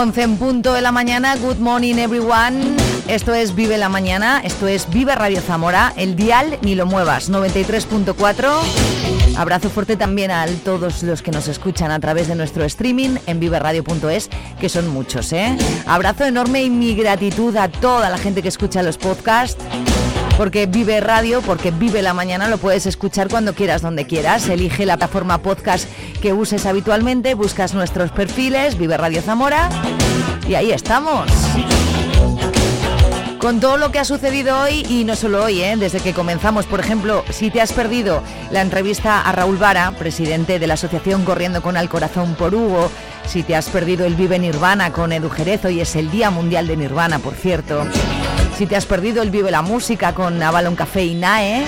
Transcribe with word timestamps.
11 0.00 0.22
en 0.22 0.36
punto 0.38 0.72
de 0.72 0.80
la 0.80 0.92
mañana, 0.92 1.36
good 1.36 1.58
morning 1.58 1.96
everyone. 1.96 2.74
Esto 3.06 3.34
es 3.34 3.54
Vive 3.54 3.76
la 3.76 3.90
Mañana, 3.90 4.40
esto 4.42 4.66
es 4.66 4.88
Vive 4.88 5.14
Radio 5.14 5.42
Zamora, 5.42 5.92
el 5.94 6.16
dial 6.16 6.58
ni 6.62 6.74
lo 6.74 6.86
muevas, 6.86 7.30
93.4. 7.30 8.50
Abrazo 9.36 9.68
fuerte 9.68 9.98
también 9.98 10.30
a 10.30 10.46
todos 10.64 11.02
los 11.02 11.20
que 11.20 11.30
nos 11.32 11.48
escuchan 11.48 11.90
a 11.90 12.00
través 12.00 12.28
de 12.28 12.34
nuestro 12.34 12.64
streaming 12.64 13.16
en 13.26 13.40
viveradio.es, 13.40 14.30
que 14.58 14.70
son 14.70 14.88
muchos, 14.88 15.34
¿eh? 15.34 15.54
Abrazo 15.84 16.24
enorme 16.24 16.62
y 16.62 16.70
mi 16.70 16.94
gratitud 16.94 17.54
a 17.56 17.68
toda 17.68 18.08
la 18.08 18.16
gente 18.16 18.40
que 18.40 18.48
escucha 18.48 18.82
los 18.82 18.96
podcasts 18.96 19.62
porque 20.40 20.64
Vive 20.64 21.02
Radio, 21.02 21.42
porque 21.42 21.70
Vive 21.70 22.00
la 22.00 22.14
Mañana, 22.14 22.48
lo 22.48 22.56
puedes 22.56 22.86
escuchar 22.86 23.28
cuando 23.28 23.52
quieras, 23.52 23.82
donde 23.82 24.06
quieras. 24.06 24.48
Elige 24.48 24.86
la 24.86 24.96
plataforma 24.96 25.42
podcast 25.42 25.86
que 26.22 26.32
uses 26.32 26.64
habitualmente, 26.64 27.34
buscas 27.34 27.74
nuestros 27.74 28.10
perfiles, 28.10 28.78
Vive 28.78 28.96
Radio 28.96 29.20
Zamora, 29.20 29.68
y 30.48 30.54
ahí 30.54 30.72
estamos. 30.72 31.30
Con 33.38 33.60
todo 33.60 33.76
lo 33.76 33.92
que 33.92 33.98
ha 33.98 34.04
sucedido 34.06 34.58
hoy, 34.58 34.86
y 34.88 35.04
no 35.04 35.14
solo 35.14 35.44
hoy, 35.44 35.60
¿eh? 35.60 35.76
desde 35.76 36.00
que 36.00 36.14
comenzamos, 36.14 36.64
por 36.64 36.80
ejemplo, 36.80 37.22
si 37.28 37.50
te 37.50 37.60
has 37.60 37.74
perdido 37.74 38.22
la 38.50 38.62
entrevista 38.62 39.20
a 39.20 39.32
Raúl 39.32 39.58
Vara, 39.58 39.92
presidente 39.98 40.58
de 40.58 40.66
la 40.66 40.74
asociación 40.74 41.22
Corriendo 41.26 41.60
con 41.60 41.76
el 41.76 41.90
Corazón 41.90 42.34
por 42.34 42.54
Hugo, 42.54 42.90
si 43.30 43.44
te 43.44 43.54
has 43.54 43.68
perdido 43.68 44.06
el 44.06 44.16
Vive 44.16 44.40
Nirvana 44.40 44.92
con 44.92 45.12
Edu 45.12 45.30
Jerez, 45.30 45.64
hoy 45.64 45.80
es 45.80 45.94
el 45.94 46.10
Día 46.10 46.30
Mundial 46.30 46.66
de 46.66 46.76
Nirvana, 46.76 47.20
por 47.20 47.34
cierto. 47.34 47.86
Si 48.58 48.66
te 48.66 48.74
has 48.74 48.86
perdido 48.86 49.22
el 49.22 49.30
Vive 49.30 49.52
la 49.52 49.62
Música 49.62 50.12
con 50.14 50.42
Avalon 50.42 50.74
Café 50.74 51.04
y 51.04 51.14
NAE, 51.14 51.64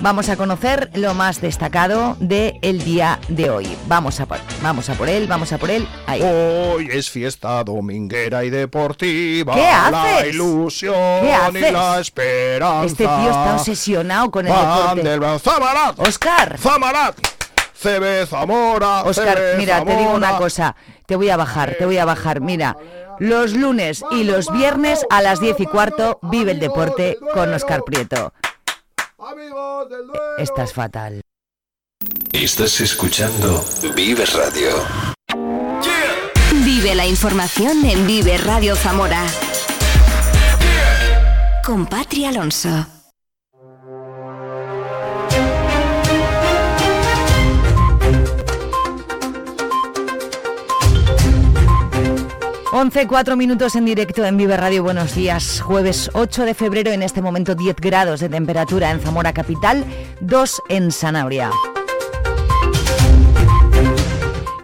Vamos 0.00 0.28
a 0.28 0.36
conocer 0.36 0.90
lo 0.94 1.12
más 1.12 1.40
destacado 1.40 2.16
del 2.20 2.54
el 2.62 2.84
día 2.84 3.18
de 3.28 3.50
hoy. 3.50 3.76
Vamos 3.88 4.20
a, 4.20 4.26
por, 4.26 4.38
vamos 4.62 4.88
a 4.88 4.94
por 4.94 5.08
él, 5.08 5.26
vamos 5.26 5.52
a 5.52 5.58
por 5.58 5.70
él. 5.70 5.88
Ahí. 6.06 6.22
Hoy 6.22 6.88
es 6.92 7.10
fiesta 7.10 7.64
dominguera 7.64 8.44
y 8.44 8.50
deportiva. 8.50 9.54
¿Qué 9.54 9.66
haces? 9.66 9.92
La 9.92 10.26
ilusión 10.28 10.94
¿Qué 10.94 11.32
haces? 11.32 11.68
y 11.68 11.72
la 11.72 12.00
esperanza. 12.00 12.86
Este 12.86 13.04
tío 13.04 13.30
está 13.30 13.56
obsesionado 13.56 14.30
con 14.30 14.46
el 14.46 14.52
Van 14.52 14.96
deporte. 14.96 15.38
¡Zamarat! 15.40 15.98
Oscar. 15.98 16.58
¡Zamarat! 16.58 17.18
CB 17.80 18.26
Zamora. 18.26 19.02
Oscar, 19.02 19.36
CB 19.36 19.58
mira, 19.58 19.84
te 19.84 19.96
digo 19.96 20.12
una 20.12 20.36
cosa. 20.36 20.76
Te 21.06 21.16
voy 21.16 21.30
a 21.30 21.36
bajar, 21.36 21.74
te 21.76 21.86
voy 21.86 21.98
a 21.98 22.04
bajar. 22.04 22.40
Mira, 22.40 22.76
los 23.18 23.52
lunes 23.52 24.04
y 24.10 24.24
los 24.24 24.52
viernes 24.52 25.04
a 25.10 25.22
las 25.22 25.40
10 25.40 25.60
y 25.60 25.66
cuarto 25.66 26.18
vive 26.22 26.52
el 26.52 26.60
deporte 26.60 27.16
con 27.34 27.52
Oscar 27.52 27.82
Prieto. 27.84 28.32
Amigos 29.18 29.90
del 29.90 30.06
duelo. 30.06 30.36
Estás 30.38 30.72
fatal. 30.72 31.20
Estás 32.32 32.80
escuchando 32.80 33.64
Vive 33.96 34.24
Radio. 34.26 34.68
Vive 36.64 36.94
la 36.94 37.04
información 37.04 37.84
en 37.84 38.06
Vive 38.06 38.38
Radio 38.38 38.76
Zamora. 38.76 39.26
Con 41.64 41.86
Patri 41.86 42.26
Alonso. 42.26 42.86
Once, 52.70 53.06
cuatro 53.06 53.34
minutos 53.34 53.76
en 53.76 53.86
directo 53.86 54.26
en 54.26 54.36
Vive 54.36 54.54
Radio. 54.54 54.82
Buenos 54.82 55.14
días. 55.14 55.62
Jueves 55.62 56.10
8 56.12 56.44
de 56.44 56.52
febrero, 56.52 56.90
en 56.90 57.02
este 57.02 57.22
momento 57.22 57.54
10 57.54 57.76
grados 57.76 58.20
de 58.20 58.28
temperatura 58.28 58.90
en 58.90 59.00
Zamora 59.00 59.32
Capital, 59.32 59.86
2 60.20 60.62
en 60.68 60.92
Sanabria. 60.92 61.50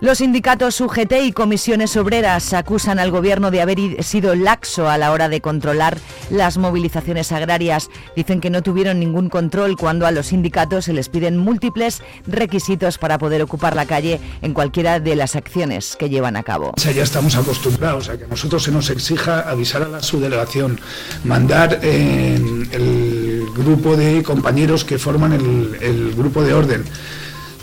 Los 0.04 0.18
sindicatos 0.18 0.82
UGT 0.82 1.14
y 1.22 1.32
comisiones 1.32 1.96
obreras 1.96 2.52
acusan 2.52 2.98
al 2.98 3.10
gobierno 3.10 3.50
de 3.50 3.62
haber 3.62 4.04
sido 4.04 4.34
laxo 4.34 4.86
a 4.86 4.98
la 4.98 5.12
hora 5.12 5.30
de 5.30 5.40
controlar 5.40 5.96
las 6.28 6.58
movilizaciones 6.58 7.32
agrarias. 7.32 7.88
Dicen 8.14 8.42
que 8.42 8.50
no 8.50 8.62
tuvieron 8.62 9.00
ningún 9.00 9.30
control 9.30 9.78
cuando 9.78 10.06
a 10.06 10.10
los 10.10 10.26
sindicatos 10.26 10.84
se 10.84 10.92
les 10.92 11.08
piden 11.08 11.38
múltiples 11.38 12.02
requisitos 12.26 12.98
para 12.98 13.16
poder 13.16 13.40
ocupar 13.40 13.74
la 13.74 13.86
calle 13.86 14.20
en 14.42 14.52
cualquiera 14.52 15.00
de 15.00 15.16
las 15.16 15.36
acciones 15.36 15.96
que 15.98 16.10
llevan 16.10 16.36
a 16.36 16.42
cabo. 16.42 16.74
Ya 16.76 17.02
estamos 17.02 17.34
acostumbrados 17.36 18.10
a 18.10 18.18
que 18.18 18.24
a 18.24 18.28
nosotros 18.28 18.62
se 18.62 18.72
nos 18.72 18.90
exija 18.90 19.48
avisar 19.48 19.84
a 19.84 19.88
la 19.88 20.02
subdelegación, 20.02 20.82
mandar 21.24 21.80
eh, 21.82 22.34
el 22.72 23.46
grupo 23.56 23.96
de 23.96 24.22
compañeros 24.22 24.84
que 24.84 24.98
forman 24.98 25.32
el, 25.32 25.78
el 25.80 26.14
grupo 26.14 26.42
de 26.42 26.52
orden, 26.52 26.84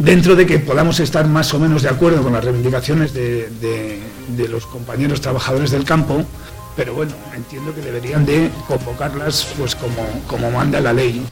dentro 0.03 0.35
de 0.35 0.45
que 0.45 0.59
podamos 0.59 0.99
estar 0.99 1.27
más 1.27 1.53
o 1.53 1.59
menos 1.59 1.83
de 1.83 1.89
acuerdo 1.89 2.23
con 2.23 2.33
las 2.33 2.43
reivindicaciones 2.43 3.13
de, 3.13 4.01
los 4.49 4.65
compañeros 4.65 5.21
trabajadores 5.21 5.71
del 5.71 5.83
campo, 5.83 6.23
pero 6.75 6.93
bueno, 6.93 7.13
entiendo 7.35 7.73
que 7.75 7.81
deberían 7.81 8.25
de 8.25 8.49
convocarlas 8.67 9.47
pues 9.57 9.75
como, 9.75 10.07
como 10.27 10.51
manda 10.51 10.79
la 10.79 10.93
ley. 10.93 11.25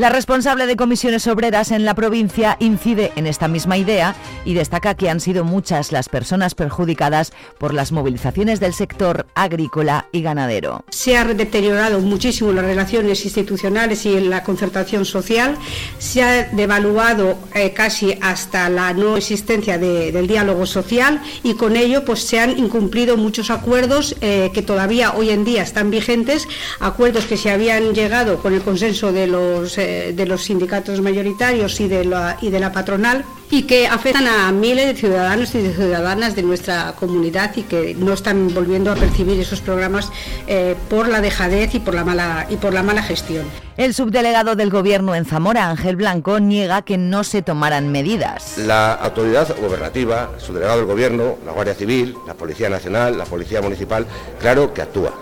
La 0.00 0.08
responsable 0.08 0.66
de 0.66 0.76
comisiones 0.76 1.26
obreras 1.26 1.70
en 1.72 1.84
la 1.84 1.92
provincia 1.94 2.56
incide 2.58 3.12
en 3.16 3.26
esta 3.26 3.48
misma 3.48 3.76
idea 3.76 4.16
y 4.46 4.54
destaca 4.54 4.94
que 4.94 5.10
han 5.10 5.20
sido 5.20 5.44
muchas 5.44 5.92
las 5.92 6.08
personas 6.08 6.54
perjudicadas 6.54 7.34
por 7.58 7.74
las 7.74 7.92
movilizaciones 7.92 8.60
del 8.60 8.72
sector 8.72 9.26
agrícola 9.34 10.06
y 10.10 10.22
ganadero. 10.22 10.86
Se 10.88 11.18
han 11.18 11.36
deteriorado 11.36 12.00
muchísimo 12.00 12.50
las 12.50 12.64
relaciones 12.64 13.22
institucionales 13.26 14.06
y 14.06 14.18
la 14.20 14.42
concertación 14.42 15.04
social, 15.04 15.58
se 15.98 16.22
ha 16.22 16.44
devaluado 16.44 17.36
eh, 17.54 17.74
casi 17.74 18.16
hasta 18.22 18.70
la 18.70 18.94
no 18.94 19.18
existencia 19.18 19.76
de- 19.76 20.12
del 20.12 20.26
diálogo 20.26 20.64
social 20.64 21.20
y 21.42 21.56
con 21.56 21.76
ello 21.76 22.06
pues, 22.06 22.20
se 22.22 22.40
han 22.40 22.58
incumplido 22.58 23.18
muchos 23.18 23.50
acuerdos 23.50 24.16
eh, 24.22 24.50
que 24.54 24.62
todavía 24.62 25.12
hoy 25.12 25.28
en 25.28 25.44
día 25.44 25.62
están 25.62 25.90
vigentes, 25.90 26.48
acuerdos 26.78 27.26
que 27.26 27.36
se 27.36 27.50
habían 27.50 27.92
llegado 27.92 28.38
con 28.38 28.54
el 28.54 28.62
consenso 28.62 29.12
de 29.12 29.26
los, 29.26 29.76
eh, 29.76 29.89
de 30.14 30.26
los 30.26 30.44
sindicatos 30.44 31.00
mayoritarios 31.00 31.80
y 31.80 31.88
de, 31.88 32.04
la, 32.04 32.36
y 32.40 32.50
de 32.50 32.60
la 32.60 32.72
patronal 32.72 33.24
y 33.50 33.64
que 33.64 33.88
afectan 33.88 34.26
a 34.28 34.52
miles 34.52 34.86
de 34.86 34.94
ciudadanos 34.94 35.54
y 35.54 35.62
de 35.62 35.74
ciudadanas 35.74 36.36
de 36.36 36.42
nuestra 36.42 36.94
comunidad 36.98 37.56
y 37.56 37.62
que 37.62 37.94
no 37.94 38.12
están 38.12 38.54
volviendo 38.54 38.92
a 38.92 38.94
percibir 38.94 39.40
esos 39.40 39.60
programas 39.60 40.10
eh, 40.46 40.76
por 40.88 41.08
la 41.08 41.20
dejadez 41.20 41.74
y 41.74 41.80
por 41.80 41.94
la 41.94 42.04
mala 42.04 42.46
y 42.48 42.56
por 42.56 42.72
la 42.72 42.82
mala 42.82 43.02
gestión. 43.02 43.46
El 43.76 43.94
subdelegado 43.94 44.56
del 44.56 44.70
gobierno 44.70 45.14
en 45.14 45.24
Zamora, 45.24 45.68
Ángel 45.68 45.96
Blanco, 45.96 46.38
niega 46.38 46.82
que 46.82 46.96
no 46.98 47.24
se 47.24 47.42
tomaran 47.42 47.90
medidas. 47.90 48.58
La 48.58 48.94
autoridad 48.94 49.56
gobernativa, 49.60 50.30
su 50.38 50.52
delegado 50.52 50.78
del 50.78 50.86
gobierno, 50.86 51.38
la 51.44 51.52
Guardia 51.52 51.74
Civil, 51.74 52.14
la 52.26 52.34
Policía 52.34 52.68
Nacional, 52.68 53.18
la 53.18 53.24
Policía 53.24 53.60
Municipal, 53.60 54.06
claro 54.38 54.72
que 54.72 54.82
actúa. 54.82 55.12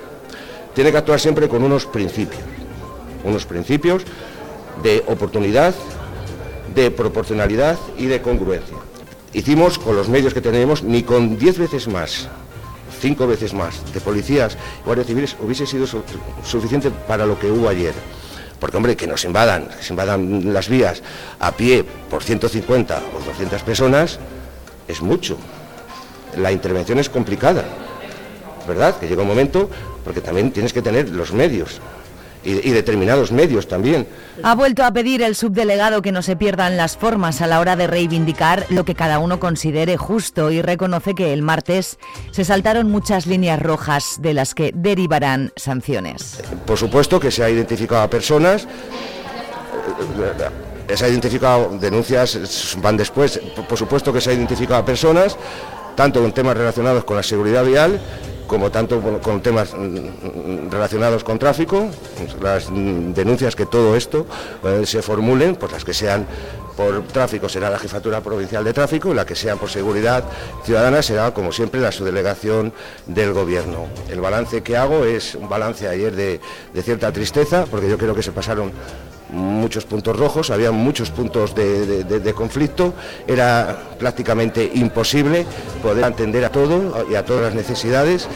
Tiene 0.75 0.91
que 0.91 0.99
actuar 0.99 1.19
siempre 1.19 1.49
con 1.49 1.63
unos 1.63 1.87
principios, 1.87 2.43
unos 3.25 3.47
principios 3.47 4.05
de 4.83 5.05
oportunidad, 5.07 5.75
de 6.75 6.91
proporcionalidad 6.91 7.79
y 7.97 8.07
de 8.07 8.23
congruencia. 8.23 8.77
Hicimos 9.33 9.79
con 9.79 9.97
los 9.97 10.09
medios 10.09 10.35
que 10.35 10.41
tenemos 10.41 10.83
ni 10.83 11.03
con 11.03 11.39
diez 11.39 11.59
veces 11.59 11.89
más 11.89 12.29
cinco 12.99 13.27
veces 13.27 13.55
más 13.55 13.93
de 13.93 14.01
policías 14.01 14.57
y 14.83 14.85
guardias 14.85 15.07
civiles 15.07 15.37
hubiese 15.41 15.67
sido 15.67 15.87
suficiente 16.45 16.91
para 16.91 17.27
lo 17.27 17.39
que 17.39 17.51
hubo 17.51 17.69
ayer. 17.69 17.95
Porque, 18.61 18.77
hombre, 18.77 18.97
que 18.97 19.07
nos 19.07 19.25
invadan, 19.25 19.69
que 19.69 19.83
se 19.83 19.93
invadan 19.93 20.53
las 20.53 20.69
vías 20.69 21.03
a 21.39 21.53
pie 21.53 21.85
por 22.11 22.25
150 22.25 23.03
o 23.17 23.25
200 23.25 23.63
personas, 23.63 24.19
es 24.89 25.01
mucho. 25.01 25.37
La 26.37 26.51
intervención 26.51 26.99
es 26.99 27.09
complicada, 27.09 27.65
¿verdad? 28.67 28.99
Que 28.99 29.07
llega 29.07 29.23
un 29.23 29.29
momento, 29.29 29.71
porque 30.05 30.21
también 30.21 30.51
tienes 30.51 30.73
que 30.73 30.83
tener 30.83 31.09
los 31.11 31.33
medios 31.33 31.81
y, 32.45 32.71
determinados 32.71 33.33
medios 33.33 33.69
también. 33.69 34.07
Ha 34.43 34.55
vuelto 34.55 34.85
a 34.85 34.93
pedir 34.93 35.23
el 35.23 35.35
subdelegado 35.35 36.03
que 36.03 36.13
no 36.13 36.23
se 36.23 36.37
pierdan 36.37 36.77
las 36.77 36.97
formas 36.97 37.41
a 37.41 37.47
la 37.47 37.61
hora 37.61 37.77
de 37.77 37.87
reivindicar 37.87 38.67
lo 38.71 38.85
que 38.85 38.95
cada 38.95 39.19
uno 39.19 39.41
considere 39.41 39.97
justo 39.97 40.51
y 40.51 40.63
reconoce 40.63 41.15
que 41.15 41.33
el 41.33 41.43
martes 41.43 41.99
se 42.31 42.45
saltaron 42.45 42.91
muchas 42.91 43.27
líneas 43.27 43.61
rojas 43.61 44.17
de 44.21 44.35
las 44.35 44.55
que 44.55 44.73
derivarán 44.75 45.53
sanciones. 45.57 46.43
Por 46.67 46.79
supuesto 46.79 47.21
que 47.21 47.31
se 47.31 47.43
ha 47.43 47.51
identificado 47.51 48.03
a 48.03 48.11
personas 48.11 48.67
se 50.97 51.05
ha 51.05 51.09
identificado 51.09 51.77
denuncias 51.79 52.77
van 52.81 52.97
después 52.97 53.41
por 53.69 53.79
supuesto 53.79 54.13
que 54.13 54.21
se 54.21 54.31
ha 54.31 54.33
identificado 54.33 54.81
a 54.81 54.85
personas 54.85 55.37
tanto 55.95 56.21
con 56.21 56.33
temas 56.33 56.57
relacionados 56.57 57.05
con 57.05 57.17
la 57.17 57.23
seguridad 57.23 57.65
vial 57.65 58.01
como 58.49 58.73
tanto 58.73 59.01
con 59.21 59.41
temas 59.41 59.75
mm, 59.75 60.71
relacionados 60.71 61.23
con 61.23 61.39
tráfico, 61.39 61.89
las 62.43 62.69
denuncias 62.69 63.55
que 63.55 63.67
todo 63.67 63.95
esto 63.95 64.27
eh, 64.65 64.85
se 64.85 65.03
formulen, 65.03 65.55
pues 65.55 65.71
las 65.71 65.85
que 65.85 65.95
sean 65.95 66.27
por 66.77 67.03
tráfico 67.09 67.49
será 67.49 67.71
la 67.71 67.79
Jefatura 67.79 68.21
Provincial 68.21 68.65
de 68.65 68.73
Tráfico 68.73 69.11
y 69.11 69.15
la 69.15 69.27
que 69.27 69.35
sean 69.35 69.59
por 69.59 69.69
seguridad 69.69 70.23
ciudadana 70.65 71.03
será, 71.03 71.35
como 71.35 71.53
siempre, 71.53 71.81
la 71.81 71.93
subdelegación 71.93 72.73
del 73.07 73.33
Gobierno. 73.33 73.87
El 74.09 74.21
balance 74.21 74.63
que 74.63 74.77
hago 74.77 75.05
es 75.05 75.35
un 75.35 75.49
balance 75.49 75.89
ayer 75.89 76.15
de, 76.15 76.41
cierta 76.83 77.13
tristeza, 77.13 77.67
porque 77.69 77.89
yo 77.89 77.99
creo 77.99 78.15
que 78.15 78.23
se 78.23 78.33
pasaron 78.33 78.73
muchos 79.31 79.85
puntos 79.85 80.17
rojos, 80.17 80.51
había 80.51 80.71
muchos 80.71 81.11
puntos 81.11 81.55
de, 81.55 82.33
conflicto, 82.35 82.95
era 83.27 83.79
prácticamente 83.99 84.71
imposible 84.75 85.47
poder 85.83 86.05
atender 86.05 86.45
a 86.45 86.51
todo 86.51 87.07
y 87.11 87.15
a 87.15 87.25
todas 87.25 87.43
las 87.43 87.55
necesidades. 87.55 88.29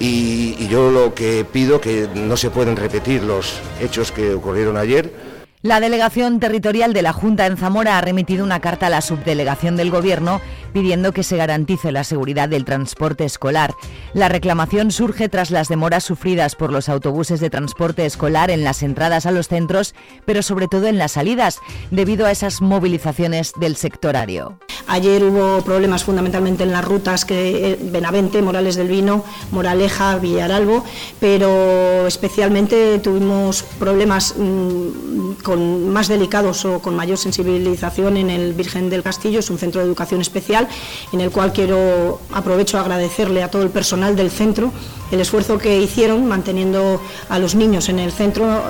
Y, 0.00 0.56
y 0.58 0.68
yo 0.68 0.90
lo 0.90 1.14
que 1.14 1.44
pido 1.44 1.80
que 1.80 2.08
no 2.14 2.36
se 2.36 2.50
pueden 2.50 2.76
repetir 2.76 3.22
los 3.22 3.60
hechos 3.80 4.10
que 4.10 4.34
ocurrieron 4.34 4.76
ayer, 4.76 5.33
la 5.64 5.80
delegación 5.80 6.40
territorial 6.40 6.92
de 6.92 7.00
la 7.00 7.14
Junta 7.14 7.46
en 7.46 7.56
Zamora 7.56 7.96
ha 7.96 8.00
remitido 8.02 8.44
una 8.44 8.60
carta 8.60 8.88
a 8.88 8.90
la 8.90 9.00
subdelegación 9.00 9.76
del 9.76 9.90
Gobierno 9.90 10.42
pidiendo 10.74 11.12
que 11.12 11.22
se 11.22 11.38
garantice 11.38 11.90
la 11.90 12.04
seguridad 12.04 12.50
del 12.50 12.66
transporte 12.66 13.24
escolar. 13.24 13.72
La 14.12 14.28
reclamación 14.28 14.90
surge 14.90 15.30
tras 15.30 15.50
las 15.50 15.68
demoras 15.68 16.04
sufridas 16.04 16.54
por 16.54 16.70
los 16.70 16.90
autobuses 16.90 17.40
de 17.40 17.48
transporte 17.48 18.04
escolar 18.04 18.50
en 18.50 18.62
las 18.62 18.82
entradas 18.82 19.24
a 19.24 19.30
los 19.30 19.48
centros, 19.48 19.94
pero 20.26 20.42
sobre 20.42 20.68
todo 20.68 20.86
en 20.86 20.98
las 20.98 21.12
salidas, 21.12 21.60
debido 21.90 22.26
a 22.26 22.30
esas 22.30 22.60
movilizaciones 22.60 23.54
del 23.58 23.76
sectorario. 23.76 24.58
Ayer 24.86 25.24
hubo 25.24 25.62
problemas 25.62 26.04
fundamentalmente 26.04 26.62
en 26.62 26.72
las 26.72 26.84
rutas 26.84 27.24
que 27.24 27.72
eh, 27.72 27.78
Benavente, 27.80 28.42
Morales 28.42 28.76
del 28.76 28.88
Vino, 28.88 29.24
Moraleja, 29.50 30.18
Villaralbo, 30.18 30.84
pero 31.20 32.06
especialmente 32.06 32.98
tuvimos 32.98 33.62
problemas 33.78 34.34
mm, 34.36 35.42
con 35.42 35.90
más 35.90 36.08
delicados 36.08 36.64
o 36.64 36.80
con 36.80 36.96
mayor 36.96 37.18
sensibilización 37.18 38.16
en 38.16 38.30
el 38.30 38.52
Virgen 38.52 38.90
del 38.90 39.02
Castillo, 39.02 39.40
es 39.40 39.50
un 39.50 39.58
centro 39.58 39.80
de 39.80 39.86
educación 39.86 40.20
especial 40.20 40.68
en 41.12 41.20
el 41.20 41.30
cual 41.30 41.52
quiero 41.52 42.20
aprovecho 42.32 42.78
agradecerle 42.78 43.42
a 43.42 43.50
todo 43.50 43.62
el 43.62 43.70
personal 43.70 44.16
del 44.16 44.30
centro 44.30 44.72
el 45.10 45.20
esfuerzo 45.20 45.58
que 45.58 45.80
hicieron 45.80 46.26
manteniendo 46.26 47.00
a 47.28 47.38
los 47.38 47.54
niños 47.54 47.88
en 47.88 47.98
el 47.98 48.10
centro 48.10 48.62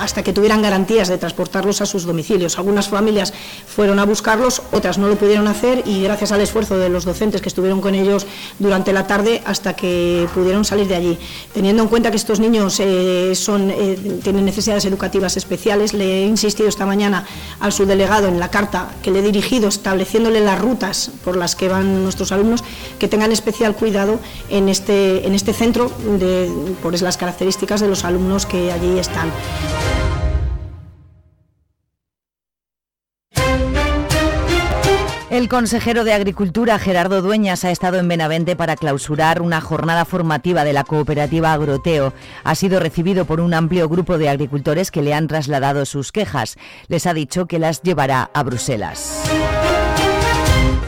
hasta 0.00 0.22
que 0.22 0.32
tuvieran 0.32 0.62
garantías 0.62 1.08
de 1.08 1.18
transportarlos 1.18 1.80
a 1.80 1.86
sus 1.86 2.04
domicilios. 2.04 2.58
Algunas 2.58 2.88
familias 2.88 3.32
fueron 3.66 3.98
a 3.98 4.04
buscarlos, 4.04 4.62
otras 4.72 4.98
no 4.98 5.08
lo 5.08 5.16
pudieron 5.16 5.35
hacer 5.46 5.82
y 5.86 6.02
gracias 6.02 6.32
al 6.32 6.40
esfuerzo 6.40 6.78
de 6.78 6.88
los 6.88 7.04
docentes 7.04 7.42
que 7.42 7.48
estuvieron 7.48 7.80
con 7.80 7.94
ellos 7.94 8.26
durante 8.58 8.92
la 8.92 9.06
tarde 9.06 9.42
hasta 9.44 9.74
que 9.74 10.26
pudieron 10.34 10.64
salir 10.64 10.88
de 10.88 10.94
allí. 10.94 11.18
Teniendo 11.52 11.82
en 11.82 11.88
cuenta 11.88 12.10
que 12.10 12.16
estos 12.16 12.40
niños 12.40 12.80
eh, 12.80 13.32
son, 13.34 13.70
eh, 13.70 14.20
tienen 14.22 14.44
necesidades 14.44 14.84
educativas 14.86 15.36
especiales, 15.36 15.92
le 15.92 16.22
he 16.22 16.26
insistido 16.26 16.68
esta 16.68 16.86
mañana 16.86 17.26
al 17.60 17.72
subdelegado 17.72 18.28
en 18.28 18.40
la 18.40 18.50
carta 18.50 18.92
que 19.02 19.10
le 19.10 19.18
he 19.18 19.22
dirigido 19.22 19.68
estableciéndole 19.68 20.40
las 20.40 20.58
rutas 20.58 21.10
por 21.24 21.36
las 21.36 21.54
que 21.54 21.68
van 21.68 22.02
nuestros 22.02 22.32
alumnos 22.32 22.64
que 22.98 23.08
tengan 23.08 23.32
especial 23.32 23.74
cuidado 23.74 24.18
en 24.48 24.68
este, 24.70 25.26
en 25.26 25.34
este 25.34 25.52
centro 25.52 25.90
por 26.82 27.00
las 27.02 27.16
características 27.16 27.80
de 27.80 27.88
los 27.88 28.04
alumnos 28.04 28.46
que 28.46 28.72
allí 28.72 28.98
están. 28.98 29.30
El 35.36 35.50
consejero 35.50 36.04
de 36.04 36.14
Agricultura, 36.14 36.78
Gerardo 36.78 37.20
Dueñas, 37.20 37.66
ha 37.66 37.70
estado 37.70 37.98
en 37.98 38.08
Benavente 38.08 38.56
para 38.56 38.74
clausurar 38.74 39.42
una 39.42 39.60
jornada 39.60 40.06
formativa 40.06 40.64
de 40.64 40.72
la 40.72 40.82
cooperativa 40.82 41.52
Agroteo. 41.52 42.14
Ha 42.42 42.54
sido 42.54 42.80
recibido 42.80 43.26
por 43.26 43.42
un 43.42 43.52
amplio 43.52 43.86
grupo 43.86 44.16
de 44.16 44.30
agricultores 44.30 44.90
que 44.90 45.02
le 45.02 45.12
han 45.12 45.26
trasladado 45.26 45.84
sus 45.84 46.10
quejas. 46.10 46.56
Les 46.88 47.06
ha 47.06 47.12
dicho 47.12 47.44
que 47.44 47.58
las 47.58 47.82
llevará 47.82 48.30
a 48.32 48.42
Bruselas. 48.44 49.24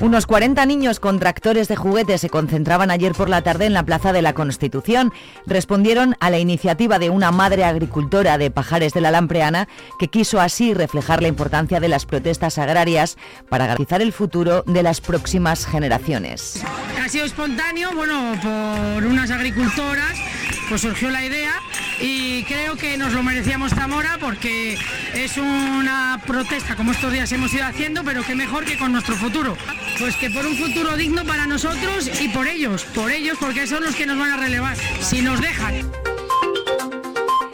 Unos 0.00 0.26
40 0.26 0.64
niños 0.66 1.00
con 1.00 1.18
tractores 1.18 1.66
de 1.66 1.74
juguete 1.74 2.18
se 2.18 2.30
concentraban 2.30 2.92
ayer 2.92 3.14
por 3.14 3.28
la 3.28 3.42
tarde 3.42 3.66
en 3.66 3.72
la 3.72 3.82
Plaza 3.82 4.12
de 4.12 4.22
la 4.22 4.32
Constitución. 4.32 5.12
Respondieron 5.44 6.14
a 6.20 6.30
la 6.30 6.38
iniciativa 6.38 7.00
de 7.00 7.10
una 7.10 7.32
madre 7.32 7.64
agricultora 7.64 8.38
de 8.38 8.52
Pajares 8.52 8.94
de 8.94 9.00
la 9.00 9.10
Lampreana 9.10 9.66
que 9.98 10.06
quiso 10.06 10.40
así 10.40 10.72
reflejar 10.72 11.20
la 11.20 11.26
importancia 11.26 11.80
de 11.80 11.88
las 11.88 12.06
protestas 12.06 12.58
agrarias 12.58 13.18
para 13.48 13.66
garantizar 13.66 14.00
el 14.00 14.12
futuro 14.12 14.62
de 14.68 14.84
las 14.84 15.00
próximas 15.00 15.66
generaciones. 15.66 16.62
Ha 17.04 17.08
sido 17.08 17.24
espontáneo, 17.24 17.90
bueno, 17.92 18.34
por 18.40 19.04
unas 19.04 19.32
agricultoras, 19.32 20.16
pues 20.68 20.80
surgió 20.80 21.10
la 21.10 21.24
idea 21.24 21.54
y 22.00 22.44
creo 22.44 22.76
que 22.76 22.96
nos 22.96 23.12
lo 23.12 23.22
merecíamos 23.22 23.72
Zamora 23.72 24.18
porque 24.20 24.78
es 25.14 25.36
una 25.36 26.20
protesta 26.26 26.76
como 26.76 26.92
estos 26.92 27.12
días 27.12 27.30
hemos 27.32 27.52
ido 27.52 27.64
haciendo, 27.64 28.04
pero 28.04 28.22
que 28.22 28.34
mejor 28.34 28.64
que 28.64 28.76
con 28.76 28.92
nuestro 28.92 29.16
futuro. 29.16 29.56
Pues 29.98 30.16
que 30.16 30.30
por 30.30 30.46
un 30.46 30.56
futuro 30.56 30.96
digno 30.96 31.24
para 31.24 31.46
nosotros 31.46 32.10
y 32.20 32.28
por 32.28 32.46
ellos, 32.46 32.84
por 32.94 33.10
ellos, 33.10 33.36
porque 33.40 33.66
son 33.66 33.82
los 33.84 33.94
que 33.94 34.06
nos 34.06 34.18
van 34.18 34.30
a 34.30 34.36
relevar, 34.36 34.76
si 35.00 35.22
nos 35.22 35.40
dejan. 35.40 36.17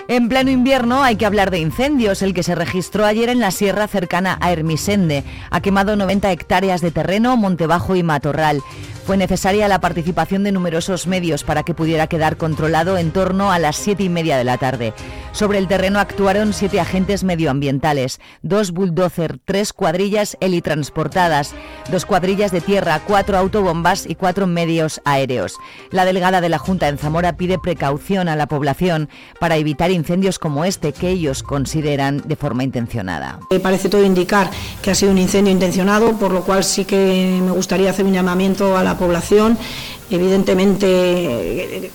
En 0.07 0.29
pleno 0.29 0.51
invierno 0.51 1.03
hay 1.03 1.17
que 1.17 1.25
hablar 1.25 1.51
de 1.51 1.59
incendios. 1.59 2.21
El 2.21 2.35
que 2.35 2.43
se 2.43 2.55
registró 2.55 3.07
ayer 3.07 3.31
en 3.31 3.41
la 3.41 3.51
sierra 3.51 3.89
cercana 3.89 4.37
a 4.43 4.53
Hermisende 4.53 5.25
ha 5.51 5.63
quemado 5.63 5.97
90 5.97 6.31
hectáreas 6.31 6.83
de 6.83 6.91
terreno, 6.91 7.39
Montebajo 7.39 7.97
y 7.97 8.03
Matorral. 8.03 8.63
Fue 9.05 9.19
necesaria 9.19 9.69
la 9.69 9.83
participación 9.83 10.45
de 10.45 10.53
numerosos 10.53 11.07
medios 11.07 11.45
para 11.45 11.63
que 11.63 11.75
pudiera 11.75 12.07
quedar 12.07 12.39
controlado 12.39 12.97
en 12.97 13.11
torno 13.11 13.53
a 13.53 13.59
las 13.59 13.77
siete 13.77 14.03
y 14.03 14.09
media 14.09 14.39
de 14.39 14.45
la 14.45 14.57
tarde. 14.57 14.95
Sobre 15.33 15.59
el 15.59 15.69
terreno 15.69 15.99
actuaron 15.99 16.55
siete 16.55 16.81
agentes 16.81 17.23
medioambientales, 17.23 18.19
dos 18.41 18.71
bulldozer, 18.71 19.41
tres 19.45 19.75
cuadrillas 19.75 20.39
helitransportadas, 20.41 21.55
dos 21.91 22.07
cuadrillas 22.07 22.51
de 22.51 22.63
tierra, 22.63 23.03
cuatro 23.07 23.37
autobombas 23.37 24.07
y 24.09 24.15
cuatro 24.15 24.47
medios 24.47 25.03
aéreos. 25.05 25.59
La 25.91 26.07
delegada 26.07 26.41
de 26.41 26.49
la 26.49 26.59
Junta 26.59 26.89
en 26.89 26.97
Zamora 26.97 27.37
pide 27.37 27.59
precaución 27.59 28.29
a 28.29 28.37
la 28.37 28.47
población 28.47 29.11
para 29.39 29.57
evitar 29.57 29.91
incendios 29.95 30.39
como 30.39 30.65
este 30.65 30.93
que 30.93 31.09
ellos 31.09 31.43
consideran 31.43 32.23
de 32.25 32.37
forma 32.37 32.65
intencionada. 32.65 33.39
Parece 33.63 33.89
todo 33.89 34.05
indicar 34.05 34.51
que 34.83 34.91
ha 34.91 34.95
sido 34.95 35.13
un 35.13 35.19
incendio 35.19 35.53
intencionado, 35.53 36.13
por 36.19 36.33
lo 36.33 36.43
cual 36.43 36.65
sí 36.65 36.85
que 36.85 37.41
me 37.43 37.53
gustaría 37.53 37.91
hacer 37.91 38.05
un 38.05 38.13
llamamiento 38.13 38.77
a 38.77 38.83
la 38.83 38.99
población, 38.99 39.57
evidentemente 40.11 41.91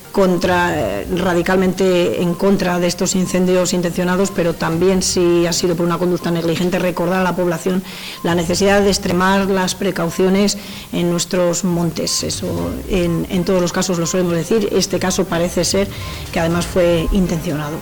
radicalmente 1.16 2.22
en 2.22 2.34
contra 2.34 2.78
de 2.78 2.86
estos 2.86 3.14
incendios 3.14 3.72
intencionados, 3.72 4.30
pero 4.30 4.54
también 4.54 5.02
si 5.02 5.46
ha 5.46 5.52
sido 5.52 5.76
por 5.76 5.86
una 5.86 5.98
conducta 5.98 6.30
negligente, 6.30 6.78
recordar 6.78 7.20
a 7.20 7.24
la 7.24 7.36
población 7.36 7.82
la 8.22 8.34
necesidad 8.34 8.82
de 8.82 8.88
extremar 8.88 9.48
las 9.48 9.74
precauciones 9.74 10.58
en 10.92 11.10
nuestros 11.10 11.64
montes. 11.64 12.22
Eso 12.22 12.70
en, 12.88 13.26
en 13.30 13.44
todos 13.44 13.60
los 13.60 13.72
casos 13.72 13.98
lo 13.98 14.06
solemos 14.06 14.34
decir. 14.34 14.68
Este 14.72 14.98
caso 14.98 15.24
parece 15.24 15.64
ser 15.64 15.88
que 16.32 16.40
además 16.40 16.66
fue 16.66 17.06
intencionado. 17.12 17.78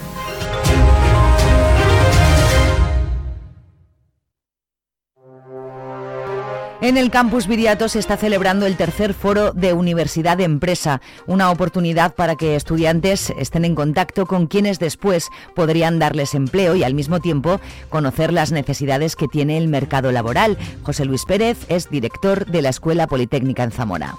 En 6.81 6.97
el 6.97 7.11
campus 7.11 7.49
Viriato 7.49 7.89
se 7.89 7.99
está 7.99 8.17
celebrando 8.17 8.65
el 8.65 8.77
tercer 8.77 9.13
foro 9.13 9.51
de 9.53 9.73
Universidad 9.73 10.41
Empresa, 10.41 11.01
una 11.27 11.51
oportunidad 11.51 12.15
para 12.15 12.37
que 12.37 12.55
estudiantes 12.55 13.33
estén 13.37 13.65
en 13.65 13.75
contacto 13.75 14.27
con 14.27 14.47
quienes 14.47 14.79
después 14.79 15.29
podrían 15.57 15.99
darles 15.99 16.35
empleo 16.35 16.77
y 16.77 16.85
al 16.85 16.95
mismo 16.95 17.19
tiempo 17.19 17.61
conocer 17.89 18.33
las 18.33 18.53
necesidades 18.53 19.17
que 19.17 19.27
tiene 19.27 19.59
el 19.59 19.67
mercado 19.67 20.13
laboral. 20.13 20.57
José 20.85 21.05
Luis 21.05 21.25
Pérez 21.25 21.59
es 21.69 21.91
director 21.91 22.47
de 22.47 22.63
la 22.63 22.69
Escuela 22.69 23.09
Politécnica 23.09 23.65
en 23.65 23.73
Zamora. 23.73 24.15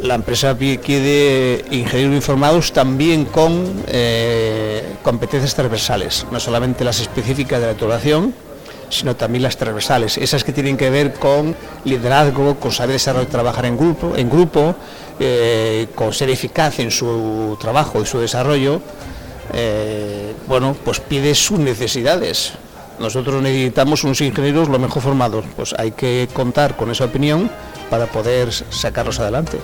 La 0.00 0.14
empresa 0.14 0.56
quiere 0.56 1.64
ingenieros 1.72 2.14
informados 2.14 2.72
también 2.72 3.24
con 3.24 3.82
eh, 3.88 4.94
competencias 5.02 5.56
transversales, 5.56 6.24
no 6.30 6.38
solamente 6.38 6.84
las 6.84 7.00
específicas 7.00 7.60
de 7.60 7.66
la 7.66 7.72
titulación, 7.72 8.32
sino 8.88 9.16
también 9.16 9.42
las 9.42 9.56
transversales, 9.56 10.18
esas 10.18 10.44
que 10.44 10.52
tienen 10.52 10.76
que 10.76 10.90
ver 10.90 11.14
con 11.14 11.54
liderazgo, 11.84 12.56
con 12.56 12.72
saber 12.72 12.92
desarrollar, 12.94 13.30
trabajar 13.30 13.66
en 13.66 13.76
grupo, 13.76 14.14
en 14.16 14.30
grupo 14.30 14.74
eh, 15.18 15.88
con 15.94 16.12
ser 16.12 16.30
eficaz 16.30 16.78
en 16.78 16.90
su 16.90 17.56
trabajo 17.60 18.02
y 18.02 18.06
su 18.06 18.18
desarrollo, 18.18 18.80
eh, 19.52 20.34
bueno, 20.46 20.76
pues 20.84 21.00
pide 21.00 21.34
sus 21.34 21.58
necesidades. 21.58 22.52
Nosotros 22.98 23.42
necesitamos 23.42 24.04
unos 24.04 24.20
ingenieros 24.20 24.68
lo 24.68 24.78
mejor 24.78 25.02
formados, 25.02 25.44
pues 25.54 25.74
hay 25.78 25.92
que 25.92 26.28
contar 26.32 26.76
con 26.76 26.90
esa 26.90 27.04
opinión 27.04 27.50
para 27.90 28.06
poder 28.06 28.52
sacarlos 28.52 29.20
adelante. 29.20 29.58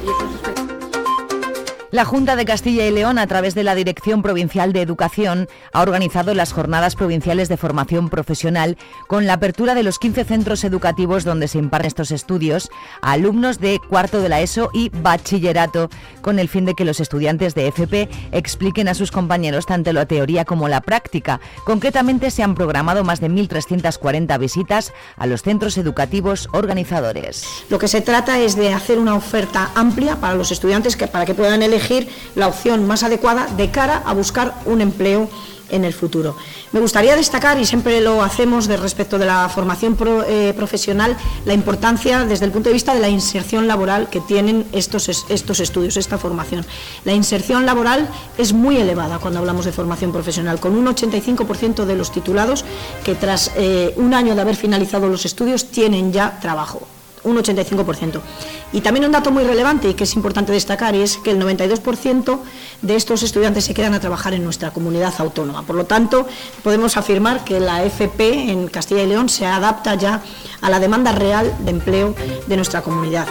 La 1.92 2.06
Junta 2.06 2.36
de 2.36 2.46
Castilla 2.46 2.86
y 2.86 2.90
León, 2.90 3.18
a 3.18 3.26
través 3.26 3.54
de 3.54 3.64
la 3.64 3.74
Dirección 3.74 4.22
Provincial 4.22 4.72
de 4.72 4.80
Educación, 4.80 5.46
ha 5.74 5.82
organizado 5.82 6.32
las 6.32 6.54
Jornadas 6.54 6.96
Provinciales 6.96 7.50
de 7.50 7.58
Formación 7.58 8.08
Profesional 8.08 8.78
con 9.08 9.26
la 9.26 9.34
apertura 9.34 9.74
de 9.74 9.82
los 9.82 9.98
15 9.98 10.24
centros 10.24 10.64
educativos 10.64 11.24
donde 11.24 11.48
se 11.48 11.58
imparten 11.58 11.88
estos 11.88 12.10
estudios 12.10 12.70
a 13.02 13.12
alumnos 13.12 13.58
de 13.58 13.78
cuarto 13.90 14.22
de 14.22 14.30
la 14.30 14.40
ESO 14.40 14.70
y 14.72 14.88
bachillerato, 14.88 15.90
con 16.22 16.38
el 16.38 16.48
fin 16.48 16.64
de 16.64 16.72
que 16.72 16.86
los 16.86 16.98
estudiantes 16.98 17.54
de 17.54 17.66
FP 17.66 18.08
expliquen 18.30 18.88
a 18.88 18.94
sus 18.94 19.10
compañeros 19.10 19.66
tanto 19.66 19.92
la 19.92 20.06
teoría 20.06 20.46
como 20.46 20.68
la 20.68 20.80
práctica. 20.80 21.40
Concretamente, 21.64 22.30
se 22.30 22.42
han 22.42 22.54
programado 22.54 23.04
más 23.04 23.20
de 23.20 23.28
1.340 23.28 24.38
visitas 24.38 24.94
a 25.18 25.26
los 25.26 25.42
centros 25.42 25.76
educativos 25.76 26.48
organizadores. 26.52 27.44
Lo 27.68 27.78
que 27.78 27.88
se 27.88 28.00
trata 28.00 28.38
es 28.38 28.56
de 28.56 28.72
hacer 28.72 28.98
una 28.98 29.14
oferta 29.14 29.72
amplia 29.74 30.16
para 30.16 30.36
los 30.36 30.52
estudiantes 30.52 30.96
que, 30.96 31.06
para 31.06 31.26
que 31.26 31.34
puedan 31.34 31.62
elegir 31.62 31.81
la 32.34 32.48
opción 32.48 32.86
más 32.86 33.02
adecuada 33.02 33.46
de 33.56 33.70
cara 33.70 34.02
a 34.04 34.14
buscar 34.14 34.54
un 34.66 34.80
empleo 34.80 35.28
en 35.72 35.84
el 35.84 35.92
futuro. 35.92 36.36
Me 36.70 36.80
gustaría 36.80 37.16
destacar, 37.16 37.58
y 37.58 37.64
siempre 37.64 38.00
lo 38.00 38.22
hacemos 38.22 38.68
de 38.68 38.76
respecto 38.76 39.18
de 39.18 39.26
la 39.26 39.48
formación 39.48 39.96
eh, 40.28 40.52
profesional, 40.54 41.16
la 41.44 41.54
importancia 41.54 42.24
desde 42.24 42.44
el 42.44 42.52
punto 42.52 42.68
de 42.68 42.74
vista 42.74 42.94
de 42.94 43.00
la 43.00 43.08
inserción 43.08 43.66
laboral 43.66 44.08
que 44.08 44.20
tienen 44.20 44.66
estos, 44.72 45.08
estos 45.08 45.60
estudios, 45.60 45.96
esta 45.96 46.18
formación. 46.18 46.64
La 47.04 47.14
inserción 47.14 47.66
laboral 47.66 48.08
es 48.38 48.52
muy 48.52 48.76
elevada 48.76 49.18
cuando 49.18 49.40
hablamos 49.40 49.64
de 49.64 49.72
formación 49.72 50.12
profesional, 50.12 50.60
con 50.60 50.76
un 50.76 50.86
85% 50.86 51.84
de 51.84 51.96
los 51.96 52.12
titulados 52.12 52.64
que 53.02 53.14
tras 53.14 53.50
eh, 53.56 53.94
un 53.96 54.14
año 54.14 54.34
de 54.34 54.42
haber 54.42 54.56
finalizado 54.56 55.08
los 55.08 55.24
estudios 55.24 55.70
tienen 55.70 56.12
ya 56.12 56.38
trabajo 56.40 56.86
un 57.24 57.36
85%. 57.36 58.20
Y 58.72 58.80
también 58.80 59.04
un 59.04 59.12
dato 59.12 59.30
muy 59.30 59.44
relevante 59.44 59.88
y 59.88 59.94
que 59.94 60.04
es 60.04 60.14
importante 60.14 60.52
destacar 60.52 60.94
es 60.94 61.18
que 61.18 61.30
el 61.30 61.40
92% 61.40 62.38
de 62.82 62.96
estos 62.96 63.22
estudiantes 63.22 63.64
se 63.64 63.74
quedan 63.74 63.94
a 63.94 64.00
trabajar 64.00 64.34
en 64.34 64.44
nuestra 64.44 64.70
comunidad 64.70 65.14
autónoma. 65.18 65.62
Por 65.62 65.76
lo 65.76 65.84
tanto, 65.84 66.26
podemos 66.62 66.96
afirmar 66.96 67.44
que 67.44 67.60
la 67.60 67.84
FP 67.84 68.50
en 68.50 68.68
Castilla 68.68 69.02
y 69.02 69.06
León 69.06 69.28
se 69.28 69.46
adapta 69.46 69.94
ya 69.94 70.22
a 70.60 70.70
la 70.70 70.80
demanda 70.80 71.12
real 71.12 71.54
de 71.60 71.70
empleo 71.70 72.14
de 72.46 72.56
nuestra 72.56 72.82
comunidad. 72.82 73.26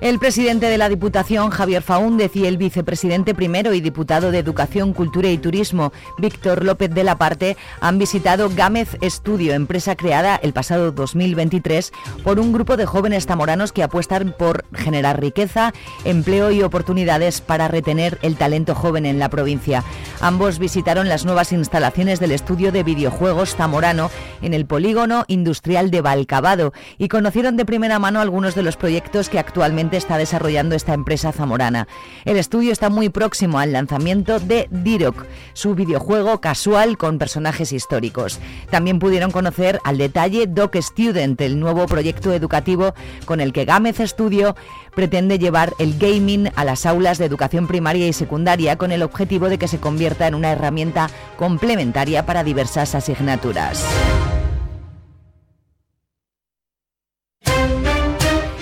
El 0.00 0.18
presidente 0.18 0.70
de 0.70 0.78
la 0.78 0.88
Diputación, 0.88 1.50
Javier 1.50 1.82
Faúndez, 1.82 2.34
y 2.34 2.46
el 2.46 2.56
vicepresidente 2.56 3.34
primero 3.34 3.74
y 3.74 3.82
diputado 3.82 4.30
de 4.30 4.38
Educación, 4.38 4.94
Cultura 4.94 5.28
y 5.28 5.36
Turismo, 5.36 5.92
Víctor 6.16 6.64
López 6.64 6.88
de 6.88 7.04
la 7.04 7.18
Parte, 7.18 7.58
han 7.82 7.98
visitado 7.98 8.48
Gámez 8.48 8.96
Estudio, 9.02 9.52
empresa 9.52 9.96
creada 9.96 10.36
el 10.36 10.54
pasado 10.54 10.90
2023 10.92 11.92
por 12.24 12.40
un 12.40 12.50
grupo 12.50 12.78
de 12.78 12.86
jóvenes 12.86 13.26
tamoranos 13.26 13.72
que 13.72 13.82
apuestan 13.82 14.34
por 14.38 14.64
generar 14.72 15.20
riqueza, 15.20 15.74
empleo 16.06 16.50
y 16.50 16.62
oportunidades 16.62 17.42
para 17.42 17.68
retener 17.68 18.18
el 18.22 18.36
talento 18.36 18.74
joven 18.74 19.04
en 19.04 19.18
la 19.18 19.28
provincia. 19.28 19.84
Ambos 20.22 20.58
visitaron 20.58 21.10
las 21.10 21.26
nuevas 21.26 21.52
instalaciones 21.52 22.20
del 22.20 22.32
estudio 22.32 22.72
de 22.72 22.84
videojuegos 22.84 23.54
zamorano 23.54 24.10
en 24.40 24.54
el 24.54 24.64
polígono 24.64 25.26
industrial 25.28 25.90
de 25.90 26.00
Valcabado 26.00 26.72
y 26.96 27.08
conocieron 27.08 27.58
de 27.58 27.66
primera 27.66 27.98
mano 27.98 28.22
algunos 28.22 28.54
de 28.54 28.62
los 28.62 28.78
proyectos 28.78 29.28
que 29.28 29.38
actualmente 29.38 29.89
está 29.96 30.18
desarrollando 30.18 30.74
esta 30.74 30.94
empresa 30.94 31.32
zamorana. 31.32 31.88
El 32.24 32.36
estudio 32.36 32.72
está 32.72 32.90
muy 32.90 33.08
próximo 33.08 33.58
al 33.58 33.72
lanzamiento 33.72 34.40
de 34.40 34.68
Dirok, 34.70 35.24
su 35.52 35.74
videojuego 35.74 36.40
casual 36.40 36.98
con 36.98 37.18
personajes 37.18 37.72
históricos. 37.72 38.40
También 38.70 38.98
pudieron 38.98 39.30
conocer 39.30 39.80
al 39.84 39.98
detalle 39.98 40.46
Doc 40.46 40.76
Student, 40.76 41.40
el 41.40 41.58
nuevo 41.58 41.86
proyecto 41.86 42.32
educativo 42.32 42.94
con 43.24 43.40
el 43.40 43.52
que 43.52 43.64
Gámez 43.64 43.98
Studio 43.98 44.56
pretende 44.94 45.38
llevar 45.38 45.74
el 45.78 45.98
gaming 45.98 46.50
a 46.56 46.64
las 46.64 46.86
aulas 46.86 47.18
de 47.18 47.26
educación 47.26 47.66
primaria 47.66 48.06
y 48.06 48.12
secundaria 48.12 48.76
con 48.76 48.92
el 48.92 49.02
objetivo 49.02 49.48
de 49.48 49.58
que 49.58 49.68
se 49.68 49.78
convierta 49.78 50.26
en 50.26 50.34
una 50.34 50.52
herramienta 50.52 51.10
complementaria 51.36 52.26
para 52.26 52.44
diversas 52.44 52.94
asignaturas. 52.94 53.84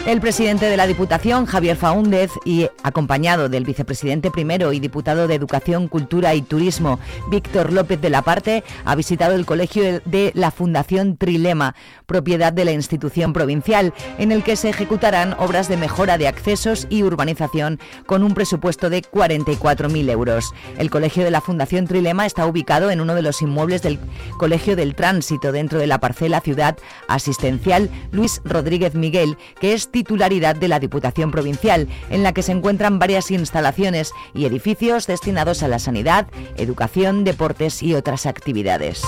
El 0.09 0.23
presidente 0.23 0.65
de 0.65 0.79
la 0.79 0.87
Diputación, 0.87 1.45
Javier 1.45 1.77
Faúndez, 1.77 2.31
y 2.47 2.67
acompañado 2.83 3.51
del 3.51 3.67
vicepresidente 3.67 4.31
primero 4.31 4.73
y 4.73 4.81
diputado 4.81 5.29
de 5.29 5.35
Educación, 5.35 5.87
Cultura 5.87 6.35
y 6.35 6.41
Turismo, 6.41 6.99
Víctor 7.31 7.75
López 7.75 8.01
de 8.01 8.09
la 8.09 8.23
Parte, 8.23 8.65
ha 8.87 8.95
visitado 8.95 9.35
el 9.35 9.45
colegio 9.45 10.01
de 10.07 10.33
la 10.35 10.51
Fundación 10.51 11.19
Trilema, 11.19 11.75
propiedad 12.07 12.55
de 12.55 12.65
la 12.65 12.73
institución 12.73 13.35
provincial, 13.35 13.93
en 14.17 14.33
el 14.33 14.43
que 14.43 14.57
se 14.57 14.71
ejecutarán 14.71 15.37
obras 15.39 15.69
de 15.69 15.77
mejora 15.77 16.17
de 16.17 16.27
accesos 16.27 16.87
y 16.89 17.03
urbanización 17.03 17.79
con 18.07 18.23
un 18.23 18.33
presupuesto 18.33 18.89
de 18.89 19.03
44.000 19.03 20.11
euros. 20.11 20.55
El 20.79 20.89
colegio 20.89 21.23
de 21.23 21.31
la 21.31 21.43
Fundación 21.43 21.87
Trilema 21.87 22.25
está 22.25 22.47
ubicado 22.47 22.91
en 22.91 23.03
uno 23.03 23.15
de 23.15 23.21
los 23.21 23.43
inmuebles 23.43 23.83
del 23.83 23.99
Colegio 24.39 24.75
del 24.75 24.95
Tránsito, 24.95 25.53
dentro 25.53 25.79
de 25.79 25.87
la 25.87 26.01
parcela 26.01 26.41
Ciudad 26.41 26.79
Asistencial 27.09 27.91
Luis 28.11 28.41
Rodríguez 28.47 28.95
Miguel, 28.95 29.37
que 29.61 29.75
es 29.75 29.91
titularidad 29.99 30.55
de 30.55 30.69
la 30.69 30.79
Diputación 30.79 31.33
Provincial, 31.33 31.89
en 32.09 32.23
la 32.23 32.33
que 32.33 32.45
se 32.45 32.53
encuentran 32.53 33.01
varias 33.01 33.33
instalaciones 33.33 34.13
y 34.33 34.45
edificios 34.45 35.09
destinados 35.09 35.65
a 35.65 35.69
la 35.69 35.81
sanidad, 35.81 36.29
educación, 36.57 37.25
deportes 37.25 37.83
y 37.83 37.95
otras 37.95 38.25
actividades. 38.25 39.03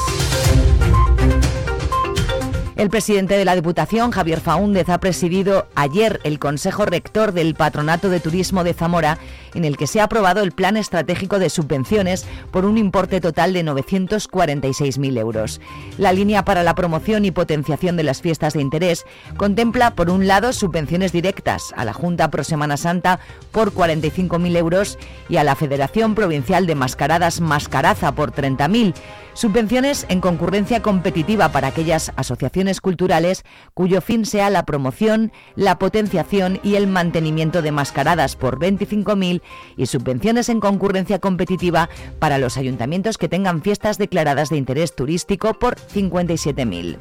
El 2.81 2.89
presidente 2.89 3.37
de 3.37 3.45
la 3.45 3.55
Diputación, 3.55 4.11
Javier 4.11 4.41
Faúndez, 4.41 4.89
ha 4.89 4.97
presidido 4.97 5.67
ayer 5.75 6.19
el 6.25 6.39
Consejo 6.39 6.87
Rector 6.87 7.33
del 7.33 7.55
Patronato 7.55 8.09
de 8.09 8.21
Turismo 8.21 8.65
de 8.65 8.73
Zamora, 8.73 9.19
en 9.53 9.67
el 9.67 9.77
que 9.77 9.87
se 9.87 10.01
ha 10.01 10.05
aprobado 10.05 10.41
el 10.41 10.53
Plan 10.53 10.79
Estratégico 10.79 11.39
de 11.39 11.51
Subvenciones 11.51 12.25
por 12.51 12.65
un 12.65 12.79
importe 12.79 13.21
total 13.21 13.53
de 13.53 13.67
946.000 13.67 15.19
euros. 15.19 15.61
La 15.99 16.15
línea 16.15 16.47
para 16.47 16.63
la 16.63 16.75
promoción 16.75 17.27
y 17.27 17.33
potenciación 17.33 17.99
de 17.99 18.03
las 18.03 18.23
fiestas 18.23 18.55
de 18.55 18.63
interés 18.63 19.05
contempla, 19.37 19.95
por 19.95 20.09
un 20.09 20.27
lado, 20.27 20.55
subvenciones 20.55 21.13
directas 21.13 21.75
a 21.77 21.85
la 21.85 21.93
Junta 21.93 22.31
Pro 22.31 22.45
Semana 22.45 22.79
Santa 22.79 23.21
por 23.53 23.75
45.000 23.75 24.57
euros 24.57 24.99
y 25.29 25.37
a 25.37 25.45
la 25.45 25.55
Federación 25.55 26.15
Provincial 26.15 26.67
de 26.67 26.77
Mascaradas 26.77 27.43
Mascaraza 27.43 28.13
por 28.13 28.33
30.000 28.33 28.95
Subvenciones 29.35 30.07
en 30.09 30.21
concurrencia 30.21 30.83
competitiva 30.83 31.51
para 31.51 31.69
aquellas 31.69 32.13
asociaciones 32.17 32.81
culturales 32.81 33.45
cuyo 33.75 34.01
fin 34.01 34.27
sea 34.27 34.51
la 34.51 34.67
promoción, 34.67 35.33
la 35.57 35.79
potenciación 35.79 36.61
y 36.63 36.75
el 36.75 36.87
mantenimiento 36.87 37.63
de 37.63 37.73
mascaradas 37.73 38.37
por 38.37 38.59
25.000 38.59 39.43
y 39.77 39.87
subvenciones 39.87 40.49
en 40.49 40.61
concurrencia 40.61 41.19
competitiva 41.19 41.89
para 42.19 42.39
los 42.39 42.57
ayuntamientos 42.57 43.19
que 43.19 43.29
tengan 43.29 43.63
fiestas 43.63 43.99
declaradas 43.99 44.51
de 44.51 44.57
interés 44.57 44.95
turístico 44.95 45.55
por 45.55 45.77
57.000. 45.77 46.99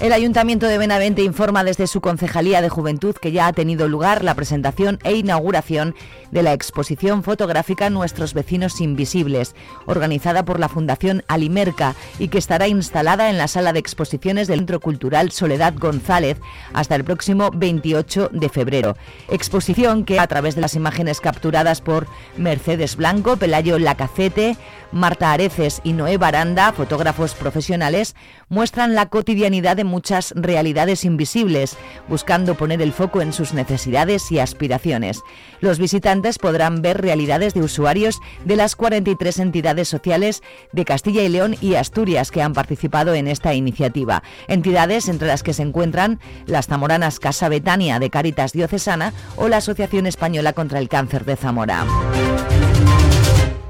El 0.00 0.12
Ayuntamiento 0.12 0.66
de 0.66 0.76
Benavente 0.76 1.22
informa 1.22 1.62
desde 1.62 1.86
su 1.86 2.00
Concejalía 2.00 2.60
de 2.60 2.68
Juventud 2.68 3.14
que 3.14 3.30
ya 3.30 3.46
ha 3.46 3.52
tenido 3.52 3.86
lugar 3.86 4.24
la 4.24 4.34
presentación 4.34 4.98
e 5.04 5.14
inauguración 5.14 5.94
de 6.32 6.42
la 6.42 6.52
exposición 6.52 7.22
fotográfica 7.22 7.90
Nuestros 7.90 8.34
vecinos 8.34 8.80
invisibles, 8.80 9.54
organizada 9.86 10.44
por 10.44 10.58
la 10.58 10.68
Fundación 10.68 11.22
Alimerca 11.28 11.94
y 12.18 12.26
que 12.26 12.38
estará 12.38 12.66
instalada 12.66 13.30
en 13.30 13.38
la 13.38 13.46
sala 13.46 13.72
de 13.72 13.78
exposiciones 13.78 14.48
del 14.48 14.58
Centro 14.58 14.80
Cultural 14.80 15.30
Soledad 15.30 15.74
González 15.78 16.38
hasta 16.72 16.96
el 16.96 17.04
próximo 17.04 17.52
28 17.54 18.30
de 18.32 18.48
febrero. 18.48 18.96
Exposición 19.28 20.04
que 20.04 20.18
a 20.18 20.26
través 20.26 20.56
de 20.56 20.60
las 20.60 20.74
imágenes 20.74 21.20
capturadas 21.20 21.80
por 21.80 22.08
Mercedes 22.36 22.96
Blanco, 22.96 23.36
Pelayo 23.36 23.78
Lacacete, 23.78 24.56
Marta 24.94 25.32
Areces 25.32 25.80
y 25.82 25.92
Noé 25.92 26.18
Baranda, 26.18 26.72
fotógrafos 26.72 27.34
profesionales, 27.34 28.14
muestran 28.48 28.94
la 28.94 29.08
cotidianidad 29.08 29.76
de 29.76 29.82
muchas 29.82 30.32
realidades 30.36 31.04
invisibles, 31.04 31.76
buscando 32.08 32.54
poner 32.54 32.80
el 32.80 32.92
foco 32.92 33.20
en 33.20 33.32
sus 33.32 33.54
necesidades 33.54 34.30
y 34.30 34.38
aspiraciones. 34.38 35.20
Los 35.60 35.80
visitantes 35.80 36.38
podrán 36.38 36.80
ver 36.80 37.00
realidades 37.02 37.54
de 37.54 37.62
usuarios 37.62 38.20
de 38.44 38.54
las 38.54 38.76
43 38.76 39.40
entidades 39.40 39.88
sociales 39.88 40.42
de 40.72 40.84
Castilla 40.84 41.24
y 41.24 41.28
León 41.28 41.56
y 41.60 41.74
Asturias 41.74 42.30
que 42.30 42.42
han 42.42 42.52
participado 42.52 43.14
en 43.14 43.26
esta 43.26 43.52
iniciativa. 43.52 44.22
Entidades 44.46 45.08
entre 45.08 45.26
las 45.26 45.42
que 45.42 45.54
se 45.54 45.62
encuentran 45.62 46.20
las 46.46 46.68
zamoranas 46.68 47.18
Casa 47.18 47.48
Betania 47.48 47.98
de 47.98 48.10
Caritas 48.10 48.52
Diocesana 48.52 49.12
o 49.34 49.48
la 49.48 49.56
Asociación 49.56 50.06
Española 50.06 50.52
contra 50.52 50.78
el 50.78 50.88
Cáncer 50.88 51.24
de 51.24 51.34
Zamora. 51.34 51.84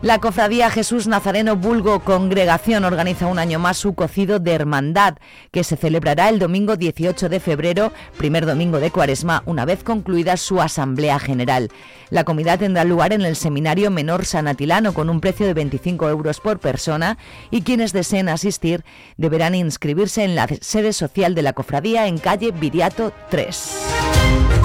La 0.04 0.18
cofradía 0.18 0.68
Jesús 0.68 1.06
Nazareno 1.06 1.56
Bulgo 1.56 2.00
Congregación 2.00 2.84
organiza 2.84 3.26
un 3.26 3.38
año 3.38 3.58
más 3.58 3.78
su 3.78 3.94
cocido 3.94 4.38
de 4.38 4.52
hermandad, 4.52 5.14
que 5.50 5.64
se 5.64 5.78
celebrará 5.78 6.28
el 6.28 6.38
domingo 6.38 6.76
18 6.76 7.30
de 7.30 7.40
febrero, 7.40 7.90
primer 8.18 8.44
domingo 8.44 8.80
de 8.80 8.90
cuaresma, 8.90 9.42
una 9.46 9.64
vez 9.64 9.82
concluida 9.82 10.37
su 10.37 10.61
asamblea 10.61 11.18
general. 11.18 11.70
La 12.11 12.25
comida 12.25 12.58
tendrá 12.58 12.84
lugar 12.84 13.14
en 13.14 13.23
el 13.23 13.34
Seminario 13.34 13.90
Menor 13.90 14.26
San 14.26 14.46
Atilano 14.46 14.92
con 14.92 15.08
un 15.08 15.23
precio 15.23 15.46
de 15.46 15.54
25 15.54 16.11
euros 16.11 16.38
por 16.38 16.58
persona 16.58 17.16
y 17.50 17.62
quienes 17.62 17.94
deseen 17.94 18.28
asistir 18.28 18.84
deberán 19.16 19.54
inscribirse 19.54 20.23
en 20.23 20.34
la 20.34 20.46
sede 20.61 20.92
social 20.92 21.34
de 21.34 21.40
la 21.40 21.54
cofradía 21.54 22.08
en 22.08 22.18
calle 22.18 22.50
Viriato 22.50 23.11
3. 23.30 24.63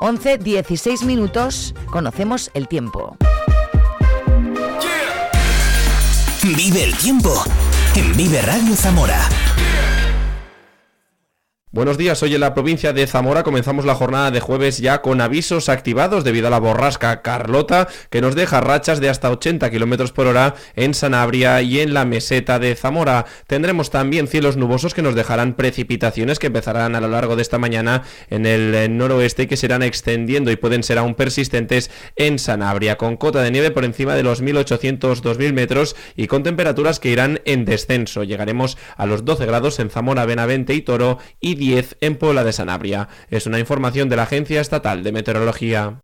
11, 0.00 0.38
16 0.38 1.04
minutos, 1.04 1.74
conocemos 1.90 2.50
el 2.54 2.68
tiempo. 2.68 3.16
Vive 6.42 6.84
el 6.84 6.96
tiempo 6.96 7.44
en 7.94 8.16
Vive 8.16 8.40
Radio 8.42 8.76
Zamora. 8.76 9.28
Buenos 11.76 11.98
días, 11.98 12.22
hoy 12.22 12.34
en 12.34 12.40
la 12.40 12.54
provincia 12.54 12.94
de 12.94 13.06
Zamora 13.06 13.42
comenzamos 13.42 13.84
la 13.84 13.94
jornada 13.94 14.30
de 14.30 14.40
jueves 14.40 14.78
ya 14.78 15.02
con 15.02 15.20
avisos 15.20 15.68
activados 15.68 16.24
debido 16.24 16.46
a 16.46 16.50
la 16.50 16.58
borrasca 16.58 17.20
Carlota 17.20 17.86
que 18.08 18.22
nos 18.22 18.34
deja 18.34 18.62
rachas 18.62 18.98
de 18.98 19.10
hasta 19.10 19.30
80 19.30 19.70
km 19.70 20.10
por 20.12 20.26
hora 20.26 20.54
en 20.74 20.94
Sanabria 20.94 21.60
y 21.60 21.80
en 21.80 21.92
la 21.92 22.06
meseta 22.06 22.58
de 22.58 22.74
Zamora. 22.76 23.26
Tendremos 23.46 23.90
también 23.90 24.26
cielos 24.26 24.56
nubosos 24.56 24.94
que 24.94 25.02
nos 25.02 25.14
dejarán 25.14 25.52
precipitaciones 25.52 26.38
que 26.38 26.46
empezarán 26.46 26.94
a 26.94 27.00
lo 27.02 27.08
largo 27.08 27.36
de 27.36 27.42
esta 27.42 27.58
mañana 27.58 28.04
en 28.30 28.46
el 28.46 28.96
noroeste 28.96 29.42
y 29.42 29.46
que 29.46 29.58
se 29.58 29.66
irán 29.66 29.82
extendiendo 29.82 30.50
y 30.50 30.56
pueden 30.56 30.82
ser 30.82 30.96
aún 30.96 31.14
persistentes 31.14 31.90
en 32.16 32.38
Sanabria 32.38 32.96
con 32.96 33.18
cota 33.18 33.42
de 33.42 33.50
nieve 33.50 33.70
por 33.70 33.84
encima 33.84 34.14
de 34.14 34.22
los 34.22 34.42
1800-2000 34.42 35.52
metros 35.52 35.94
y 36.16 36.26
con 36.26 36.42
temperaturas 36.42 37.00
que 37.00 37.10
irán 37.10 37.42
en 37.44 37.66
descenso. 37.66 38.24
Llegaremos 38.24 38.78
a 38.96 39.04
los 39.04 39.26
12 39.26 39.44
grados 39.44 39.78
en 39.78 39.90
Zamora, 39.90 40.24
Benavente 40.24 40.72
y 40.72 40.80
Toro 40.80 41.18
y 41.38 41.65
10 41.66 41.96
en 42.00 42.16
Puebla 42.16 42.44
de 42.44 42.52
Sanabria. 42.52 43.08
Es 43.28 43.46
una 43.46 43.58
información 43.58 44.08
de 44.08 44.14
la 44.14 44.22
Agencia 44.22 44.60
Estatal 44.60 45.02
de 45.02 45.10
Meteorología. 45.10 46.00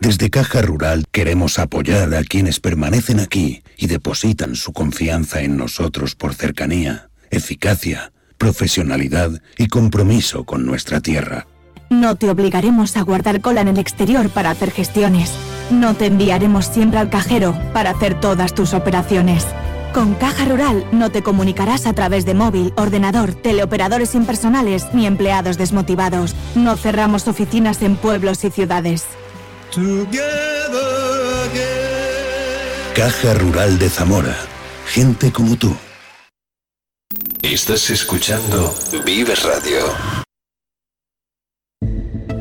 Desde 0.00 0.30
Caja 0.30 0.60
Rural 0.60 1.04
queremos 1.12 1.60
apoyar 1.60 2.12
a 2.14 2.24
quienes 2.24 2.58
permanecen 2.58 3.20
aquí 3.20 3.62
y 3.76 3.86
depositan 3.86 4.56
su 4.56 4.72
confianza 4.72 5.42
en 5.42 5.56
nosotros 5.56 6.16
por 6.16 6.34
cercanía, 6.34 7.08
eficacia, 7.30 8.12
profesionalidad 8.36 9.30
y 9.56 9.68
compromiso 9.68 10.44
con 10.44 10.66
nuestra 10.66 11.00
tierra. 11.00 11.46
No 11.88 12.16
te 12.16 12.28
obligaremos 12.28 12.96
a 12.96 13.02
guardar 13.02 13.40
cola 13.40 13.60
en 13.60 13.68
el 13.68 13.78
exterior 13.78 14.28
para 14.28 14.50
hacer 14.50 14.72
gestiones. 14.72 15.30
No 15.70 15.94
te 15.94 16.06
enviaremos 16.06 16.66
siempre 16.66 16.98
al 16.98 17.10
cajero 17.10 17.56
para 17.72 17.90
hacer 17.90 18.20
todas 18.20 18.54
tus 18.54 18.74
operaciones. 18.74 19.46
Con 19.94 20.14
Caja 20.14 20.44
Rural 20.46 20.84
no 20.90 21.12
te 21.12 21.22
comunicarás 21.22 21.86
a 21.86 21.92
través 21.92 22.26
de 22.26 22.34
móvil, 22.34 22.74
ordenador, 22.76 23.32
teleoperadores 23.32 24.16
impersonales 24.16 24.88
ni 24.92 25.06
empleados 25.06 25.56
desmotivados. 25.56 26.34
No 26.56 26.76
cerramos 26.76 27.28
oficinas 27.28 27.80
en 27.80 27.94
pueblos 27.94 28.42
y 28.42 28.50
ciudades. 28.50 29.04
Caja 32.96 33.34
Rural 33.34 33.78
de 33.78 33.88
Zamora. 33.88 34.36
Gente 34.88 35.30
como 35.30 35.56
tú. 35.56 35.72
Estás 37.40 37.88
escuchando 37.90 38.74
Vive 39.06 39.34
Radio. 39.36 39.78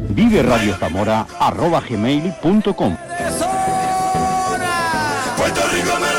Vive 0.09 0.41
Radio 0.41 0.75
Zamora 0.77 1.27
arroba 1.39 1.81
gmail.com 1.81 2.97
Puerto 5.37 5.61
Rico 5.71 6.12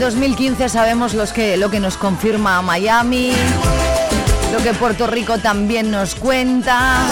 2015 0.00 0.70
sabemos 0.70 1.12
los 1.12 1.34
que, 1.34 1.58
lo 1.58 1.70
que 1.70 1.78
nos 1.78 1.98
confirma 1.98 2.62
Miami, 2.62 3.32
lo 4.50 4.58
que 4.62 4.72
Puerto 4.72 5.06
Rico 5.06 5.38
también 5.38 5.90
nos 5.90 6.14
cuenta. 6.14 7.02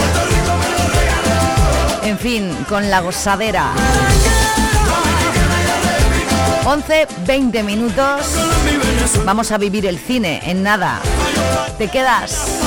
En 2.03 2.18
fin, 2.18 2.51
con 2.66 2.88
la 2.88 3.01
gozadera. 3.01 3.72
11, 6.64 7.09
20 7.27 7.62
minutos. 7.62 8.35
Vamos 9.27 9.53
a 9.53 9.59
vivir 9.59 9.85
el 9.85 9.98
cine 9.98 10.40
en 10.44 10.62
nada. 10.62 11.01
¿Te 11.77 11.88
quedas? 11.88 12.58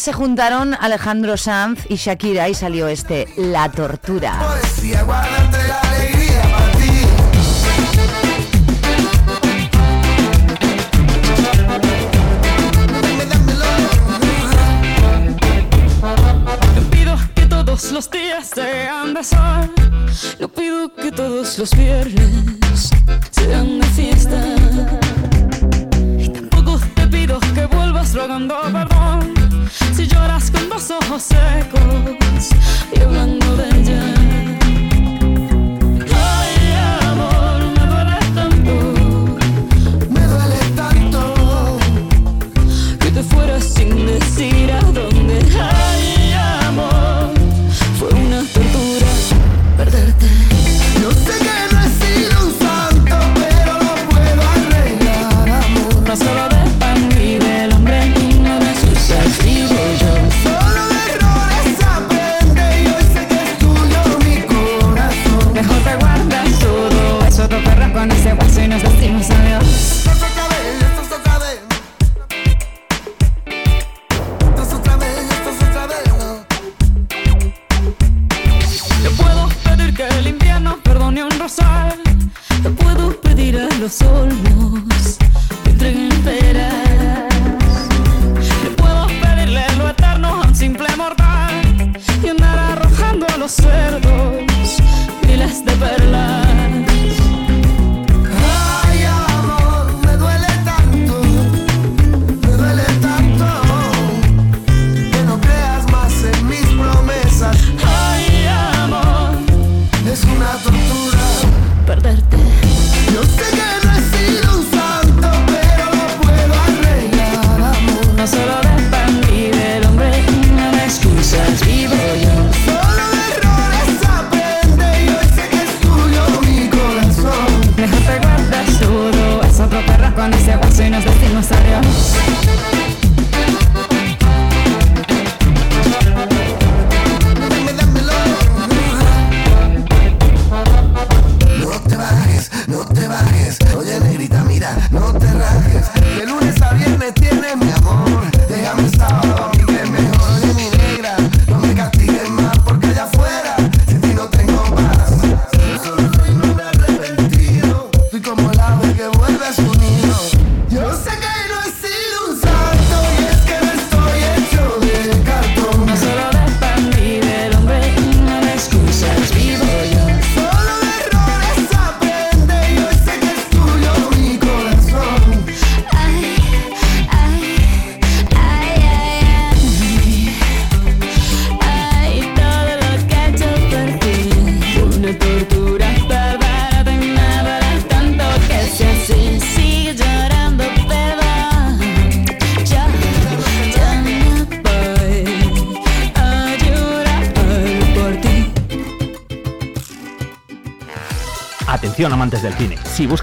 se 0.00 0.12
juntaron 0.14 0.74
Alejandro 0.80 1.36
Sanz 1.36 1.84
y 1.90 1.96
Shakira 1.96 2.48
y 2.48 2.54
salió 2.54 2.88
este 2.88 3.28
La 3.36 3.70
Tortura. 3.70 4.38
Poesía, 4.38 5.04
la 5.04 5.80
alegría 5.80 6.42
para 6.42 6.72
ti. 6.72 6.90
Pido 16.90 17.16
que 17.34 17.46
todos 17.46 17.92
los 17.92 18.10
días 18.10 18.48
sean 18.54 19.12
de 19.12 19.22
sol, 19.22 19.70
no 20.40 20.48
pido 20.48 20.94
que 20.94 21.12
todos 21.12 21.58
los 21.58 21.70
días 21.72 21.99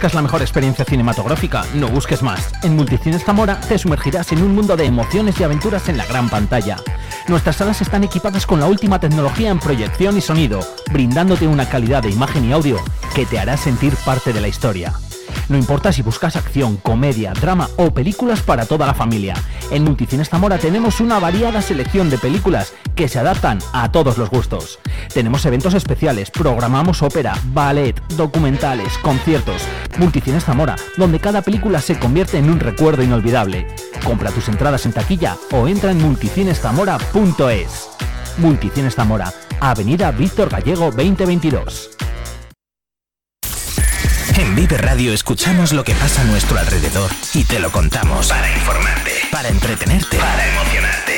buscas 0.08 0.16
la 0.16 0.22
mejor 0.22 0.42
experiencia 0.42 0.86
cinematográfica, 0.86 1.66
no 1.74 1.90
busques 1.90 2.24
más. 2.24 2.54
En 2.64 2.78
Multicines 2.78 3.26
Zamora 3.26 3.60
te 3.60 3.78
sumergirás 3.78 4.32
en 4.32 4.42
un 4.42 4.56
mundo 4.56 4.78
de 4.78 4.86
emociones 4.86 5.38
y 5.38 5.44
aventuras 5.44 5.90
en 5.90 5.98
la 5.98 6.06
gran 6.06 6.30
pantalla. 6.30 6.78
Nuestras 7.28 7.58
salas 7.58 7.82
están 7.82 8.06
equipadas 8.06 8.46
con 8.46 8.62
la 8.62 8.68
última 8.68 9.02
tecnología 9.02 9.50
en 9.50 9.60
proyección 9.60 10.18
y 10.18 10.22
sonido, 10.22 10.62
brindándote 10.94 11.46
una 11.46 11.68
calidad 11.68 12.04
de 12.04 12.12
imagen 12.12 12.46
y 12.46 12.54
audio 12.54 12.78
que 13.14 13.26
te 13.26 13.38
hará 13.38 13.58
sentir 13.58 13.98
parte 14.06 14.32
de 14.32 14.40
la 14.40 14.48
historia. 14.48 14.94
No 15.50 15.58
importa 15.58 15.92
si 15.92 16.02
buscas 16.04 16.38
acción, 16.38 16.78
comedia, 16.78 17.34
drama 17.34 17.68
o 17.76 17.92
películas 17.92 18.42
para 18.42 18.66
toda 18.66 18.86
la 18.86 18.94
familia. 18.94 19.34
En 19.72 19.84
Multicines 19.84 20.30
Zamora 20.30 20.58
tenemos 20.58 21.02
una 21.02 21.20
variada 21.20 21.62
selección 21.62 22.10
de 22.10 22.18
películas 22.18 22.72
que 22.96 23.10
se 23.10 23.20
adaptan 23.20 23.60
a 23.74 23.92
todos 23.92 24.18
los 24.18 24.30
gustos. 24.30 24.80
Tenemos 25.14 25.46
eventos 25.46 25.74
especiales, 25.74 26.32
programamos 26.32 27.02
ópera, 27.02 27.34
ballet, 27.54 28.00
documentales, 28.16 28.98
conciertos, 29.00 29.64
Multicines 29.98 30.46
Zamora, 30.46 30.76
donde 30.98 31.20
cada 31.20 31.42
película 31.42 31.82
se 31.82 31.98
convierte 31.98 32.38
en 32.38 32.50
un 32.50 32.60
recuerdo 32.60 33.04
inolvidable. 33.04 33.68
Compra 34.04 34.32
tus 34.32 34.48
entradas 34.48 34.86
en 34.86 34.94
taquilla 34.94 35.38
o 35.52 35.68
entra 35.68 35.92
en 35.92 36.02
multicineszamora.es. 36.02 37.90
Multicines 38.38 38.96
Zamora, 38.96 39.34
Avenida 39.60 40.12
Víctor 40.12 40.50
Gallego 40.50 40.92
2022. 40.92 41.92
En 44.38 44.56
Vive 44.56 44.78
Radio 44.78 45.14
escuchamos 45.14 45.74
lo 45.74 45.84
que 45.84 45.96
pasa 45.96 46.22
a 46.22 46.26
nuestro 46.26 46.60
alrededor 46.60 47.10
y 47.34 47.44
te 47.44 47.60
lo 47.60 47.72
contamos 47.72 48.28
para 48.28 48.52
informarte, 48.54 49.12
para 49.32 49.50
entretenerte, 49.50 50.18
para 50.18 50.48
emocionarte 50.48 50.87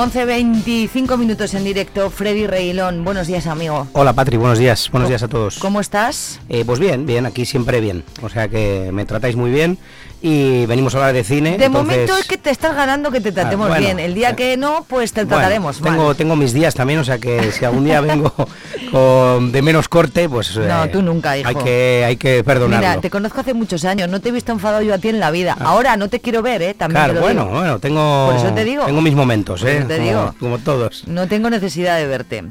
Once 0.00 0.24
25 0.24 1.18
minutos 1.18 1.52
en 1.52 1.62
directo, 1.62 2.08
Freddy 2.08 2.46
Reilón. 2.46 3.04
Buenos 3.04 3.26
días, 3.26 3.46
amigo. 3.46 3.86
Hola 3.92 4.14
Patri, 4.14 4.38
buenos 4.38 4.58
días, 4.58 4.90
buenos 4.90 5.10
días 5.10 5.22
a 5.22 5.28
todos. 5.28 5.58
¿Cómo 5.58 5.78
estás? 5.78 6.40
Eh, 6.48 6.64
pues 6.64 6.78
bien, 6.78 7.04
bien, 7.04 7.26
aquí 7.26 7.44
siempre 7.44 7.82
bien. 7.82 8.02
O 8.22 8.30
sea 8.30 8.48
que 8.48 8.88
me 8.94 9.04
tratáis 9.04 9.36
muy 9.36 9.50
bien 9.50 9.76
y 10.22 10.66
venimos 10.66 10.94
a 10.94 10.98
hablar 10.98 11.14
de 11.14 11.24
cine. 11.24 11.56
De 11.58 11.64
entonces- 11.66 11.92
momento 11.94 12.16
es 12.18 12.26
que 12.26 12.36
te 12.36 12.50
estás 12.50 12.74
ganando 12.76 13.10
que 13.10 13.20
te 13.20 13.32
tratemos 13.32 13.66
Ah, 13.66 13.70
bueno. 13.70 13.84
bien. 13.86 13.98
El 13.98 14.14
día 14.14 14.36
que 14.36 14.56
no, 14.56 14.84
pues 14.88 15.12
te 15.12 15.24
Bueno, 15.24 15.36
trataremos 15.38 15.80
mal. 15.80 15.92
tengo, 15.92 16.14
tengo 16.14 16.36
mis 16.36 16.52
días 16.52 16.74
también, 16.74 17.00
o 17.00 17.04
sea 17.04 17.18
que 17.18 17.50
si 17.52 17.64
algún 17.64 17.84
día 17.84 18.00
vengo 18.00 18.32
con 18.90 19.52
de 19.52 19.62
menos 19.62 19.88
corte, 19.88 20.28
pues 20.28 20.56
No, 20.56 20.84
eh, 20.84 20.88
tú 20.88 21.02
nunca, 21.02 21.38
hijo. 21.38 21.48
Hay 21.48 21.54
que, 21.54 22.04
hay 22.06 22.16
que 22.16 22.44
perdonarlo. 22.44 22.86
Mira, 22.88 23.00
te 23.00 23.10
conozco 23.10 23.40
hace 23.40 23.54
muchos 23.54 23.84
años, 23.84 24.08
no 24.08 24.20
te 24.20 24.28
he 24.28 24.32
visto 24.32 24.52
enfadado 24.52 24.82
yo 24.82 24.94
a 24.94 24.98
ti 24.98 25.08
en 25.08 25.20
la 25.20 25.30
vida. 25.30 25.56
Ahora 25.60 25.96
no 25.96 26.08
te 26.08 26.20
quiero 26.20 26.42
ver, 26.42 26.62
¿eh? 26.62 26.74
También 26.74 27.00
Ah. 27.02 27.04
claro, 27.06 27.20
bueno, 27.20 27.44
digo. 27.44 27.56
bueno, 27.58 27.78
tengo, 27.78 28.26
Por 28.30 28.36
eso 28.36 28.54
te 28.54 28.64
digo. 28.64 28.84
tengo 28.84 29.00
mis 29.00 29.14
momentos, 29.14 29.62
¿eh? 29.62 29.84
te 29.86 29.96
como, 29.96 30.08
digo. 30.08 30.34
como 30.38 30.58
todos. 30.58 31.04
No 31.06 31.28
tengo 31.28 31.48
necesidad 31.50 31.96
de 31.96 32.06
verte. 32.06 32.44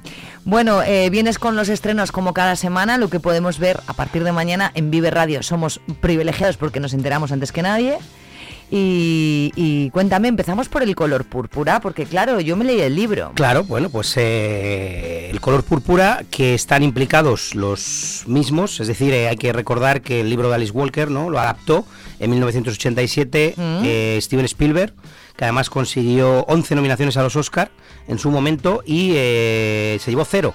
Bueno, 0.46 0.82
eh, 0.82 1.10
vienes 1.10 1.38
con 1.38 1.56
los 1.56 1.70
estrenos 1.70 2.12
como 2.12 2.34
cada 2.34 2.56
semana, 2.56 2.98
lo 2.98 3.10
que 3.10 3.20
podemos 3.20 3.60
ver 3.60 3.80
a 3.88 3.94
partir 3.94 4.24
de 4.24 4.32
mañana 4.32 4.72
en 4.74 4.90
Vive 4.90 5.12
Radio. 5.12 5.44
Somos 5.44 5.80
privilegiados 6.02 6.58
porque 6.58 6.80
nos 6.80 6.94
enteramos 6.94 7.32
antes 7.32 7.52
que 7.52 7.62
nadie. 7.62 7.98
Y, 8.72 9.52
y 9.56 9.90
cuéntame, 9.90 10.28
empezamos 10.28 10.70
por 10.70 10.84
el 10.84 10.96
color 10.96 11.26
púrpura, 11.26 11.80
porque 11.82 12.06
claro, 12.06 12.40
yo 12.40 12.56
me 12.56 12.64
leí 12.66 12.80
el 12.82 12.96
libro. 12.96 13.32
Claro, 13.34 13.64
bueno, 13.64 13.90
pues 13.90 14.14
eh, 14.18 15.30
el 15.32 15.42
color 15.42 15.64
púrpura 15.64 16.24
que 16.30 16.54
están 16.54 16.84
implicados 16.84 17.56
los 17.56 18.24
mismos, 18.28 18.80
es 18.80 18.88
decir, 18.88 19.12
eh, 19.12 19.28
hay 19.28 19.38
que 19.38 19.54
recordar 19.54 20.02
que 20.02 20.22
el 20.22 20.30
libro 20.30 20.50
de 20.50 20.56
Alice 20.56 20.72
Walker, 20.72 21.10
¿no? 21.10 21.32
Lo 21.32 21.40
adaptó 21.40 21.84
en 22.20 22.30
1987 22.30 23.56
Mm. 23.58 23.82
eh, 23.86 24.20
Steven 24.22 24.46
Spielberg, 24.46 24.94
que 25.40 25.46
además 25.46 25.70
consiguió 25.70 26.42
11 26.50 26.76
nominaciones 26.76 27.16
a 27.16 27.24
los 27.24 27.38
Oscar 27.38 27.72
en 28.10 28.20
su 28.20 28.30
momento 28.30 28.84
y 28.86 29.14
eh, 29.16 29.98
se 30.02 30.12
llevó 30.12 30.26
cero. 30.26 30.54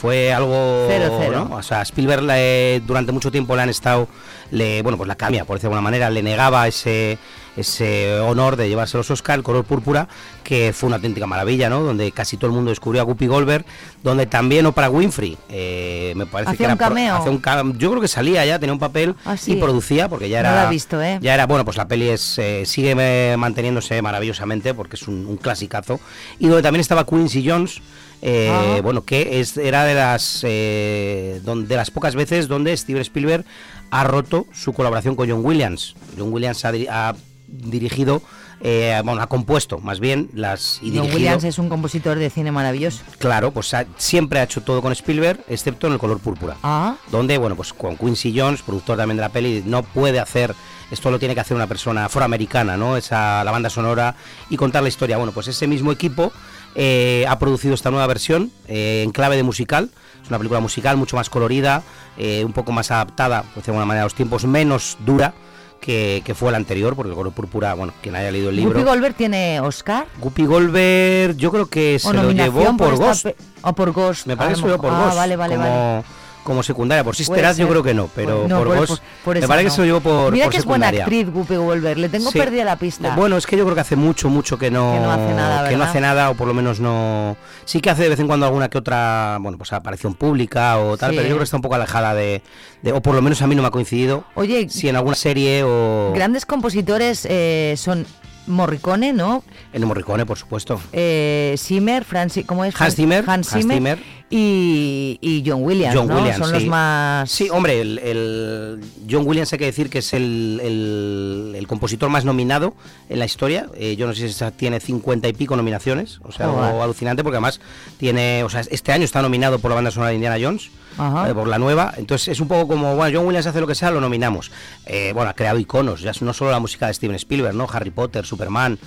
Fue 0.00 0.32
algo, 0.32 0.86
Cero, 0.88 1.16
cero. 1.20 1.46
¿no? 1.50 1.56
O 1.56 1.62
sea, 1.62 1.82
Spielberg 1.82 2.22
le- 2.22 2.80
durante 2.86 3.10
mucho 3.12 3.30
tiempo 3.32 3.56
le 3.56 3.62
han 3.62 3.68
estado, 3.68 4.06
le, 4.50 4.80
bueno, 4.82 4.96
pues 4.96 5.08
la 5.08 5.16
cambia, 5.16 5.44
por 5.44 5.56
decirlo 5.56 5.70
de 5.70 5.76
alguna 5.78 5.90
manera, 5.90 6.08
le 6.10 6.22
negaba 6.22 6.68
ese, 6.68 7.18
ese 7.56 8.18
honor 8.20 8.54
de 8.56 8.68
llevarse 8.68 8.96
los 8.96 9.10
Oscar, 9.10 9.36
el 9.38 9.42
color 9.42 9.64
púrpura, 9.64 10.06
que 10.44 10.72
fue 10.72 10.86
una 10.86 10.96
auténtica 10.96 11.26
maravilla, 11.26 11.68
¿no? 11.68 11.80
Donde 11.82 12.12
casi 12.12 12.36
todo 12.36 12.46
el 12.46 12.52
mundo 12.54 12.70
descubrió 12.70 13.02
a 13.02 13.04
Guppy 13.04 13.26
Goldberg, 13.26 13.64
donde 14.04 14.26
también 14.26 14.66
Oprah 14.66 14.88
Winfrey, 14.88 15.36
eh, 15.48 16.12
me 16.14 16.26
parece 16.26 16.50
¿Hacía 16.52 16.58
que 16.58 16.64
era 16.64 16.72
un 16.74 16.78
cameo? 16.78 17.14
hacía 17.16 17.30
un 17.32 17.42
cam- 17.42 17.76
yo 17.76 17.90
creo 17.90 18.00
que 18.00 18.08
salía 18.08 18.46
ya, 18.46 18.58
tenía 18.60 18.72
un 18.72 18.78
papel 18.78 19.16
Ah, 19.24 19.36
sí. 19.36 19.52
y 19.52 19.56
producía, 19.56 20.08
porque 20.08 20.28
ya 20.28 20.42
No 20.44 20.50
era, 20.50 20.70
visto, 20.70 21.02
¿eh? 21.02 21.18
ya 21.20 21.34
era, 21.34 21.46
bueno, 21.46 21.64
pues 21.64 21.76
la 21.76 21.88
peli 21.88 22.08
es, 22.08 22.38
eh, 22.38 22.62
sigue 22.66 22.94
manteniéndose 23.36 24.00
maravillosamente, 24.00 24.74
porque 24.74 24.94
es 24.94 25.08
un, 25.08 25.26
un 25.26 25.36
clasicazo, 25.38 25.98
y 26.38 26.46
donde 26.46 26.62
también 26.62 26.80
estaba 26.80 27.04
Quincy 27.04 27.44
Jones, 27.48 27.80
eh, 28.22 28.50
Ah. 28.50 28.80
bueno, 28.82 29.04
que 29.04 29.40
es, 29.40 29.56
era 29.56 29.84
de 29.84 29.94
las 29.94 30.40
eh, 30.44 31.40
don- 31.44 31.68
de 31.68 31.76
las 31.76 31.90
pocas 31.90 32.14
veces 32.14 32.48
donde 32.48 32.76
Steven 32.76 33.02
Spielberg 33.02 33.44
ha 33.90 34.04
roto 34.04 34.46
su 34.52 34.72
colaboración 34.72 35.14
con 35.16 35.28
John 35.30 35.44
Williams. 35.44 35.94
John 36.18 36.32
Williams 36.32 36.64
ha, 36.64 36.72
di- 36.72 36.86
ha 36.88 37.14
dirigido, 37.46 38.20
eh, 38.60 39.00
bueno, 39.04 39.22
ha 39.22 39.26
compuesto 39.28 39.78
más 39.78 40.00
bien 40.00 40.28
las 40.34 40.80
y 40.82 40.94
John. 40.96 41.06
Williams 41.12 41.44
es 41.44 41.58
un 41.58 41.68
compositor 41.68 42.18
de 42.18 42.28
cine 42.28 42.52
maravilloso. 42.52 43.02
Claro, 43.18 43.52
pues 43.52 43.72
ha- 43.74 43.86
siempre 43.96 44.40
ha 44.40 44.42
hecho 44.42 44.60
todo 44.62 44.82
con 44.82 44.92
Spielberg, 44.92 45.40
excepto 45.48 45.86
en 45.86 45.94
el 45.94 45.98
color 45.98 46.18
púrpura. 46.18 46.56
Ah, 46.62 46.96
Donde, 47.10 47.38
bueno, 47.38 47.56
pues 47.56 47.72
con 47.72 47.96
Quincy 47.96 48.38
Jones, 48.38 48.62
productor 48.62 48.96
también 48.98 49.16
de 49.16 49.22
la 49.22 49.28
peli, 49.30 49.62
no 49.64 49.82
puede 49.82 50.20
hacer, 50.20 50.54
esto 50.90 51.10
lo 51.10 51.18
tiene 51.18 51.34
que 51.34 51.40
hacer 51.40 51.56
una 51.56 51.66
persona 51.66 52.04
afroamericana, 52.06 52.76
¿no? 52.76 52.96
Esa, 52.96 53.42
la 53.44 53.50
banda 53.50 53.70
sonora 53.70 54.14
y 54.50 54.56
contar 54.56 54.82
la 54.82 54.88
historia. 54.90 55.16
Bueno, 55.16 55.32
pues 55.32 55.48
ese 55.48 55.66
mismo 55.66 55.90
equipo 55.92 56.32
eh, 56.74 57.24
ha 57.28 57.38
producido 57.38 57.74
esta 57.74 57.90
nueva 57.90 58.06
versión 58.06 58.50
eh, 58.66 59.02
en 59.04 59.10
clave 59.10 59.36
de 59.36 59.42
musical. 59.42 59.90
Es 60.22 60.28
una 60.28 60.38
película 60.38 60.60
musical 60.60 60.96
mucho 60.96 61.16
más 61.16 61.30
colorida, 61.30 61.82
eh, 62.16 62.44
un 62.44 62.52
poco 62.52 62.72
más 62.72 62.90
adaptada, 62.90 63.44
pues 63.54 63.66
de 63.66 63.72
alguna 63.72 63.86
manera, 63.86 64.02
a 64.02 64.06
los 64.06 64.14
tiempos, 64.14 64.44
menos 64.44 64.98
dura 65.04 65.34
que, 65.80 66.22
que 66.24 66.34
fue 66.34 66.50
la 66.50 66.58
anterior, 66.58 66.94
porque 66.96 67.10
el 67.10 67.16
color 67.16 67.32
púrpura, 67.32 67.74
bueno, 67.74 67.92
quien 68.02 68.16
haya 68.16 68.30
leído 68.30 68.50
el 68.50 68.56
libro. 68.56 68.78
Guppy 68.78 68.84
Goldberg 68.84 69.14
tiene 69.14 69.60
Oscar. 69.60 70.06
Guppy 70.20 70.44
Goldberg, 70.44 71.36
yo 71.36 71.50
creo 71.50 71.66
que 71.66 71.98
se 71.98 72.12
lo 72.12 72.30
llevó 72.32 72.76
por 72.76 72.96
Ghost. 72.96 73.28
O 73.62 73.72
por 73.72 73.92
Ghost. 73.92 74.26
Me 74.26 74.36
parece 74.36 74.56
que 74.56 74.60
se 74.60 74.66
lo 74.66 74.74
llevó 74.74 74.82
por. 74.82 74.90
Ghost. 74.92 75.12
Ah, 75.12 75.14
vale, 75.14 75.36
vale, 75.36 75.56
como, 75.56 75.68
vale. 75.68 76.04
Como 76.48 76.62
secundaria. 76.64 77.04
Por 77.04 77.14
Puede 77.14 77.24
Sisteraz 77.24 77.56
yo 77.56 77.68
creo 77.68 77.82
que 77.84 77.94
no, 77.94 78.08
pero 78.14 78.48
No, 78.48 78.58
por, 78.58 78.66
por- 78.68 78.76
Ghost. 78.78 78.88
por- 79.24 79.34
por 79.34 79.40
me 79.40 79.46
parece 79.46 79.64
no. 79.64 79.70
que 79.70 79.74
se 79.76 79.80
lo 79.82 79.84
llevó 79.86 80.00
por, 80.00 80.32
Mira 80.32 80.48
que 80.48 80.56
es 80.56 80.64
buena 80.64 80.88
actriz, 80.88 81.30
Guppy 81.30 81.54
Goldberg. 81.56 81.98
Le 81.98 82.08
tengo 82.08 82.30
Sí. 82.30 82.38
perdida 82.38 82.64
la 82.64 82.76
pista. 82.76 83.14
Bueno, 83.14 83.36
es 83.36 83.46
que 83.46 83.56
yo 83.56 83.64
creo 83.64 83.74
que 83.74 83.80
hace 83.82 83.94
mucho, 83.96 84.28
mucho 84.28 84.58
que 84.58 84.70
no, 84.70 84.92
Que 84.94 85.00
no 85.00 85.10
hace 85.12 85.34
nada, 85.34 85.68
que 85.68 85.74
no 85.74 85.78
¿verdad? 85.78 85.88
hace 85.90 86.00
nada, 86.00 86.30
o 86.30 86.34
por 86.34 86.48
lo 86.48 86.54
menos 86.54 86.80
no. 86.80 87.36
Sí 87.64 87.80
que 87.80 87.90
hace 87.90 88.02
de 88.02 88.08
vez 88.08 88.18
en 88.20 88.26
cuando 88.26 88.46
alguna 88.46 88.68
que 88.68 88.78
otra, 88.78 89.38
bueno, 89.40 89.58
pues 89.58 89.72
aparición 89.72 90.14
pública 90.14 90.78
o 90.78 90.96
tal, 90.96 91.10
Sí. 91.10 91.16
pero 91.16 91.28
yo 91.28 91.34
creo 91.34 91.38
que 91.38 91.44
está 91.44 91.56
un 91.56 91.62
poco 91.62 91.74
alejada 91.76 92.14
de, 92.14 92.42
de- 92.82 92.92
o 92.92 93.00
por 93.02 93.14
lo 93.14 93.22
menos 93.22 93.40
a 93.42 93.46
mí 93.46 93.54
no 93.54 93.62
me 93.62 93.68
ha 93.68 93.70
coincidido. 93.70 94.24
Oye, 94.34 94.68
si 94.70 94.88
en 94.88 94.96
alguna 94.96 95.14
serie 95.16 95.62
o 95.64 96.12
Grandes 96.14 96.46
compositores 96.46 97.26
eh, 97.30 97.74
son 97.76 98.06
Morricone, 98.46 99.12
¿no? 99.12 99.44
en 99.74 99.86
Morricone, 99.86 100.24
por 100.24 100.38
supuesto. 100.38 100.80
Eh, 100.92 101.54
Zimmer, 101.58 102.04
Francis, 102.04 102.46
¿cómo 102.46 102.64
es? 102.64 102.80
Hans 102.80 102.94
Zimmer, 102.96 103.18
Hans 103.28 103.52
Hans 103.52 103.62
Zimmer, 103.62 103.76
Zimmer. 103.76 103.98
Y, 104.30 105.18
y 105.22 105.42
John 105.46 105.62
Williams, 105.64 105.94
John 105.96 106.06
¿no? 106.08 106.16
Williams, 106.16 106.36
son 106.38 106.52
los 106.52 106.62
sí. 106.62 106.68
más... 106.68 107.30
Sí, 107.30 107.48
hombre, 107.50 107.80
el, 107.80 107.98
el 107.98 108.80
John 109.10 109.26
Williams 109.26 109.50
hay 109.54 109.58
que 109.58 109.64
decir 109.64 109.88
que 109.88 109.98
es 110.00 110.12
el, 110.12 110.60
el- 110.62 111.54
el 111.56 111.66
compositor 111.66 112.10
más 112.10 112.24
nominado 112.26 112.74
en 113.08 113.18
la 113.20 113.24
historia. 113.24 113.68
Eh, 113.74 113.96
yo 113.96 114.06
no 114.06 114.12
sé 114.12 114.20
si 114.20 114.26
esa 114.34 114.50
tiene 114.50 114.80
cincuenta 114.80 115.28
y 115.28 115.32
pico 115.32 115.56
nominaciones, 115.56 116.20
o 116.24 116.30
sea, 116.32 116.46
algo 116.46 116.58
Joder. 116.58 116.82
alucinante 116.82 117.22
porque 117.22 117.36
además 117.36 117.60
tiene, 117.96 118.44
o 118.44 118.50
sea, 118.50 118.60
este 118.60 118.92
año 118.92 119.04
está 119.04 119.22
nominado 119.22 119.58
por 119.60 119.70
la 119.70 119.76
banda 119.76 119.90
sonora 119.90 120.10
de 120.10 120.16
Indiana 120.16 120.36
Jones. 120.40 120.70
Ajá. 121.00 121.30
eh, 121.30 121.34
por 121.34 121.46
la 121.46 121.58
nueva, 121.60 121.94
entonces 121.96 122.26
es 122.26 122.40
un 122.40 122.48
poco 122.48 122.66
como, 122.66 122.96
bueno, 122.96 123.16
John 123.18 123.26
Williams 123.26 123.46
hace 123.46 123.60
lo 123.60 123.68
que 123.68 123.76
sea, 123.76 123.92
lo 123.92 124.00
nominamos. 124.00 124.50
Eh, 124.84 125.12
bueno, 125.14 125.30
ha 125.30 125.34
creado 125.34 125.58
iconos, 125.60 126.00
ya 126.00 126.10
no 126.22 126.32
solo 126.32 126.50
la 126.50 126.58
música 126.58 126.88
de 126.88 126.94
Steven 126.94 127.14
Spielberg, 127.14 127.54
¿no? 127.54 127.68
Harry 127.72 127.90
Potter, 127.90 128.26
Superman, 128.26 128.80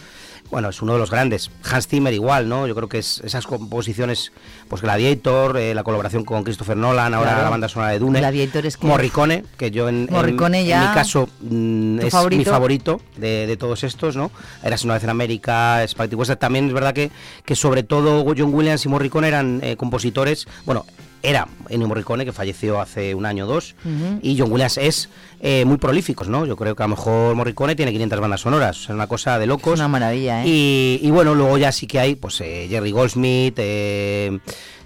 bueno, 0.52 0.70
es 0.70 0.82
uno 0.82 0.94
de 0.94 1.00
los 1.00 1.10
grandes. 1.10 1.50
Hans 1.64 1.88
Zimmer 1.88 2.14
igual, 2.14 2.48
¿no? 2.50 2.68
Yo 2.68 2.76
creo 2.76 2.90
que 2.90 3.00
es 3.00 3.20
esas 3.24 3.48
composiciones, 3.48 4.32
pues 4.68 4.82
Gladiator, 4.82 5.58
eh, 5.58 5.74
la 5.74 5.84
colaboración 5.84 6.26
con 6.26 6.44
Christopher 6.44 6.76
Nolan, 6.78 7.14
ahora 7.14 7.30
Claro. 7.32 7.44
la 7.46 7.50
banda 7.50 7.70
sonora 7.70 7.92
de 7.92 8.00
Dune. 8.00 8.20
Gladiator 8.20 8.66
es 8.66 8.78
que- 8.78 8.86
Morricone, 8.86 9.46
que 9.58 9.72
yo 9.72 9.88
en, 9.90 10.08
en- 10.10 10.14
Morricone 10.14 10.60
en 10.62 10.68
ya- 10.68 10.88
mi 10.90 10.94
caso 10.94 11.28
mm, 11.40 12.00
¿Tu 12.00 12.00
es 12.00 12.04
mi 12.04 12.10
favorito? 12.12 12.52
favorito 12.52 13.02
de, 13.18 13.48
de 13.48 13.58
todos 13.58 13.84
estos, 13.84 14.16
¿no? 14.16 14.30
Era 14.64 14.76
una 14.84 14.96
vez 14.96 15.04
en 15.04 15.10
América, 15.10 15.84
Spaghetti 15.88 16.16
Western. 16.16 16.40
También 16.40 16.68
es 16.68 16.74
verdad 16.74 16.94
que, 16.94 17.12
que 17.46 17.56
sobre 17.56 17.84
todo 17.84 18.24
John 18.38 18.54
Williams 18.54 18.86
y 18.86 18.90
Morricone 18.90 19.30
eran 19.30 19.62
eh, 19.64 19.78
compositores, 19.78 20.48
bueno, 20.66 20.86
era 21.24 21.48
Ennio 21.70 21.88
Morricone, 21.88 22.26
que 22.26 22.32
falleció 22.32 22.82
hace 22.82 23.16
un 23.16 23.26
año 23.26 23.46
o 23.46 23.48
dos, 23.48 23.76
y 24.22 24.38
John 24.38 24.52
Williams 24.52 24.78
es 24.78 25.10
eh, 25.40 25.66
muy 25.66 25.78
prolíficos, 25.78 26.28
¿no? 26.28 26.46
Yo 26.46 26.56
creo 26.56 26.76
que 26.76 26.84
a 26.84 26.88
lo 26.88 26.96
mejor 26.96 27.36
Morricone 27.36 27.76
tiene 27.76 27.92
500 27.92 28.20
bandas 28.20 28.42
sonoras, 28.42 28.78
o 28.78 28.80
sea, 28.80 28.94
es 28.94 28.96
una 28.96 29.08
cosa 29.08 29.40
de 29.40 29.48
locos. 29.48 29.74
Es 29.76 29.80
una 29.80 29.88
maravilla, 29.88 30.44
¿eh? 30.44 30.48
Y, 30.48 31.00
y 31.02 31.12
bueno, 31.12 31.36
luego 31.36 31.58
ya 31.58 31.72
sí 31.72 31.88
que 31.88 32.00
hay, 32.00 32.16
pues, 32.16 32.42
eh, 32.42 32.68
Jerry 32.70 32.92
Goldsmith, 32.92 33.56
eh, 33.58 34.40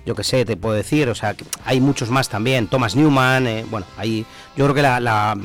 yo 0.05 0.15
qué 0.15 0.23
sé, 0.23 0.45
te 0.45 0.55
puedo 0.57 0.75
decir, 0.75 1.09
o 1.09 1.15
sea, 1.15 1.33
que 1.33 1.43
hay 1.65 1.79
muchos 1.81 2.09
más 2.09 2.29
también, 2.29 2.67
Thomas 2.67 2.95
Newman, 2.95 3.47
eh, 3.47 3.65
bueno, 3.71 3.85
hay, 3.97 4.25
yo 4.55 4.65
creo 4.65 4.73
que 4.75 4.81
la- 4.81 4.99
la- 4.99 5.37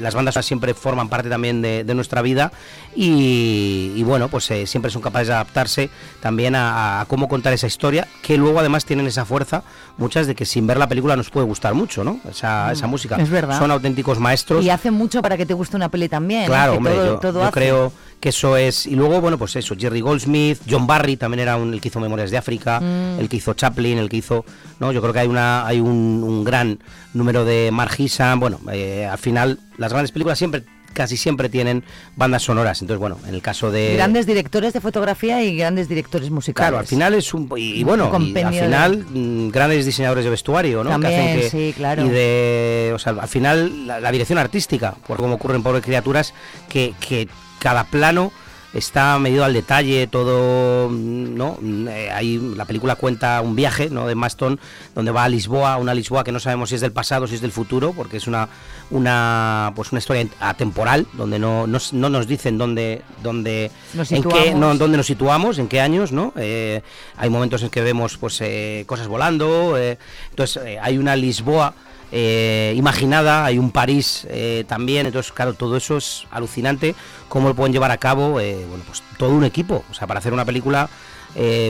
las 0.00 0.14
bandas 0.14 0.34
siempre 0.44 0.74
forman 0.74 1.08
parte 1.08 1.28
también 1.28 1.62
de, 1.62 1.84
de 1.84 1.94
nuestra 1.94 2.22
vida 2.22 2.50
y, 2.96 3.92
y 3.96 4.02
bueno, 4.02 4.28
pues 4.28 4.50
eh, 4.50 4.66
siempre 4.66 4.90
son 4.90 5.02
capaces 5.02 5.28
de 5.28 5.34
adaptarse 5.34 5.90
también 6.20 6.54
a, 6.54 7.00
a 7.00 7.04
cómo 7.06 7.28
contar 7.28 7.52
esa 7.52 7.66
historia, 7.66 8.06
que 8.22 8.36
luego 8.36 8.58
además 8.60 8.84
tienen 8.84 9.06
esa 9.06 9.24
fuerza, 9.24 9.62
muchas 9.96 10.26
de 10.26 10.34
que 10.34 10.44
sin 10.46 10.66
ver 10.66 10.78
la 10.78 10.88
película 10.88 11.16
nos 11.16 11.30
puede 11.30 11.46
gustar 11.46 11.74
mucho, 11.74 12.04
¿no? 12.04 12.18
Esa, 12.28 12.72
esa 12.72 12.86
música. 12.86 13.16
Mm, 13.16 13.20
es 13.20 13.30
verdad. 13.30 13.58
Son 13.58 13.70
auténticos 13.70 14.18
maestros. 14.18 14.64
Y 14.64 14.70
hace 14.70 14.90
mucho 14.90 15.22
para 15.22 15.36
que 15.36 15.46
te 15.46 15.54
guste 15.54 15.76
una 15.76 15.88
peli 15.88 16.08
también. 16.08 16.44
¿eh? 16.44 16.46
Claro, 16.46 16.72
Que 16.72 16.78
hombre, 16.78 16.94
todo, 16.94 17.06
yo, 17.06 17.18
todo 17.18 17.32
yo 17.40 17.42
hace. 17.44 17.52
creo 17.52 17.92
que 18.20 18.28
eso 18.28 18.56
es. 18.56 18.86
Y 18.86 18.94
luego, 18.96 19.20
bueno, 19.20 19.38
pues 19.38 19.56
eso, 19.56 19.74
Jerry 19.78 20.00
Goldsmith, 20.02 20.58
John 20.68 20.86
Barry 20.86 21.16
también 21.16 21.40
era 21.40 21.56
un, 21.56 21.72
el 21.74 21.80
que 21.80 21.88
hizo 21.88 22.00
Memorias 22.00 22.30
de 22.30 22.36
África, 22.38 22.78
Mm. 22.80 23.18
el 23.20 23.28
que 23.28 23.36
hizo 23.38 23.54
Chaplin, 23.54 23.98
el 23.98 24.08
que 24.08 24.18
hizo. 24.18 24.44
No, 24.78 24.92
yo 24.92 25.00
creo 25.00 25.12
que 25.12 25.20
hay 25.20 25.28
una 25.28 25.66
hay 25.66 25.80
un, 25.80 26.22
un 26.22 26.44
gran 26.44 26.78
número 27.14 27.44
de 27.44 27.70
Mark 27.72 27.94
Hissam. 27.98 28.38
Bueno, 28.40 28.60
eh, 28.72 29.06
al 29.10 29.18
final, 29.18 29.58
las 29.78 29.92
grandes 29.92 30.12
películas 30.12 30.38
siempre 30.38 30.64
casi 30.92 31.16
siempre 31.16 31.48
tienen 31.48 31.84
bandas 32.16 32.42
sonoras. 32.42 32.82
Entonces, 32.82 32.98
bueno, 32.98 33.16
en 33.28 33.32
el 33.34 33.40
caso 33.40 33.70
de... 33.70 33.94
Grandes 33.94 34.26
directores 34.26 34.72
de 34.72 34.80
fotografía 34.80 35.40
y 35.42 35.56
grandes 35.56 35.88
directores 35.88 36.30
musicales. 36.30 36.68
Claro, 36.68 36.78
al 36.80 36.86
final 36.86 37.14
es 37.14 37.32
un... 37.32 37.48
Y, 37.56 37.76
y 37.78 37.82
Un 37.82 37.86
bueno, 37.86 38.10
y 38.12 38.16
al 38.16 38.52
de- 38.52 38.60
final 38.64 39.06
mm, 39.08 39.50
grandes 39.50 39.86
diseñadores 39.86 40.24
de 40.24 40.30
vestuario, 40.30 40.82
¿no? 40.82 40.90
También, 40.90 41.12
que 41.12 41.18
hacen 41.20 41.40
que, 41.42 41.48
sí, 41.50 41.72
claro. 41.76 42.04
Y 42.04 42.08
de... 42.08 42.90
O 42.92 42.98
sea, 42.98 43.12
al 43.12 43.28
final 43.28 43.86
la, 43.86 44.00
la 44.00 44.10
dirección 44.10 44.38
artística, 44.40 44.96
por 45.06 45.18
como 45.18 45.34
ocurre 45.36 45.54
en 45.54 45.62
Pobre 45.62 45.80
Criaturas, 45.80 46.34
que, 46.68 46.92
que 46.98 47.28
cada 47.60 47.84
plano 47.84 48.32
está 48.72 49.18
medido 49.18 49.44
al 49.44 49.52
detalle, 49.52 50.06
todo, 50.06 50.88
mm, 50.88 51.34
¿no? 51.36 51.58
Mm, 51.60 51.88
eh, 51.88 52.10
ahí 52.10 52.38
la 52.56 52.64
película 52.64 52.94
cuenta 52.94 53.40
un 53.40 53.56
viaje, 53.56 53.90
¿no? 53.90 54.06
De 54.06 54.14
Maston, 54.14 54.60
donde 54.94 55.10
va 55.10 55.24
a 55.24 55.28
Lisboa, 55.28 55.76
una 55.76 55.94
Lisboa 55.94 56.24
que 56.24 56.32
no 56.32 56.38
sabemos 56.38 56.68
si 56.68 56.76
es 56.76 56.80
del 56.80 56.92
pasado, 56.92 57.26
si 57.26 57.34
es 57.34 57.40
del 57.40 57.52
futuro, 57.52 57.92
porque 57.92 58.18
es 58.18 58.26
una, 58.26 58.48
una, 58.90 59.72
pues 59.74 59.90
una 59.92 59.98
historia 59.98 60.26
atemporal, 60.40 61.06
donde 61.14 61.38
no, 61.38 61.66
no, 61.66 61.78
no 61.92 62.10
nos 62.10 62.26
dicen 62.26 62.58
dónde, 62.58 63.02
dónde, 63.22 63.70
Nos 63.94 64.12
en 64.12 64.22
qué, 64.22 64.54
no, 64.54 64.74
dónde 64.76 64.96
nos 64.96 65.06
situamos, 65.06 65.58
en 65.58 65.68
qué 65.68 65.80
años, 65.80 66.12
¿no? 66.12 66.32
Eh, 66.36 66.82
hay 67.16 67.30
momentos 67.30 67.62
en 67.62 67.70
que 67.70 67.80
vemos, 67.80 68.18
pues, 68.18 68.40
eh, 68.40 68.84
cosas 68.86 69.08
volando, 69.08 69.76
eh, 69.76 69.98
entonces 70.30 70.62
eh, 70.64 70.78
hay 70.80 70.98
una 70.98 71.16
Lisboa 71.16 71.74
eh, 72.12 72.74
imaginada, 72.76 73.44
hay 73.44 73.58
un 73.58 73.70
París 73.70 74.26
eh, 74.30 74.64
también, 74.66 75.06
entonces 75.06 75.32
claro, 75.32 75.54
todo 75.54 75.76
eso 75.76 75.96
es 75.96 76.26
alucinante, 76.30 76.94
cómo 77.28 77.48
lo 77.48 77.54
pueden 77.54 77.72
llevar 77.72 77.90
a 77.90 77.98
cabo, 77.98 78.40
eh, 78.40 78.64
bueno, 78.68 78.84
pues 78.86 79.02
todo 79.16 79.30
un 79.30 79.44
equipo, 79.44 79.84
o 79.90 79.94
sea, 79.94 80.06
para 80.06 80.18
hacer 80.18 80.32
una 80.32 80.44
película, 80.44 80.88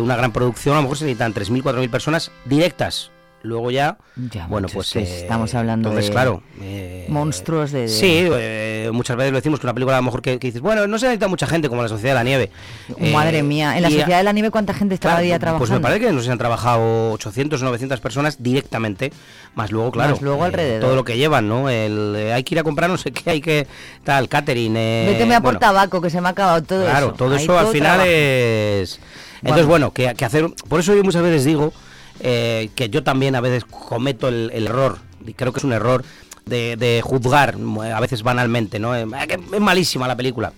una 0.00 0.16
gran 0.16 0.32
producción, 0.32 0.74
a 0.74 0.78
lo 0.78 0.84
mejor 0.84 0.96
se 0.96 1.04
necesitan 1.04 1.34
3.000, 1.34 1.62
4.000 1.62 1.90
personas 1.90 2.30
directas, 2.46 3.10
luego 3.42 3.70
ya, 3.70 3.96
Ya, 4.16 4.46
bueno, 4.46 4.68
pues 4.72 4.90
que 4.92 4.98
eh, 5.00 5.20
estamos 5.22 5.54
hablando 5.54 5.88
entonces, 5.88 6.10
de 6.10 6.12
claro, 6.14 6.42
eh, 6.60 7.06
monstruos 7.08 7.72
de... 7.72 7.82
de- 7.82 7.88
Sí, 7.88 8.26
eh, 8.30 8.90
muchas 8.92 9.16
veces 9.16 9.32
lo 9.32 9.38
decimos 9.38 9.60
que 9.60 9.66
una 9.66 9.72
película 9.74 9.96
a 9.96 10.00
lo 10.00 10.04
mejor 10.04 10.20
que, 10.22 10.38
que 10.38 10.48
dices, 10.48 10.60
bueno, 10.60 10.86
no 10.86 10.98
se 10.98 11.06
necesita 11.06 11.26
mucha 11.28 11.46
gente 11.46 11.68
como 11.68 11.80
La 11.82 11.88
Sociedad 11.88 12.12
de 12.12 12.18
la 12.20 12.24
Nieve. 12.24 12.50
Eh, 12.98 13.12
Madre 13.12 13.42
mía, 13.42 13.76
en 13.76 13.82
la 13.82 13.88
Sociedad 13.90 14.18
de 14.18 14.24
la 14.24 14.32
Nieve, 14.32 14.50
¿cuánta 14.50 14.74
gente 14.74 14.94
está 14.94 15.08
cada 15.08 15.20
día 15.20 15.38
Claro, 15.38 15.40
trabajando? 15.40 15.58
Pues 15.66 15.70
me 15.70 15.80
parece 15.80 16.00
que 16.06 16.12
nos 16.12 16.28
han 16.28 16.38
trabajado 16.38 17.12
800 17.12 17.62
o 17.62 17.64
900 17.64 18.00
personas 18.00 18.42
directamente, 18.42 19.12
más 19.54 19.70
luego, 19.72 19.90
claro. 19.90 20.10
Más 20.12 20.20
luego 20.22 20.44
alrededor. 20.44 20.80
Todo 20.82 20.96
lo 20.96 21.04
que 21.04 21.16
llevan, 21.16 21.48
¿no? 21.48 21.70
El, 21.70 22.16
hay 22.34 22.44
que 22.44 22.54
ir 22.54 22.58
a 22.58 22.62
comprar 22.62 22.90
no 22.90 22.98
sé 22.98 23.10
qué, 23.10 23.30
hay 23.30 23.40
que. 23.40 23.66
Tal, 24.04 24.28
catering. 24.28 24.76
Eh, 24.76 25.06
Véteme 25.12 25.34
a 25.34 25.40
por 25.40 25.46
bueno, 25.54 25.60
tabaco, 25.60 26.00
que 26.02 26.10
se 26.10 26.20
me 26.20 26.28
ha 26.28 26.32
acabado 26.32 26.62
todo 26.62 26.84
Claro, 26.84 27.06
eso. 27.06 27.14
todo 27.16 27.34
Ahí 27.34 27.42
eso 27.44 27.58
al 27.58 27.68
final 27.68 27.82
trabajo. 27.96 28.10
es. 28.10 29.00
Entonces, 29.42 29.66
bueno, 29.66 29.92
que, 29.92 30.12
que 30.14 30.24
hacer. 30.26 30.46
Por 30.68 30.80
eso 30.80 30.94
yo 30.94 31.02
muchas 31.02 31.22
veces 31.22 31.44
digo 31.46 31.72
eh, 32.20 32.70
que 32.74 32.88
yo 32.90 33.02
también 33.02 33.34
a 33.34 33.40
veces 33.40 33.64
cometo 33.64 34.28
el, 34.28 34.50
el 34.54 34.66
error, 34.66 34.98
y 35.26 35.32
creo 35.34 35.52
que 35.52 35.58
es 35.58 35.64
un 35.64 35.72
error 35.72 36.04
de, 36.46 36.76
de 36.76 37.00
juzgar 37.02 37.56
a 37.94 38.00
veces 38.00 38.22
banalmente, 38.22 38.78
¿no? 38.78 38.94
Eh, 38.96 39.06
es 39.52 39.60
malísima 39.60 40.08
la 40.08 40.16
película. 40.16 40.52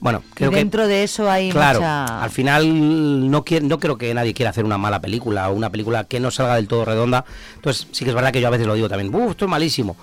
Bueno, 0.00 0.22
Y 0.30 0.34
creo 0.34 0.50
que. 0.50 0.56
dentro 0.56 0.86
de 0.88 1.02
eso 1.02 1.30
hay 1.30 1.50
Claro, 1.50 1.80
mucha... 1.80 2.22
al 2.22 2.30
final 2.30 3.30
no, 3.30 3.44
quiero, 3.44 3.66
no 3.66 3.78
creo 3.78 3.98
que 3.98 4.14
nadie 4.14 4.32
quiera 4.32 4.48
hacer 4.50 4.64
una 4.64 4.78
mala 4.78 5.00
película 5.00 5.50
o 5.50 5.52
una 5.52 5.68
película 5.68 6.04
que 6.04 6.20
no 6.20 6.30
salga 6.30 6.56
del 6.56 6.68
todo 6.68 6.86
redonda. 6.86 7.24
Entonces 7.56 7.86
sí 7.92 8.04
que 8.04 8.10
es 8.10 8.14
verdad 8.16 8.32
que 8.32 8.40
yo 8.40 8.46
a 8.46 8.50
veces 8.50 8.66
lo 8.66 8.72
digo 8.74 8.88
también, 8.88 9.14
"Uf, 9.14 9.32
esto 9.32 9.44
es 9.44 9.50
malísimo. 9.50 9.96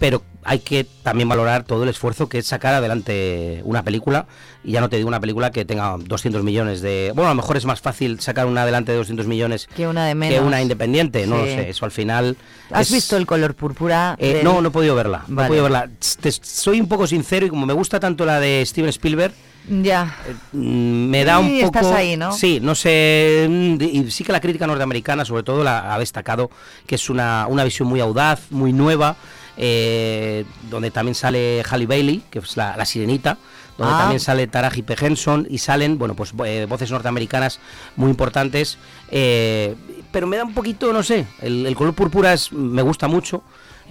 Pero 0.00 0.22
hay 0.42 0.58
que 0.60 0.84
también 1.02 1.28
valorar 1.28 1.64
todo 1.64 1.82
el 1.84 1.90
esfuerzo 1.90 2.28
que 2.28 2.38
es 2.38 2.46
sacar 2.46 2.72
adelante 2.74 3.60
una 3.64 3.82
película. 3.82 4.26
Y 4.64 4.72
ya 4.72 4.80
no 4.80 4.88
te 4.88 4.96
digo 4.96 5.08
una 5.08 5.20
película 5.20 5.50
que 5.50 5.64
tenga 5.64 5.96
200 5.98 6.42
millones 6.42 6.80
de... 6.80 7.12
Bueno, 7.14 7.28
a 7.30 7.32
lo 7.32 7.36
mejor 7.36 7.56
es 7.58 7.66
más 7.66 7.80
fácil 7.80 8.18
sacar 8.20 8.46
una 8.46 8.62
adelante 8.62 8.92
de 8.92 8.98
200 8.98 9.26
millones 9.26 9.68
Que 9.76 9.86
una 9.86 10.06
de 10.06 10.14
menos. 10.14 10.38
que 10.38 10.44
una 10.44 10.60
independiente. 10.62 11.26
No 11.26 11.36
lo 11.38 11.44
sé, 11.44 11.68
eso 11.70 11.84
al 11.84 11.90
final... 11.92 12.36
¿Has 12.70 12.88
es- 12.88 12.92
visto 12.94 13.16
el 13.16 13.26
color 13.26 13.54
púrpura? 13.54 14.16
eh, 14.18 14.34
del- 14.34 14.44
No, 14.44 14.60
no 14.62 14.68
he 14.68 14.72
podido 14.72 14.94
verla. 14.94 15.24
No 15.28 15.44
he 15.44 15.46
podido 15.48 15.64
verla. 15.64 15.88
Te- 16.20 16.32
soy 16.32 16.80
un 16.80 16.88
poco 16.88 17.06
sincero 17.06 17.44
y 17.46 17.50
como 17.50 17.66
me 17.66 17.72
gusta 17.74 18.00
tanto 18.00 18.24
la 18.24 18.40
de 18.40 18.64
Steven 18.66 18.88
Spielberg... 18.90 19.34
Ya. 19.70 20.16
Mm, 20.52 21.10
me 21.10 21.24
da 21.24 21.38
un 21.38 21.48
poco 21.60 21.78
estás 21.78 21.92
ahí, 21.92 22.16
¿no? 22.16 22.32
sí 22.32 22.58
no 22.60 22.74
sé 22.74 23.46
mm, 23.48 23.80
y 23.80 24.10
sí 24.10 24.24
que 24.24 24.32
la 24.32 24.40
crítica 24.40 24.66
norteamericana 24.66 25.24
sobre 25.24 25.44
todo 25.44 25.62
la 25.62 25.94
ha 25.94 25.98
destacado 26.00 26.50
que 26.86 26.96
es 26.96 27.08
una, 27.08 27.46
una 27.48 27.62
visión 27.62 27.88
muy 27.88 28.00
audaz 28.00 28.50
muy 28.50 28.72
nueva 28.72 29.14
eh, 29.56 30.44
donde 30.70 30.90
también 30.90 31.14
sale 31.14 31.62
Halle 31.70 31.86
Bailey 31.86 32.22
que 32.30 32.40
es 32.40 32.56
la, 32.56 32.76
la 32.76 32.84
sirenita 32.84 33.38
donde 33.78 33.94
Ah. 33.94 33.98
también 34.00 34.20
sale 34.20 34.46
Taraji 34.46 34.82
P. 34.82 34.96
Henson 35.06 35.46
y 35.48 35.58
salen 35.58 35.98
bueno 35.98 36.14
pues 36.14 36.32
eh, 36.44 36.66
voces 36.68 36.90
norteamericanas 36.90 37.60
muy 37.96 38.10
importantes 38.10 38.76
eh, 39.10 39.76
pero 40.10 40.26
me 40.26 40.36
da 40.36 40.44
un 40.44 40.52
poquito 40.54 40.92
no 40.92 41.02
sé 41.04 41.26
el, 41.40 41.64
el 41.64 41.74
color 41.76 41.94
púrpura 41.94 42.32
es, 42.32 42.52
me 42.52 42.82
gusta 42.82 43.06
mucho 43.06 43.42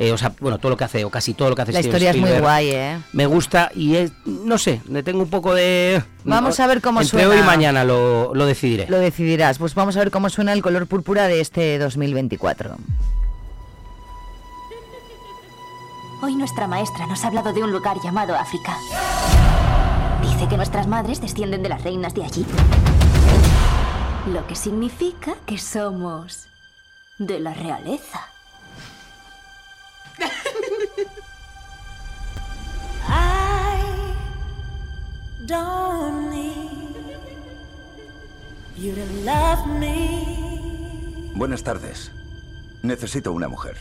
eh, 0.01 0.13
o 0.13 0.17
sea, 0.17 0.31
bueno, 0.39 0.59
todo 0.59 0.69
lo 0.69 0.77
que 0.77 0.85
hace, 0.85 1.03
o 1.03 1.09
casi 1.09 1.33
todo 1.33 1.49
lo 1.49 1.55
que 1.57 1.63
hace 1.63 1.73
La 1.73 1.79
Steven 1.79 1.89
historia 1.93 2.11
es 2.11 2.17
muy 2.17 2.39
guay, 2.39 2.69
¿eh? 2.69 2.99
Me 3.11 3.25
gusta 3.25 3.69
y 3.75 3.97
es, 3.97 4.13
no 4.25 4.57
sé, 4.57 4.81
le 4.87 5.03
tengo 5.03 5.23
un 5.23 5.29
poco 5.29 5.53
de... 5.53 6.01
Vamos 6.23 6.57
a 6.61 6.67
ver 6.67 6.79
cómo 6.79 7.01
Entre 7.01 7.19
suena. 7.19 7.29
hoy 7.35 7.39
y 7.39 7.43
mañana 7.43 7.83
lo, 7.83 8.33
lo 8.33 8.45
decidiré. 8.45 8.87
Lo 8.87 8.97
decidirás. 8.97 9.57
Pues 9.57 9.75
vamos 9.75 9.97
a 9.97 9.99
ver 9.99 10.09
cómo 10.09 10.29
suena 10.29 10.53
el 10.53 10.61
color 10.61 10.87
púrpura 10.87 11.27
de 11.27 11.41
este 11.41 11.77
2024. 11.79 12.77
Hoy 16.21 16.35
nuestra 16.35 16.65
maestra 16.65 17.05
nos 17.05 17.21
ha 17.25 17.27
hablado 17.27 17.51
de 17.51 17.61
un 17.61 17.71
lugar 17.73 17.97
llamado 18.01 18.35
África. 18.35 18.77
Dice 20.21 20.47
que 20.47 20.55
nuestras 20.55 20.87
madres 20.87 21.19
descienden 21.19 21.61
de 21.61 21.67
las 21.67 21.83
reinas 21.83 22.13
de 22.13 22.23
allí. 22.23 22.45
Lo 24.33 24.47
que 24.47 24.55
significa 24.55 25.33
que 25.45 25.57
somos 25.57 26.47
de 27.17 27.41
la 27.41 27.53
realeza. 27.53 28.21
Don't 35.45 36.29
need 36.29 37.17
you 38.77 38.93
to 38.93 39.05
love 39.25 39.65
me. 39.79 41.31
Buenas 41.35 41.63
tardes. 41.63 42.11
Necesito 42.83 43.31
una 43.31 43.47
mujer. 43.47 43.77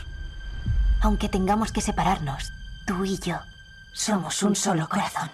Aunque 1.03 1.29
tengamos 1.29 1.73
que 1.73 1.81
separarnos, 1.81 2.53
tú 2.87 3.05
y 3.05 3.19
yo 3.19 3.37
somos 3.93 4.43
un 4.43 4.57
solo 4.57 4.89
corazón. 4.89 5.31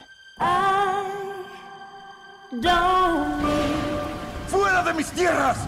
Don't 2.51 3.43
need 3.43 3.85
¡Fuera 4.49 4.83
de 4.85 4.95
mis 4.95 5.11
tierras! 5.11 5.59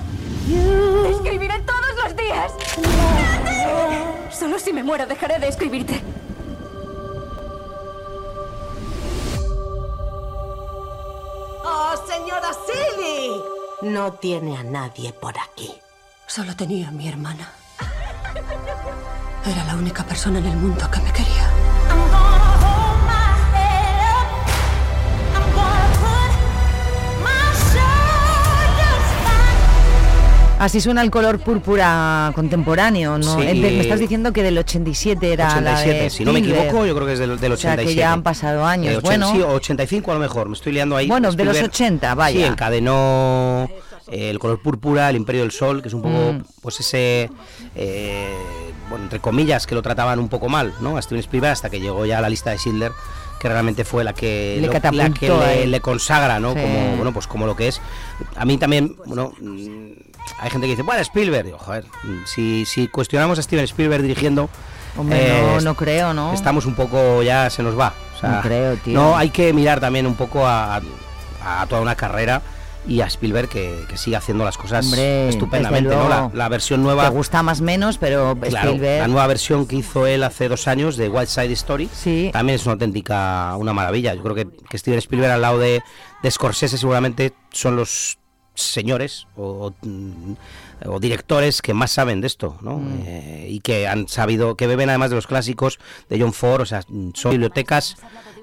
Escribiré 1.10 1.60
todos 1.60 2.04
los 2.04 2.16
días. 2.16 2.52
Solo 4.30 4.58
si 4.58 4.72
me 4.72 4.82
muero 4.82 5.06
dejaré 5.06 5.38
de 5.38 5.48
escribirte. 5.48 6.00
¡Oh, 11.64 11.94
señora 12.06 12.50
Silly! 12.52 13.42
No 13.82 14.12
tiene 14.14 14.56
a 14.56 14.62
nadie 14.62 15.12
por 15.12 15.34
aquí. 15.38 15.74
Solo 16.26 16.54
tenía 16.54 16.88
a 16.88 16.92
mi 16.92 17.08
hermana. 17.08 17.50
Era 19.44 19.64
la 19.64 19.74
única 19.74 20.04
persona 20.04 20.38
en 20.38 20.46
el 20.46 20.56
mundo 20.56 20.90
que 20.90 21.00
me 21.00 21.12
quería. 21.12 22.45
Así 30.58 30.80
suena 30.80 31.02
el 31.02 31.10
color 31.10 31.38
púrpura 31.40 32.32
contemporáneo, 32.34 33.18
¿no? 33.18 33.38
Sí. 33.38 33.44
De- 33.46 33.54
me 33.54 33.80
estás 33.80 33.98
diciendo 34.00 34.32
que 34.32 34.42
del 34.42 34.56
87 34.56 35.32
era 35.34 35.60
la 35.60 35.74
87, 35.74 36.02
de 36.04 36.10
si 36.10 36.24
no 36.24 36.32
me 36.32 36.38
equivoco, 36.38 36.86
yo 36.86 36.94
creo 36.94 37.06
que 37.06 37.12
es 37.12 37.18
del, 37.18 37.38
del 37.38 37.52
O 37.52 37.56
sea, 37.58 37.72
87. 37.74 37.84
que 37.84 37.94
ya 37.94 38.12
han 38.12 38.22
pasado 38.22 38.64
años. 38.64 38.94
Eh, 38.94 38.96
ochen- 38.96 39.02
bueno, 39.02 39.32
Sí, 39.32 39.42
o 39.42 39.48
85 39.50 40.10
a 40.12 40.14
lo 40.14 40.20
mejor, 40.20 40.48
me 40.48 40.54
estoy 40.54 40.72
liando 40.72 40.96
ahí. 40.96 41.08
Bueno, 41.08 41.30
de 41.30 41.44
los 41.44 41.56
Spielberg, 41.56 41.74
80, 41.74 42.14
vaya. 42.14 42.38
Sí, 42.40 42.44
encadenó 42.44 43.68
eh, 44.08 44.30
el 44.30 44.38
color 44.38 44.62
púrpura, 44.62 45.10
el 45.10 45.16
imperio 45.16 45.42
del 45.42 45.50
sol, 45.50 45.82
que 45.82 45.88
es 45.88 45.94
un 45.94 46.00
poco, 46.02 46.32
Mm. 46.32 46.42
pues 46.62 46.80
ese, 46.80 47.28
eh, 47.74 48.34
bueno, 48.88 49.04
entre 49.04 49.18
comillas, 49.20 49.66
que 49.66 49.74
lo 49.74 49.82
trataban 49.82 50.18
un 50.20 50.28
poco 50.30 50.48
mal, 50.48 50.72
¿no? 50.80 50.96
A 50.96 51.02
Steven 51.02 51.20
Spielberg 51.20 51.52
hasta 51.52 51.68
que 51.68 51.80
llegó 51.80 52.06
ya 52.06 52.16
a 52.18 52.20
la 52.22 52.30
lista 52.30 52.50
de 52.50 52.56
Schindler, 52.58 52.92
que 53.40 53.48
realmente 53.50 53.84
fue 53.84 54.04
la 54.04 54.14
que, 54.14 54.56
Le 54.60 54.68
lo- 54.68 54.72
la 54.92 55.10
que 55.10 55.66
le, 55.66 55.80
consagra, 55.82 56.40
¿no? 56.40 56.54
Sí. 56.54 56.60
Como, 56.62 56.96
bueno, 56.96 57.12
pues 57.12 57.26
como 57.26 57.44
lo 57.46 57.54
que 57.56 57.68
es. 57.68 57.80
A 58.36 58.46
mí 58.46 58.56
también, 58.56 58.96
bueno, 59.06 59.32
mm, 59.38 59.90
hay 60.38 60.50
gente 60.50 60.66
que 60.66 60.72
dice, 60.72 60.82
bueno, 60.82 61.00
Spielberg, 61.02 61.46
Digo, 61.46 61.58
joder, 61.58 61.84
mm, 62.02 62.24
si, 62.26 62.64
si 62.66 62.88
cuestionamos 62.88 63.38
a 63.38 63.42
Steven 63.42 63.64
Spielberg 63.64 64.02
dirigiendo, 64.02 64.48
Hombre, 64.96 65.28
no, 65.28 65.58
eh, 65.58 65.62
no 65.62 65.74
creo, 65.74 66.14
¿no? 66.14 66.32
Estamos 66.32 66.64
un 66.66 66.74
poco, 66.74 67.22
ya 67.22 67.50
se 67.50 67.62
nos 67.62 67.78
va. 67.78 67.92
O 68.16 68.20
sea, 68.20 68.30
No 68.30 68.40
creo, 68.42 68.76
tío. 68.76 68.94
No, 68.94 69.16
hay 69.16 69.30
que 69.30 69.52
mirar 69.52 69.78
también 69.80 70.06
un 70.06 70.14
poco 70.14 70.46
a, 70.46 70.80
a 71.44 71.66
toda 71.68 71.82
una 71.82 71.94
carrera 71.94 72.40
y 72.88 73.00
a 73.00 73.06
Spielberg 73.06 73.48
que, 73.48 73.84
que 73.88 73.96
sigue 73.96 74.16
haciendo 74.16 74.44
las 74.44 74.56
cosas 74.56 74.84
Hombre, 74.86 75.28
estupendamente. 75.28 75.94
¿no? 75.94 76.08
La, 76.08 76.30
la 76.32 76.48
versión 76.48 76.82
nueva. 76.82 77.04
Te 77.04 77.10
gusta 77.10 77.42
más 77.42 77.60
menos, 77.60 77.98
pero 77.98 78.36
Claro, 78.40 78.70
Spielberg... 78.70 79.00
la 79.00 79.08
nueva 79.08 79.26
versión 79.26 79.66
que 79.66 79.76
hizo 79.76 80.06
él 80.06 80.22
hace 80.22 80.48
dos 80.48 80.68
años 80.68 80.96
de 80.96 81.08
White 81.08 81.26
Side 81.26 81.52
Story 81.52 81.90
también 82.32 82.56
es 82.56 82.64
una 82.64 82.74
auténtica, 82.74 83.54
una 83.56 83.72
maravilla. 83.72 84.14
Yo 84.14 84.22
creo 84.22 84.34
que, 84.34 84.46
que 84.68 84.78
Steven 84.78 84.98
Spielberg 84.98 85.32
al 85.32 85.42
lado 85.42 85.58
de, 85.58 85.82
de 86.22 86.30
Scorsese 86.30 86.78
seguramente 86.78 87.34
son 87.50 87.76
los 87.76 88.18
señores 88.56 89.26
o, 89.36 89.72
o 90.84 91.00
directores 91.00 91.62
que 91.62 91.72
más 91.74 91.92
saben 91.92 92.20
de 92.20 92.26
esto, 92.26 92.58
¿no? 92.60 92.78
Mm. 92.78 93.02
Eh, 93.06 93.46
y 93.50 93.60
que 93.60 93.86
han 93.88 94.08
sabido, 94.08 94.56
que 94.56 94.66
beben 94.66 94.88
además 94.88 95.10
de 95.10 95.16
los 95.16 95.26
clásicos 95.26 95.78
de 96.08 96.20
John 96.20 96.32
Ford, 96.32 96.62
o 96.62 96.66
sea, 96.66 96.82
son 97.14 97.30
bibliotecas. 97.30 97.96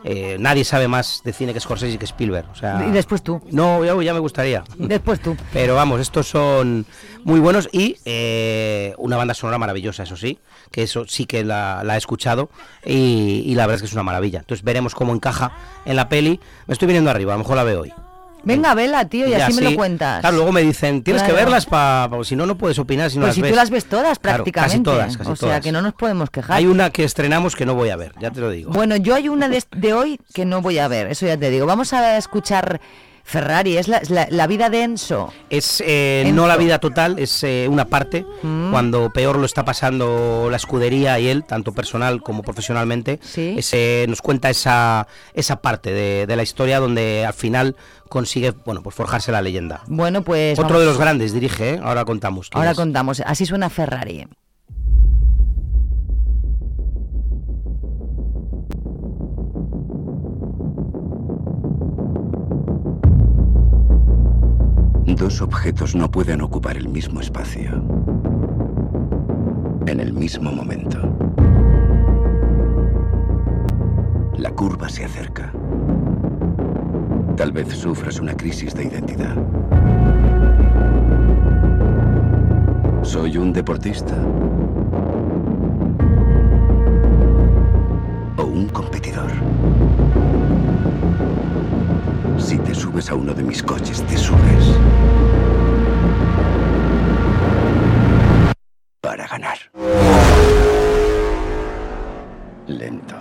eh, 0.05 0.35
nadie 0.39 0.65
sabe 0.65 0.87
más 0.87 1.21
de 1.23 1.31
cine 1.31 1.53
que 1.53 1.59
Scorsese 1.59 1.93
y 1.93 1.97
que 1.97 2.05
Spielberg. 2.05 2.47
O 2.51 2.55
sea, 2.55 2.85
Y 2.87 2.91
después 2.91 3.21
tú. 3.23 3.41
No, 3.51 3.83
ya, 3.85 4.01
ya 4.03 4.13
me 4.13 4.19
gustaría. 4.19 4.63
Después 4.77 5.21
tú. 5.21 5.35
Pero 5.53 5.75
vamos, 5.75 6.01
estos 6.01 6.27
son 6.27 6.85
muy 7.23 7.39
buenos 7.39 7.69
y 7.71 7.95
eh, 8.05 8.93
una 8.97 9.15
banda 9.15 9.33
sonora 9.33 9.57
maravillosa, 9.57 10.03
eso 10.03 10.17
sí, 10.17 10.39
que 10.71 10.83
eso 10.83 11.05
sí 11.07 11.25
que 11.25 11.43
la, 11.45 11.83
la 11.85 11.95
he 11.95 11.97
escuchado 11.97 12.49
y, 12.85 13.43
y 13.45 13.55
la 13.55 13.65
verdad 13.65 13.75
es 13.75 13.81
que 13.83 13.87
es 13.87 13.93
una 13.93 14.03
maravilla. 14.03 14.39
Entonces 14.39 14.63
veremos 14.65 14.93
cómo 14.93 15.13
encaja 15.13 15.53
en 15.85 15.95
la 15.95 16.09
peli. 16.09 16.39
Me 16.67 16.73
estoy 16.73 16.87
viniendo 16.87 17.09
arriba, 17.09 17.33
a 17.33 17.37
lo 17.37 17.43
mejor 17.43 17.55
la 17.55 17.63
veo 17.63 17.81
hoy. 17.81 17.93
Venga, 18.43 18.73
vela, 18.73 19.05
tío, 19.07 19.27
y 19.27 19.33
así 19.33 19.53
me 19.53 19.61
lo 19.61 19.75
cuentas. 19.75 20.19
Claro, 20.21 20.35
luego 20.37 20.51
me 20.51 20.61
dicen, 20.61 21.01
tienes 21.03 21.23
que 21.23 21.31
verlas 21.31 21.65
para, 21.65 22.09
si 22.23 22.35
no, 22.35 22.45
no 22.45 22.57
puedes 22.57 22.77
opinar 22.79 23.09
si 23.09 23.17
no 23.17 23.21
pues 23.23 23.29
las 23.29 23.35
si 23.35 23.41
ves. 23.41 23.51
tú 23.51 23.55
las 23.55 23.69
ves 23.69 23.85
todas 23.85 24.19
Claro, 24.19 24.43
prácticamente. 24.43 24.73
casi 24.73 24.83
todas, 24.83 25.17
casi 25.17 25.31
o 25.31 25.35
sea, 25.35 25.47
todas. 25.49 25.61
que 25.61 25.71
no 25.71 25.81
nos 25.81 25.93
podemos 25.93 26.29
quejar. 26.29 26.57
Hay 26.57 26.65
una 26.67 26.89
que 26.89 27.03
estrenamos 27.03 27.55
que 27.55 27.65
no 27.65 27.73
voy 27.75 27.89
a 27.89 27.95
ver, 27.95 28.13
ya 28.19 28.31
te 28.31 28.41
lo 28.41 28.49
digo. 28.49 28.71
Bueno, 28.71 28.95
yo 28.97 29.15
hay 29.15 29.29
una 29.29 29.47
de, 29.49 29.63
de 29.75 29.93
hoy 29.93 30.19
que 30.33 30.45
no 30.45 30.61
voy 30.61 30.77
a 30.79 30.87
ver, 30.87 31.07
eso 31.07 31.25
ya 31.25 31.37
te 31.37 31.49
digo. 31.49 31.65
Vamos 31.65 31.93
a 31.93 32.17
escuchar 32.17 32.81
Ferrari, 33.25 33.77
es 33.77 33.87
la, 33.87 33.97
es 33.97 34.09
la- 34.09 34.27
la 34.29 34.47
vida 34.47 34.69
de 34.69 34.83
Enzo. 34.83 35.33
Es 35.49 35.81
eh, 35.81 36.23
Enzo. 36.25 36.35
no 36.35 36.47
la 36.47 36.57
vida 36.57 36.79
total, 36.79 37.17
es 37.19 37.43
eh, 37.43 37.67
una 37.69 37.85
parte, 37.85 38.25
Mm. 38.43 38.71
cuando 38.71 39.09
peor 39.11 39.37
lo 39.37 39.45
está 39.45 39.63
pasando 39.65 40.49
la 40.51 40.57
escudería 40.57 41.17
y 41.19 41.27
él, 41.29 41.43
tanto 41.45 41.71
personal 41.71 42.21
como 42.21 42.43
profesionalmente. 42.43 43.19
Ese- 43.35 44.05
nos 44.09 44.21
cuenta 44.21 44.49
esa, 44.49 45.07
esa 45.33 45.61
parte 45.61 45.93
de, 45.93 46.27
de 46.27 46.35
la 46.35 46.43
historia 46.43 46.79
donde 46.79 47.25
al 47.25 47.33
final 47.33 47.75
consigue 48.09 48.51
bueno, 48.65 48.83
pues 48.83 48.95
forjarse 48.95 49.31
la 49.31 49.41
leyenda. 49.41 49.81
Bueno, 49.87 50.21
pues. 50.23 50.59
Otro 50.59 50.67
vamos- 50.69 50.81
de 50.81 50.85
los 50.87 50.97
grandes 50.99 51.33
dirige, 51.33 51.75
¿eh? 51.75 51.79
ahora 51.81 52.05
contamos. 52.05 52.49
Ahora 52.53 52.71
es. 52.71 52.77
contamos, 52.77 53.21
así 53.25 53.45
suena 53.45 53.69
Ferrari. 53.69 54.27
Dos 65.05 65.41
objetos 65.41 65.95
no 65.95 66.09
pueden 66.09 66.41
ocupar 66.41 66.77
el 66.77 66.87
mismo 66.87 67.19
espacio 67.19 67.83
en 69.85 69.99
el 69.99 70.13
mismo 70.13 70.51
momento. 70.51 70.97
La 74.37 74.49
curva 74.51 74.87
se 74.87 75.03
acerca. 75.03 75.51
Tal 77.35 77.51
vez 77.51 77.67
sufras 77.67 78.19
una 78.19 78.35
crisis 78.35 78.73
de 78.73 78.85
identidad. 78.85 79.35
¿Soy 83.01 83.37
un 83.37 83.51
deportista? 83.51 84.15
Subes 93.03 93.09
a 93.09 93.15
uno 93.15 93.33
de 93.33 93.43
mis 93.43 93.61
coches, 93.61 94.01
te 94.03 94.17
subes 94.17 94.77
para 99.01 99.27
ganar. 99.27 99.57
Lento. 102.67 103.15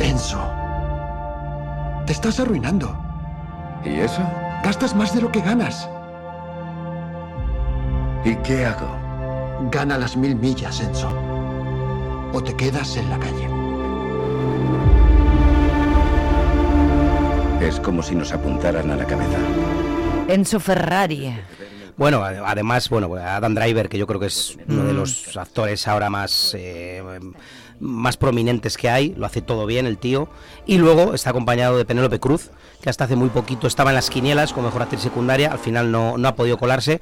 Enzo. 0.00 0.38
Te 2.06 2.12
estás 2.12 2.40
arruinando. 2.40 2.96
¿Y 3.84 4.00
eso? 4.00 4.22
Gastas 4.64 4.94
más 4.94 5.14
de 5.14 5.22
lo 5.22 5.30
que 5.30 5.40
ganas. 5.40 5.88
¿Y 8.24 8.34
qué 8.36 8.66
hago? 8.66 8.88
Gana 9.70 9.98
las 9.98 10.16
mil 10.16 10.34
millas, 10.34 10.80
Enzo. 10.80 11.08
O 12.32 12.42
te 12.42 12.54
quedas 12.54 12.96
en 12.96 13.08
la 13.08 13.18
calle. 13.18 13.55
Es 17.66 17.80
como 17.80 18.02
si 18.02 18.14
nos 18.14 18.32
apuntaran 18.32 18.90
a 18.90 18.96
la 18.96 19.04
cabeza. 19.04 19.38
Enzo 20.28 20.60
Ferrari. 20.60 21.34
Bueno, 21.96 22.22
ade- 22.22 22.42
además, 22.44 22.88
bueno, 22.88 23.12
Adam 23.14 23.54
Driver, 23.54 23.88
que 23.88 23.98
yo 23.98 24.06
creo 24.06 24.20
que 24.20 24.26
es 24.26 24.56
uno 24.68 24.84
de 24.84 24.92
Mm. 24.92 24.96
los 24.96 25.36
actores 25.36 25.88
ahora 25.88 26.10
más, 26.10 26.54
eh, 26.56 27.02
más 27.80 28.16
prominentes 28.16 28.76
que 28.76 28.88
hay, 28.90 29.14
lo 29.16 29.26
hace 29.26 29.40
todo 29.42 29.66
bien 29.66 29.86
el 29.86 29.98
tío. 29.98 30.28
Y 30.66 30.78
luego 30.78 31.14
está 31.14 31.30
acompañado 31.30 31.76
de 31.78 31.84
Penélope 31.84 32.20
Cruz, 32.20 32.50
que 32.82 32.90
hasta 32.90 33.04
hace 33.04 33.16
muy 33.16 33.30
poquito 33.30 33.66
estaba 33.66 33.90
en 33.90 33.96
las 33.96 34.10
quinielas 34.10 34.52
como 34.52 34.66
mejor 34.68 34.82
actriz 34.82 35.00
secundaria, 35.00 35.50
al 35.50 35.58
final 35.58 35.90
no, 35.90 36.18
no 36.18 36.28
ha 36.28 36.34
podido 36.36 36.58
colarse. 36.58 37.00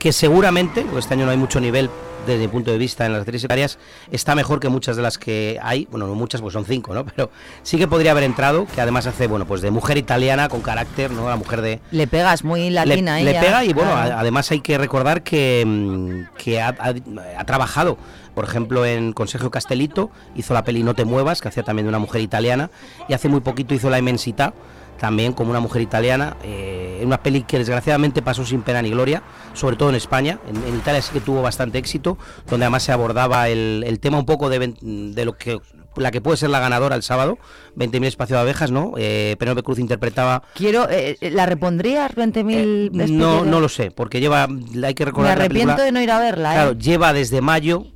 Que 0.00 0.12
seguramente, 0.12 0.80
porque 0.82 0.98
este 0.98 1.14
año 1.14 1.26
no 1.26 1.30
hay 1.30 1.36
mucho 1.36 1.60
nivel 1.60 1.88
desde 2.26 2.40
mi 2.40 2.48
punto 2.48 2.70
de 2.70 2.76
vista 2.78 3.06
en 3.06 3.12
las 3.12 3.20
actrices 3.20 3.42
secundarias, 3.42 3.78
está 4.10 4.34
mejor 4.34 4.60
que 4.60 4.68
muchas 4.68 4.94
de 4.96 5.02
las 5.02 5.16
que 5.18 5.58
hay, 5.62 5.86
bueno, 5.90 6.06
no 6.06 6.14
muchas, 6.14 6.40
pues 6.40 6.52
son 6.54 6.64
cinco, 6.66 6.92
¿no? 6.94 7.04
Pero 7.16 7.30
sí 7.62 7.76
que 7.78 7.86
podría 7.86 8.10
haber 8.12 8.24
entrado, 8.24 8.66
que 8.74 8.80
además 8.80 9.06
hace, 9.06 9.26
bueno, 9.26 9.46
pues 9.46 9.60
de 9.62 9.70
mujer 9.70 9.96
italiana 9.98 10.48
con 10.48 10.60
carácter, 10.62 11.10
¿no? 11.12 11.28
La 11.28 11.36
mujer 11.36 11.60
de, 11.62 11.80
Le 11.92 12.06
pegas 12.06 12.44
muy 12.44 12.70
latina 12.70 13.18
le, 13.18 13.24
le 13.24 13.30
ella. 13.32 13.40
pega 13.40 13.64
y 13.64 13.72
bueno, 13.74 13.92
claro. 13.92 14.16
a- 14.16 14.20
además 14.20 14.50
hay 14.50 14.60
que 14.60 14.76
recordar 14.78 15.22
que, 15.22 15.64
mm, 15.66 16.36
que 16.42 16.60
ha, 16.62 16.68
ha- 16.78 16.94
ha 17.38 17.44
trabajado, 17.44 17.96
por 18.34 18.44
ejemplo, 18.44 18.84
en 18.86 19.12
Consejo 19.12 19.50
Castelito, 19.50 20.10
hizo 20.34 20.52
la 20.54 20.64
peli 20.64 20.82
No 20.82 20.94
te 20.94 21.04
muevas, 21.04 21.40
que 21.42 21.48
hacía 21.48 21.62
también 21.62 21.84
de 21.86 21.90
una 21.90 21.98
mujer 21.98 22.20
italiana, 22.22 22.70
y 23.08 23.12
hace 23.14 23.28
muy 23.28 23.40
poquito 23.40 23.74
hizo 23.74 23.90
La 23.90 23.98
Inmensità, 23.98 24.52
también 25.00 25.32
como 25.32 25.50
una 25.50 25.60
mujer 25.60 25.80
italiana, 25.82 26.36
eh, 26.44 26.98
en 27.00 27.06
una 27.06 27.22
peli 27.22 27.42
que 27.42 27.58
desgraciadamente 27.58 28.20
pasó 28.22 28.44
sin 28.44 28.60
pena 28.62 28.82
ni 28.82 28.90
gloria, 28.90 29.22
sobre 29.54 29.76
todo 29.76 29.88
en 29.88 29.94
España, 29.96 30.38
en, 30.46 30.56
en 30.68 30.76
Italia 30.76 31.00
sí 31.00 31.10
que 31.12 31.20
tuvo 31.20 31.40
bastante 31.42 31.78
éxito, 31.78 32.18
donde 32.48 32.66
además 32.66 32.82
se 32.82 32.92
abordaba 32.92 33.48
el, 33.48 33.82
el 33.86 33.98
tema 33.98 34.18
un 34.18 34.26
poco 34.26 34.50
de, 34.50 34.74
de 34.82 35.24
lo 35.24 35.36
que 35.36 35.58
la 35.96 36.12
que 36.12 36.20
puede 36.20 36.36
ser 36.36 36.50
la 36.50 36.60
ganadora 36.60 36.94
el 36.94 37.02
sábado, 37.02 37.36
20.000 37.76 38.04
espacio 38.04 38.36
de 38.36 38.42
abejas, 38.42 38.70
¿no? 38.70 38.92
Eh, 38.96 39.34
Penélope 39.40 39.64
Cruz 39.64 39.80
interpretaba 39.80 40.44
Quiero, 40.54 40.86
eh, 40.88 41.16
¿la 41.32 41.46
repondrías 41.46 42.14
20.000? 42.14 42.54
Eh, 42.54 42.90
no, 43.10 43.44
no 43.44 43.58
lo 43.58 43.68
sé, 43.68 43.90
porque 43.90 44.20
lleva, 44.20 44.44
hay 44.44 44.94
que 44.94 45.04
Me 45.04 45.10
recordar 45.10 45.36
la 45.38 45.44
arrepiento 45.44 45.74
película- 45.76 45.84
de 45.84 45.92
no 45.92 46.00
ir 46.00 46.10
a 46.12 46.20
verla, 46.20 46.52
¿eh? 46.52 46.54
Claro, 46.54 46.72
lleva 46.74 47.12
desde 47.12 47.40
mayo, 47.40 47.86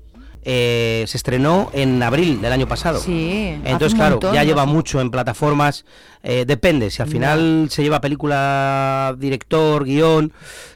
eh, 0.44 1.04
se 1.06 1.16
estrenó 1.16 1.70
en 1.72 2.02
abril 2.02 2.40
del 2.42 2.52
año 2.52 2.68
pasado. 2.68 3.00
Sí, 3.00 3.58
Entonces, 3.64 3.94
claro, 3.94 4.16
montón, 4.16 4.34
ya 4.34 4.40
no 4.42 4.46
lleva 4.46 4.64
mucho 4.66 5.00
en 5.00 5.10
plataformas. 5.10 5.84
eh, 6.22 6.44
depende, 6.46 6.90
si 6.90 7.02
al 7.02 7.08
final 7.08 7.68
se 7.70 7.82
lleva 7.82 8.00
película, 8.00 9.14
director, 9.18 9.84
guion, 9.84 10.32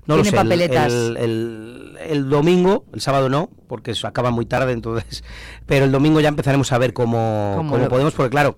no 0.07 0.16
lo 0.16 0.25
sé. 0.25 0.31
el- 0.31 0.37
papeletas. 0.37 0.93
El, 0.93 1.16
el- 1.19 1.99
el 2.09 2.29
domingo, 2.31 2.85
el 2.95 3.01
sábado 3.01 3.29
no, 3.29 3.51
porque 3.66 3.91
eso 3.93 4.07
acaba 4.07 4.31
muy 4.31 4.47
tarde, 4.47 4.73
entonces. 4.73 5.23
Pero 5.66 5.85
el 5.85 5.93
domingo 5.93 6.21
ya 6.21 6.29
empezaremos 6.29 6.73
a 6.73 6.79
ver 6.79 6.93
cómo, 6.93 7.55
Cómo 7.57 7.89
podemos, 7.89 8.14
porque 8.14 8.31
claro, 8.31 8.57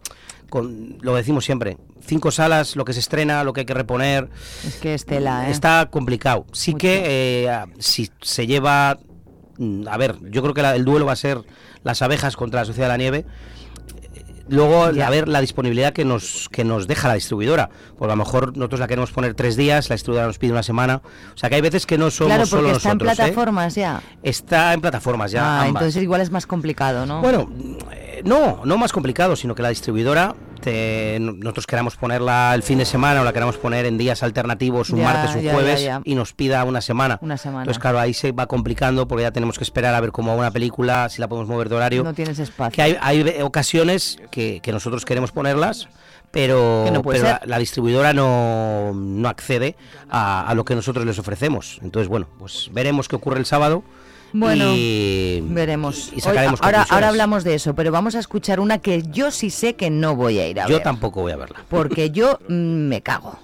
con, 0.48 0.98
lo 1.00 1.14
decimos 1.14 1.44
siempre, 1.44 1.76
cinco 2.04 2.30
salas, 2.30 2.76
lo 2.76 2.84
que 2.84 2.92
se 2.92 3.00
estrena, 3.00 3.42
lo 3.44 3.52
que 3.52 3.60
hay 3.60 3.66
que 3.66 3.74
reponer. 3.74 4.28
Es 4.66 4.76
que 4.76 4.94
Estela, 4.94 5.48
¿eh? 5.48 5.52
Está 5.52 5.88
complicado. 5.90 6.44
Sí 6.52 6.74
que 6.74 7.02
eh, 7.06 7.58
si 7.78 8.10
se 8.20 8.46
lleva. 8.46 8.98
Mm, 9.60 9.86
A 9.88 9.96
ver, 9.96 10.16
yo 10.30 10.42
creo 10.42 10.54
que 10.54 10.62
la- 10.62 10.74
el 10.74 10.84
duelo 10.84 11.06
va 11.06 11.12
a 11.12 11.16
ser 11.16 11.38
las 11.84 12.02
abejas 12.02 12.36
contra 12.36 12.60
la 12.60 12.64
Sociedad 12.66 12.88
de 12.88 12.92
la 12.94 12.96
Nieve. 12.98 13.24
Luego, 14.48 14.82
a 14.86 15.10
ver 15.10 15.28
la 15.28 15.40
disponibilidad 15.40 15.92
que 15.92 16.04
nos, 16.04 16.48
que 16.50 16.64
nos 16.64 16.88
deja 16.88 17.06
la 17.06 17.14
distribuidora. 17.14 17.70
Pues 17.96 18.08
a 18.08 18.12
lo 18.14 18.16
mejor 18.16 18.56
nosotros 18.56 18.80
la 18.80 18.88
queremos 18.88 19.12
poner 19.12 19.34
tres 19.34 19.54
días, 19.56 19.88
la 19.88 19.94
distribuidora 19.94 20.26
nos 20.26 20.38
pide 20.38 20.50
una 20.50 20.64
semana. 20.64 21.02
O 21.32 21.38
sea 21.38 21.48
que 21.48 21.54
hay 21.54 21.60
veces 21.60 21.86
que 21.86 21.96
no 21.96 22.10
somos 22.10 22.32
Claro, 22.32 22.46
solo 22.46 22.62
porque 22.62 22.76
está 22.78 22.90
en. 22.90 22.96
¿eh? 22.96 22.98
plataformas 22.98 23.74
ya. 23.76 24.02
Está 24.24 24.74
en 24.74 24.80
plataformas 24.80 25.30
ya. 25.30 25.44
ah, 25.44 25.60
ambas. 25.66 25.82
entonces 25.82 26.02
igual 26.02 26.20
es 26.20 26.32
más 26.32 26.46
complicado, 26.46 27.06
¿no? 27.06 27.20
Bueno, 27.20 27.48
eh, 27.92 28.22
no, 28.24 28.62
no 28.64 28.76
más 28.76 28.90
complicado, 28.92 29.36
sino 29.36 29.54
que 29.54 29.62
la 29.62 29.68
distribuidora, 29.68 30.34
te- 30.60 31.18
nosotros 31.20 31.66
queramos 31.66 31.96
ponerla 31.96 32.52
el 32.54 32.62
fin 32.62 32.78
de 32.78 32.84
semana 32.84 33.20
o 33.20 33.24
la 33.24 33.32
queramos 33.32 33.56
poner 33.56 33.86
en 33.86 33.98
días 33.98 34.22
alternativos, 34.22 34.90
un 34.90 34.98
Ya, 35.00 35.04
martes, 35.04 35.34
un 35.36 35.42
ya, 35.42 35.52
jueves, 35.52 35.82
ya. 35.82 36.00
y 36.04 36.14
nos 36.14 36.32
pida 36.32 36.62
una 36.64 36.80
semana. 36.80 37.18
Una 37.22 37.36
semana. 37.36 37.62
Entonces, 37.62 37.80
claro, 37.80 37.98
ahí 37.98 38.14
se 38.14 38.32
va 38.32 38.46
complicando 38.46 39.08
porque 39.08 39.22
ya 39.22 39.30
tenemos 39.32 39.58
que 39.58 39.64
esperar 39.64 39.94
a 39.94 40.00
ver 40.00 40.12
cómo 40.12 40.30
va 40.32 40.36
una 40.38 40.50
película, 40.50 41.08
si 41.08 41.20
la 41.20 41.28
podemos 41.28 41.48
mover 41.48 41.68
de 41.68 41.74
horario. 41.76 42.04
No 42.04 42.14
tienes 42.14 42.38
espacio. 42.38 42.76
Que 42.76 42.82
hay, 42.82 42.96
hay 43.00 43.42
ocasiones 43.42 44.18
que, 44.30 44.60
que 44.62 44.72
nosotros 44.72 45.04
queremos 45.04 45.32
ponerlas, 45.32 45.88
pero, 46.30 46.84
no 46.92 47.02
la, 47.12 47.40
la 47.44 47.58
distribuidora 47.58 48.12
no, 48.12 48.92
no 48.94 49.28
accede 49.28 49.74
a, 50.08 50.46
a 50.46 50.54
lo 50.54 50.64
que 50.64 50.74
nosotros 50.76 51.04
les 51.04 51.18
ofrecemos. 51.18 51.78
Entonces, 51.82 52.08
bueno, 52.08 52.28
pues 52.38 52.68
veremos 52.72 53.08
qué 53.08 53.16
ocurre 53.16 53.38
el 53.38 53.46
sábado. 53.46 53.82
Bueno, 54.32 54.72
y, 54.76 55.40
veremos. 55.42 56.12
y 56.14 56.20
sacaremos 56.20 56.60
Hoy- 56.60 56.66
ahora, 56.66 56.86
ahora 56.88 57.08
hablamos 57.08 57.44
de 57.44 57.54
eso, 57.54 57.74
pero 57.74 57.90
vamos 57.92 58.14
a 58.14 58.18
escuchar 58.20 58.60
una 58.60 58.78
que 58.78 59.02
yo 59.10 59.30
sí 59.30 59.50
sé 59.50 59.74
que 59.74 59.90
no 59.90 60.14
voy 60.16 60.38
a 60.38 60.48
ir 60.48 60.60
a 60.60 60.66
Yo 60.66 60.74
ver. 60.74 60.82
tampoco 60.82 61.22
voy 61.22 61.32
a 61.32 61.36
verla. 61.36 61.64
Porque 61.68 62.10
yo 62.10 62.38
mm, 62.48 62.52
me 62.88 63.00
cago. 63.02 63.38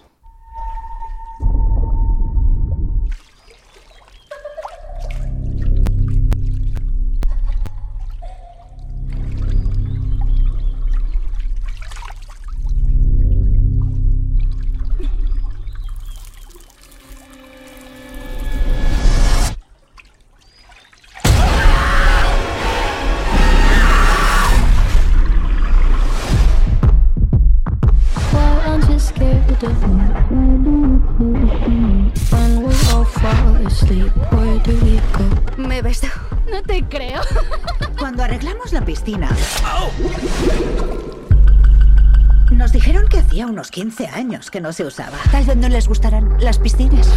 15 44.47 44.49
años 44.49 44.51
que 44.51 44.61
no 44.61 44.72
se 44.72 44.84
usaba. 44.84 45.18
Tal 45.30 45.44
vez 45.44 45.57
no 45.57 45.68
les 45.68 45.88
gustarán 45.88 46.36
las 46.40 46.59
piscinas. 46.59 47.09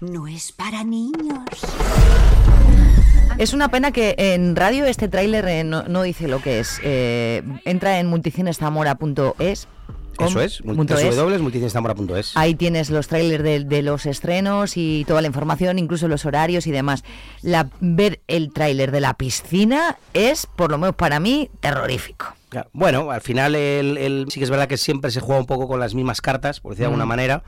No 0.00 0.26
es 0.26 0.52
para 0.52 0.82
niños. 0.84 1.46
Es 3.38 3.52
una 3.54 3.68
pena 3.68 3.92
que 3.92 4.14
en 4.18 4.56
radio 4.56 4.84
este 4.84 5.08
tráiler 5.08 5.46
eh, 5.48 5.64
no, 5.64 5.84
no 5.84 6.02
dice 6.02 6.28
lo 6.28 6.40
que 6.40 6.60
es. 6.60 6.80
Eh, 6.82 7.42
entra 7.64 7.98
en 7.98 8.06
multicinesamora.es. 8.06 9.68
Eso 10.18 10.40
es, 10.40 10.62
punto 10.62 10.94
es. 10.96 11.16
www.multicinesamora.es. 11.16 12.36
Ahí 12.36 12.54
tienes 12.54 12.90
los 12.90 13.08
trailers 13.08 13.42
de, 13.42 13.64
de 13.64 13.82
los 13.82 14.06
estrenos 14.06 14.76
y 14.76 15.04
toda 15.06 15.20
la 15.22 15.26
información, 15.28 15.78
incluso 15.78 16.08
los 16.08 16.24
horarios 16.24 16.66
y 16.66 16.70
demás. 16.70 17.04
La, 17.42 17.68
ver 17.80 18.20
el 18.28 18.52
tráiler 18.52 18.90
de 18.92 19.00
la 19.00 19.14
piscina 19.14 19.96
es, 20.14 20.46
por 20.46 20.70
lo 20.70 20.78
menos 20.78 20.94
para 20.96 21.18
mí, 21.20 21.50
terrorífico. 21.60 22.26
Claro. 22.50 22.68
Bueno, 22.72 23.10
al 23.10 23.22
final 23.22 23.54
el, 23.54 23.96
el- 23.96 24.26
sí 24.30 24.38
que 24.40 24.44
es 24.44 24.50
verdad 24.50 24.68
que 24.68 24.76
siempre 24.76 25.10
se 25.10 25.20
juega 25.20 25.40
un 25.40 25.46
poco 25.46 25.66
con 25.68 25.80
las 25.80 25.94
mismas 25.94 26.20
cartas, 26.20 26.60
por 26.60 26.72
decir 26.72 26.80
de 26.82 26.86
alguna 26.86 27.06
Mm. 27.06 27.08
manera. 27.08 27.42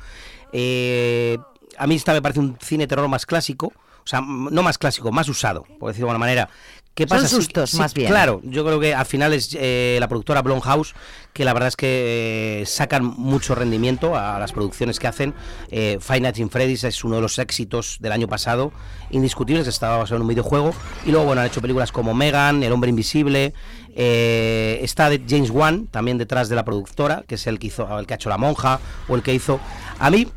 Eh, 0.53 1.39
a 1.77 1.87
mí 1.87 1.95
esta 1.97 2.13
me 2.13 2.23
parece 2.23 2.41
un 2.41 2.57
cine 2.61 2.87
terror 2.87 3.09
más 3.09 3.27
clásico, 3.27 3.67
o 3.67 4.07
sea, 4.07 4.21
no 4.23 4.63
más 4.63 4.79
clásico, 4.79 5.11
más 5.13 5.29
usado, 5.29 5.65
por 5.79 5.89
decir 5.91 6.01
de 6.01 6.05
alguna 6.11 6.19
manera. 6.19 6.49
¿Qué 6.95 7.09
Son 7.09 7.17
pasa? 7.19 7.29
Sí- 7.29 7.35
sustos, 7.35 7.71
sí, 7.71 7.77
más 7.79 7.93
bien. 7.93 8.09
Claro, 8.09 8.41
yo 8.45 8.65
creo 8.65 8.79
que 8.79 8.95
al 8.95 9.05
final 9.07 9.33
es 9.33 9.57
eh, 9.59 9.97
la 9.99 10.07
productora 10.07 10.43
Blumhouse 10.43 10.95
que 11.33 11.45
la 11.45 11.53
verdad 11.53 11.67
es 11.67 11.75
que 11.77 12.61
eh, 12.63 12.67
sacan 12.67 13.05
mucho 13.05 13.57
rendimiento 13.57 14.17
a 14.17 14.39
las 14.39 14.53
producciones 14.53 15.01
que 15.01 15.09
hacen. 15.09 15.35
Eh, 15.73 15.99
Five 16.01 16.21
Nights 16.21 16.39
in 16.39 16.49
Freddy's 16.51 16.85
es 16.85 17.03
uno 17.03 17.17
de 17.17 17.23
los 17.23 17.41
éxitos 17.41 17.97
del 17.99 18.13
año 18.13 18.29
pasado, 18.29 18.71
indiscutibles, 19.11 19.67
estaba 19.67 19.97
basado 19.97 20.17
en 20.17 20.23
un 20.23 20.29
videojuego. 20.29 20.73
Y 21.05 21.11
luego, 21.11 21.27
bueno, 21.27 21.41
han 21.41 21.49
hecho 21.49 21.61
películas 21.61 21.91
como 21.91 22.15
Megan, 22.15 22.63
El 22.63 22.71
Hombre 22.73 22.91
Invisible. 22.91 23.53
eh, 23.97 24.79
está 24.83 25.11
James 25.29 25.51
Wan 25.51 25.87
también 25.89 26.19
detrás 26.19 26.49
de 26.49 26.55
la 26.57 26.65
productora, 26.65 27.25
que 27.27 27.35
es 27.35 27.47
el 27.49 27.59
que 27.59 27.67
hizo, 27.69 27.99
el 27.99 28.07
que 28.07 28.15
ha 28.15 28.17
hecho 28.17 28.29
La 28.29 28.39
Monja 28.39 28.79
o 29.09 29.17
el 29.17 29.23
que 29.23 29.35
hizo. 29.35 29.59
A 29.99 30.11
mí 30.11 30.29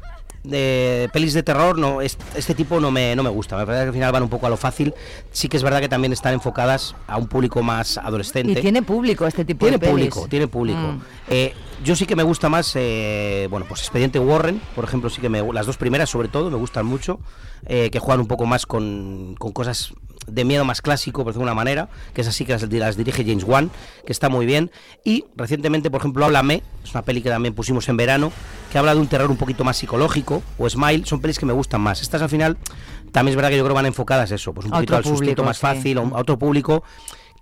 de 0.50 1.10
pelis 1.14 1.34
de 1.34 1.44
terror 1.44 1.78
no 1.78 2.02
es- 2.02 2.18
este 2.36 2.56
tipo 2.56 2.80
no 2.80 2.92
me, 2.92 3.16
no 3.16 3.24
me 3.24 3.30
gusta 3.30 3.58
me 3.58 3.66
parece 3.66 3.84
que 3.84 3.88
al 3.90 3.94
final 3.94 4.12
van 4.12 4.24
un 4.24 4.30
poco 4.30 4.48
a 4.48 4.50
lo 4.50 4.58
fácil 4.58 4.94
sí 5.32 5.48
que 5.50 5.58
es 5.58 5.64
verdad 5.64 5.80
que 5.80 5.90
también 5.90 6.14
están 6.14 6.34
enfocadas 6.34 6.96
a 7.08 7.18
un 7.18 7.28
público 7.28 7.62
más 7.64 7.98
adolescente 7.98 8.52
Y 8.54 8.56
tiene 8.62 8.82
público 8.82 9.26
este 9.28 9.46
tipo 9.46 9.66
tiene 9.66 9.78
de 9.78 9.80
pelis. 9.80 9.94
público, 10.10 10.28
tiene 10.30 10.48
público. 10.48 10.80
Mm. 10.80 11.02
Eh, 11.30 11.54
yo 11.84 11.96
sí 11.96 12.06
que 12.08 12.16
me 12.16 12.24
gusta 12.24 12.50
más, 12.50 12.72
eh, 12.76 13.48
bueno, 13.52 13.66
pues 13.70 13.82
Expediente 13.82 14.18
Warren, 14.20 14.60
por 14.76 14.84
ejemplo, 14.84 15.10
sí 15.12 15.22
que 15.22 15.30
me, 15.30 15.42
las 15.54 15.66
dos 15.68 15.78
primeras 15.78 16.10
sobre 16.10 16.28
todo 16.28 16.50
me 16.50 16.58
gustan 16.58 16.86
mucho, 16.88 17.20
eh, 17.68 17.90
que 17.92 18.00
juegan 18.00 18.22
un 18.22 18.28
poco 18.28 18.46
más 18.48 18.66
con, 18.66 19.36
con 19.38 19.52
cosas 19.52 19.94
de 20.28 20.46
miedo 20.46 20.66
más 20.66 20.82
clásico, 20.82 21.24
por 21.24 21.34
decirlo 21.34 21.46
de 21.46 21.52
una 21.52 21.56
manera, 21.56 21.90
que 22.14 22.22
es 22.22 22.28
así 22.28 22.46
que 22.46 22.54
las, 22.54 22.72
las 22.72 22.98
dirige 22.98 23.24
James 23.26 23.44
Wan, 23.44 23.72
que 24.06 24.12
está 24.12 24.30
muy 24.30 24.46
bien. 24.46 24.72
Y 25.04 25.26
recientemente, 25.36 25.90
por 25.90 26.02
ejemplo, 26.02 26.26
Háblame, 26.26 26.62
es 26.84 26.92
una 26.92 27.02
peli 27.02 27.22
que 27.22 27.30
también 27.30 27.54
pusimos 27.54 27.88
en 27.90 27.98
verano, 27.98 28.32
que 28.72 28.78
habla 28.78 28.94
de 28.94 29.02
un 29.02 29.08
terror 29.08 29.32
un 29.32 29.38
poquito 29.38 29.64
más 29.64 29.78
psicológico, 29.78 30.44
o 30.58 30.70
Smile, 30.70 31.06
son 31.06 31.22
pelis 31.22 31.40
que 31.40 31.46
me 31.46 31.54
gustan 31.54 31.82
más. 31.82 32.02
Estas 32.02 32.22
al 32.22 32.30
final, 32.30 32.58
también 33.12 33.32
es 33.32 33.36
verdad 33.36 33.50
que 33.50 33.58
yo 33.58 33.64
creo 33.64 33.74
que 33.74 33.78
van 33.78 33.86
enfocadas 33.86 34.32
a 34.32 34.36
eso, 34.36 34.54
pues 34.54 34.66
un 34.66 34.72
poquito 34.72 34.96
al 34.96 35.04
público, 35.04 35.44
más 35.44 35.58
sí. 35.58 35.62
fácil, 35.62 35.98
a 35.98 36.02
otro 36.02 36.38
público 36.38 36.84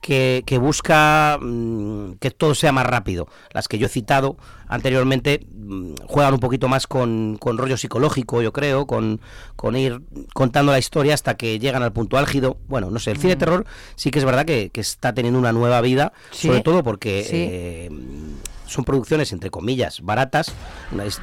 que, 0.05 0.43
que 0.45 0.59
busca 0.59 1.39
mm, 1.41 2.13
que 2.19 2.29
todo 2.29 2.53
sea 2.53 2.71
más 2.71 2.85
rápido. 2.85 3.27
Las 3.53 3.67
que 3.67 3.79
yo 3.79 3.87
he 3.87 3.89
citado 3.89 4.37
anteriormente 4.67 5.47
mm, 5.51 5.95
juegan 6.05 6.35
un 6.35 6.39
poquito 6.39 6.67
más 6.67 6.85
con, 6.85 7.37
con 7.39 7.57
rollo 7.57 7.75
psicológico, 7.75 8.43
yo 8.43 8.53
creo, 8.53 8.85
con, 8.85 9.19
con 9.55 9.75
ir 9.75 10.01
contando 10.35 10.71
la 10.71 10.77
historia 10.77 11.15
hasta 11.15 11.33
que 11.37 11.57
llegan 11.57 11.81
al 11.81 11.91
punto 11.91 12.17
álgido. 12.19 12.57
Bueno, 12.67 12.91
no 12.91 12.99
sé, 12.99 13.09
el 13.11 13.17
cine 13.17 13.29
de 13.31 13.35
Mm. 13.37 13.39
terror 13.39 13.65
sí 13.95 14.11
que 14.11 14.19
es 14.19 14.25
verdad 14.25 14.45
que, 14.45 14.69
que 14.69 14.81
está 14.81 15.11
teniendo 15.15 15.39
una 15.39 15.51
nueva 15.51 15.81
vida, 15.81 16.13
Sí. 16.29 16.49
sobre 16.49 16.61
todo 16.61 16.83
porque 16.83 17.23
Sí. 17.23 17.31
eh, 17.49 17.89
son 18.67 18.83
producciones, 18.85 19.33
entre 19.33 19.49
comillas, 19.49 20.01
baratas. 20.01 20.53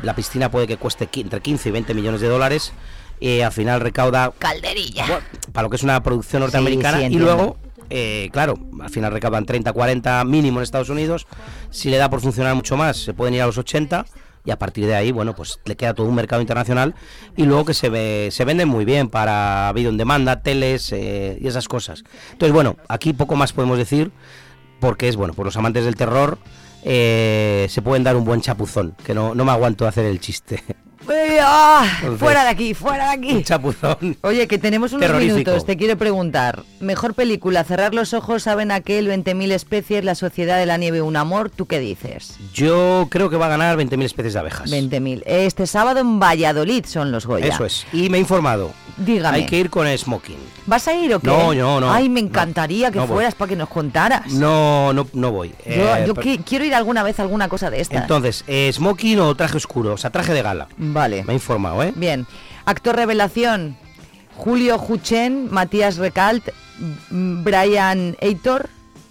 La 0.02 0.16
piscina 0.16 0.50
puede 0.50 0.66
que 0.66 0.76
cueste 0.76 1.08
entre 1.14 1.40
15 1.40 1.68
y 1.68 1.72
20 1.72 1.94
millones 1.94 2.20
de 2.20 2.28
dólares. 2.28 2.72
Y 3.20 3.40
al 3.42 3.52
final 3.52 3.80
recauda 3.80 4.32
Calderilla. 4.36 5.20
para 5.52 5.62
lo 5.62 5.70
que 5.70 5.76
es 5.76 5.84
una 5.84 6.02
producción 6.02 6.40
norteamericana 6.40 6.98
sí, 6.98 7.04
y 7.04 7.18
luego 7.20 7.56
eh, 7.90 8.28
claro 8.32 8.54
al 8.80 8.90
final 8.90 9.12
recaudan 9.12 9.44
30 9.44 9.72
40 9.72 10.24
mínimo 10.24 10.58
en 10.58 10.64
Estados 10.64 10.88
Unidos. 10.88 11.26
Si 11.70 11.90
le 11.90 11.96
da 11.96 12.10
por 12.10 12.20
funcionar 12.20 12.54
mucho 12.54 12.76
más 12.76 12.96
se 12.96 13.14
pueden 13.14 13.34
ir 13.34 13.42
a 13.42 13.46
los 13.46 13.58
80 13.58 14.06
y 14.44 14.50
a 14.50 14.58
partir 14.58 14.86
de 14.86 14.94
ahí 14.94 15.12
bueno 15.12 15.34
pues 15.34 15.60
le 15.64 15.76
queda 15.76 15.94
todo 15.94 16.06
un 16.06 16.14
mercado 16.14 16.42
internacional 16.42 16.94
y 17.36 17.44
luego 17.44 17.64
que 17.64 17.74
se 17.74 17.88
ve, 17.88 18.28
se 18.32 18.44
venden 18.44 18.68
muy 18.68 18.84
bien 18.84 19.08
para 19.08 19.72
video 19.74 19.90
en 19.90 19.96
demanda 19.96 20.42
teles 20.42 20.92
eh, 20.92 21.38
y 21.40 21.46
esas 21.46 21.68
cosas. 21.68 22.04
Entonces 22.32 22.52
bueno 22.52 22.76
aquí 22.88 23.12
poco 23.12 23.36
más 23.36 23.52
podemos 23.52 23.78
decir 23.78 24.10
porque 24.80 25.08
es 25.08 25.16
bueno 25.16 25.34
por 25.34 25.46
los 25.46 25.56
amantes 25.56 25.84
del 25.84 25.96
terror 25.96 26.38
eh, 26.84 27.66
se 27.68 27.82
pueden 27.82 28.02
dar 28.02 28.16
un 28.16 28.24
buen 28.24 28.40
chapuzón 28.40 28.96
que 29.04 29.14
no, 29.14 29.34
no 29.34 29.44
me 29.44 29.52
aguanto 29.52 29.86
hacer 29.86 30.04
el 30.04 30.18
chiste 30.18 30.64
Entonces, 31.08 32.18
fuera 32.18 32.44
de 32.44 32.50
aquí, 32.50 32.74
fuera 32.74 33.04
de 33.06 33.10
aquí. 33.12 33.32
un 33.32 33.42
chapuzón 33.42 34.16
Oye, 34.22 34.46
que 34.46 34.58
tenemos 34.58 34.92
unos 34.92 35.10
minutos. 35.18 35.64
Te 35.66 35.76
quiero 35.76 35.96
preguntar. 35.96 36.62
Mejor 36.80 37.14
película, 37.14 37.64
Cerrar 37.64 37.94
los 37.94 38.12
ojos, 38.14 38.42
saben 38.44 38.70
aquel, 38.70 39.08
20.000 39.08 39.52
especies, 39.52 40.04
La 40.04 40.14
Sociedad 40.14 40.58
de 40.58 40.66
la 40.66 40.76
Nieve, 40.76 41.02
un 41.02 41.16
amor. 41.16 41.50
¿Tú 41.50 41.66
qué 41.66 41.78
dices? 41.78 42.36
Yo 42.54 43.06
creo 43.10 43.30
que 43.30 43.36
va 43.36 43.46
a 43.46 43.50
ganar 43.50 43.76
20.000 43.76 44.02
especies 44.04 44.34
de 44.34 44.40
abejas. 44.40 44.70
20.000. 44.70 45.22
Este 45.26 45.66
sábado 45.66 46.00
en 46.00 46.18
Valladolid 46.20 46.84
son 46.86 47.12
los 47.12 47.26
Goya. 47.26 47.46
Eso 47.46 47.64
es. 47.64 47.86
Y 47.92 48.08
me 48.08 48.18
he 48.18 48.20
informado. 48.20 48.72
Dígame. 48.98 49.38
Hay 49.38 49.46
que 49.46 49.58
ir 49.58 49.70
con 49.70 49.86
smoking. 49.96 50.36
¿Vas 50.66 50.86
a 50.86 50.94
ir 50.94 51.14
o 51.14 51.20
qué? 51.20 51.26
No, 51.26 51.54
no, 51.54 51.80
no, 51.80 51.90
Ay, 51.92 52.08
me 52.08 52.20
no, 52.22 52.28
encantaría 52.28 52.90
que 52.90 52.98
no 52.98 53.06
voy. 53.06 53.14
fueras 53.16 53.34
para 53.34 53.48
que 53.48 53.56
nos 53.56 53.68
contaras. 53.68 54.30
No, 54.32 54.92
no, 54.92 55.06
no 55.14 55.32
voy. 55.32 55.48
Yo, 55.66 55.72
Eh, 55.96 56.04
yo 56.06 56.14
pero- 56.14 56.26
qui- 56.26 56.44
quiero 56.44 56.64
ir 56.64 56.74
alguna 56.74 57.02
vez 57.02 57.18
a 57.18 57.22
alguna 57.22 57.48
cosa 57.48 57.70
de 57.70 57.80
estas. 57.80 58.02
Entonces, 58.02 58.44
eh, 58.46 58.70
smoking 58.72 59.18
o 59.20 59.34
traje 59.34 59.56
oscuro, 59.56 59.94
o 59.94 59.96
sea, 59.96 60.10
traje 60.10 60.32
de 60.34 60.42
gala. 60.42 60.68
Vale. 60.92 61.24
Me 61.24 61.32
he 61.32 61.36
informado, 61.36 61.82
¿eh? 61.82 61.92
Bien. 61.96 62.26
Actor 62.64 62.96
revelación. 62.96 63.76
Julio 64.34 64.78
Juchen, 64.78 65.48
Matías 65.50 65.96
Recalt, 65.96 66.48
Brian 67.10 68.16
Eitor, 68.20 68.68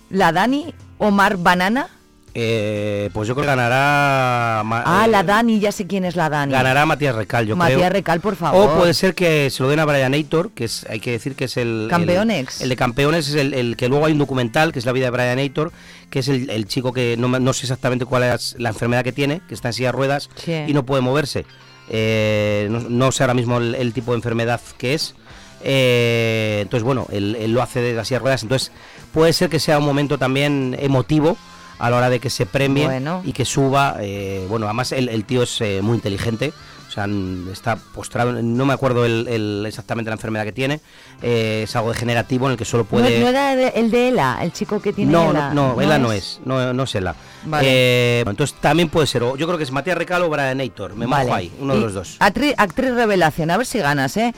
La 0.10 0.32
Dani, 0.32 0.74
Omar 0.98 1.38
Banana. 1.38 1.88
Eh, 2.34 3.10
pues 3.14 3.28
yo 3.28 3.36
creo 3.36 3.44
que 3.44 3.48
ganará. 3.50 4.62
Ah, 4.62 5.04
eh, 5.06 5.10
la 5.10 5.22
Dani, 5.24 5.60
ya 5.60 5.72
sé 5.74 5.86
quién 5.86 6.06
es 6.06 6.16
la 6.16 6.30
Dani. 6.30 6.54
Ganará 6.54 6.86
Matías 6.86 7.14
Recal, 7.14 7.46
yo 7.46 7.56
Matías 7.58 7.78
creo. 7.80 7.90
Recal, 7.90 8.22
por 8.22 8.38
favor. 8.38 8.70
O 8.70 8.78
puede 8.80 8.94
ser 8.94 9.14
que 9.16 9.50
se 9.50 9.62
lo 9.62 9.70
den 9.70 9.80
a 9.80 9.86
Brian 9.86 10.14
Aitor, 10.14 10.52
que 10.52 10.64
es, 10.64 10.86
hay 10.90 11.02
que 11.02 11.12
decir 11.12 11.36
que 11.36 11.46
es 11.46 11.58
el... 11.58 11.88
Campeones. 11.90 12.60
El, 12.62 12.64
el 12.64 12.70
de 12.70 12.76
Campeones 12.78 13.28
es 13.28 13.36
el, 13.36 13.54
el 13.54 13.76
que 13.76 13.90
luego 13.90 14.06
hay 14.06 14.14
un 14.14 14.20
documental, 14.20 14.72
que 14.72 14.80
es 14.80 14.86
la 14.86 14.94
vida 14.94 15.06
de 15.06 15.12
Brian 15.12 15.40
Aitor, 15.40 15.74
que 16.10 16.20
es 16.20 16.30
el, 16.30 16.50
el 16.50 16.68
chico 16.68 16.94
que 16.94 17.16
no, 17.18 17.28
no 17.28 17.54
sé 17.54 17.64
exactamente 17.66 18.06
cuál 18.06 18.24
es 18.24 18.56
la 18.58 18.70
enfermedad 18.70 19.04
que 19.04 19.12
tiene, 19.12 19.42
que 19.50 19.54
está 19.54 19.68
en 19.70 19.74
silla 19.74 19.90
de 19.90 19.94
ruedas 19.94 20.30
Sí. 20.36 20.54
y 20.68 20.74
no 20.74 20.84
puede 20.86 21.02
moverse. 21.02 21.46
Eh, 21.90 22.68
no, 22.70 22.80
no 22.82 23.12
sé 23.12 23.24
ahora 23.24 23.34
mismo 23.34 23.58
el, 23.58 23.76
el 23.76 23.94
tipo 23.94 24.12
de 24.12 24.18
enfermedad 24.18 24.62
que 24.78 24.94
es. 24.94 25.16
Eh, 25.64 26.60
entonces, 26.62 26.84
bueno, 26.84 27.08
él, 27.12 27.36
él 27.40 27.52
lo 27.52 27.62
hace 27.62 27.82
de 27.82 27.94
la 27.94 28.04
silla 28.06 28.18
de 28.20 28.24
ruedas. 28.24 28.44
Entonces, 28.44 28.72
puede 29.14 29.34
ser 29.34 29.50
que 29.50 29.60
sea 29.60 29.78
un 29.80 29.86
momento 29.86 30.18
también 30.18 30.76
emotivo 30.80 31.38
a 31.80 31.90
la 31.90 31.98
hora 31.98 32.10
de 32.10 32.20
que 32.20 32.30
se 32.30 32.46
premie 32.46 32.86
Bueno. 32.86 33.22
y 33.26 33.34
que 33.34 33.46
suba. 33.46 33.98
eh, 34.02 34.46
bueno, 34.50 34.66
además 34.68 34.92
el, 34.92 35.10
el 35.10 35.26
tío 35.26 35.44
es 35.44 35.62
muy 35.82 35.96
inteligente. 35.96 36.54
O 36.92 36.94
sea, 36.94 37.08
está 37.54 37.78
postrado, 37.78 38.34
no 38.34 38.66
me 38.66 38.74
acuerdo 38.74 39.06
el, 39.06 39.26
el- 39.30 39.64
exactamente 39.66 40.10
la 40.10 40.16
enfermedad 40.16 40.44
que 40.44 40.52
tiene. 40.52 40.82
eh, 41.22 41.62
es 41.64 41.74
algo 41.78 41.94
degenerativo 41.94 42.48
en 42.48 42.52
el 42.52 42.58
que 42.58 42.66
solo 42.66 42.84
¿No, 42.84 42.90
puede... 42.90 43.18
no 43.22 43.30
era 43.30 43.56
de- 43.56 43.70
el 43.76 43.90
de 43.92 44.10
Ela, 44.10 44.40
el 44.42 44.52
chico 44.52 44.82
que 44.82 44.92
tiene 44.92 45.10
No, 45.10 45.32
Ela? 45.32 45.54
no, 45.54 45.76
no, 45.76 45.82
Ela 45.82 45.98
no 45.98 46.12
es, 46.12 46.42
no, 46.44 46.74
no 46.74 46.84
es 46.84 46.94
Ela. 46.96 47.16
Vale. 47.46 47.66
Eh, 47.70 48.24
entonces 48.28 48.58
también 48.60 48.90
puede 48.90 49.08
ser, 49.08 49.22
yo 49.22 49.46
creo 49.48 49.58
que 49.58 49.64
es 49.64 49.72
Matías 49.72 49.98
Recalo 49.98 50.26
o 50.26 50.30
Brian 50.30 50.60
Aitor, 50.60 50.94
me 50.96 51.06
Vale. 51.06 51.24
mojo 51.24 51.36
ahí, 51.38 51.50
uno 51.62 51.76
de 51.76 51.80
Y 51.80 51.84
los 51.84 51.94
dos. 51.94 52.18
Actriz, 52.20 52.54
actriz 52.58 52.92
revelación, 52.94 53.52
a 53.52 53.58
ver 53.58 53.66
si 53.66 53.80
ganas, 53.80 54.18
¿eh? 54.18 54.34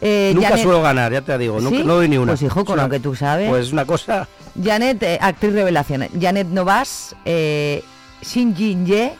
Eh, 0.00 0.30
Nunca 0.32 0.50
Janet- 0.50 0.62
suelo 0.62 0.82
ganar, 0.82 1.10
ya 1.12 1.22
te 1.22 1.36
digo, 1.38 1.58
nunca, 1.60 1.76
¿Sí? 1.78 1.82
no 1.84 1.94
doy 1.96 2.08
ni 2.08 2.18
una. 2.18 2.32
Pues 2.32 2.42
hijo, 2.42 2.60
Es 2.60 2.66
con 2.66 2.74
una- 2.74 2.84
lo 2.84 2.90
que 2.90 3.00
tú 3.00 3.16
sabes. 3.16 3.48
Pues 3.50 3.72
una 3.72 3.84
cosa... 3.84 4.28
Janet, 4.62 5.02
eh, 5.02 5.18
actriz 5.20 5.52
revelación. 5.54 6.06
Janet 6.20 6.46
Novas, 6.46 7.16
eh, 7.24 7.82
Shin 8.22 8.54
Jin 8.54 8.86
Ye, 8.86 9.12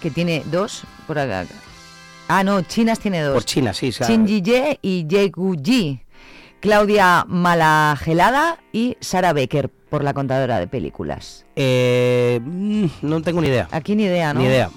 que 0.00 0.10
tiene 0.12 0.44
dos. 0.46 0.84
Por 1.08 1.18
acá. 1.18 1.44
Ah, 2.34 2.42
no, 2.44 2.62
Chinas 2.62 2.98
tiene 2.98 3.20
dos. 3.20 3.34
Por 3.34 3.44
China, 3.44 3.74
sí. 3.74 3.90
o 3.90 3.92
sea, 3.92 4.06
Shin 4.06 4.26
Ji 4.26 4.40
Ye 4.40 4.78
y 4.80 5.06
Ye 5.06 5.28
Gu 5.28 5.54
Ji. 5.62 6.00
Claudia 6.60 7.26
Malagelada 7.28 8.58
y 8.72 8.96
Sara 9.00 9.34
Becker, 9.34 9.68
por 9.68 10.02
la 10.02 10.14
contadora 10.14 10.58
de 10.58 10.66
películas. 10.66 11.44
eh, 11.56 12.40
mm, 12.42 12.86
no 13.02 13.20
tengo 13.20 13.42
ni 13.42 13.48
idea. 13.48 13.68
Aquí 13.70 13.94
ni 13.94 14.04
idea, 14.04 14.32
¿no? 14.32 14.40
Ni 14.40 14.46
idea. 14.46 14.70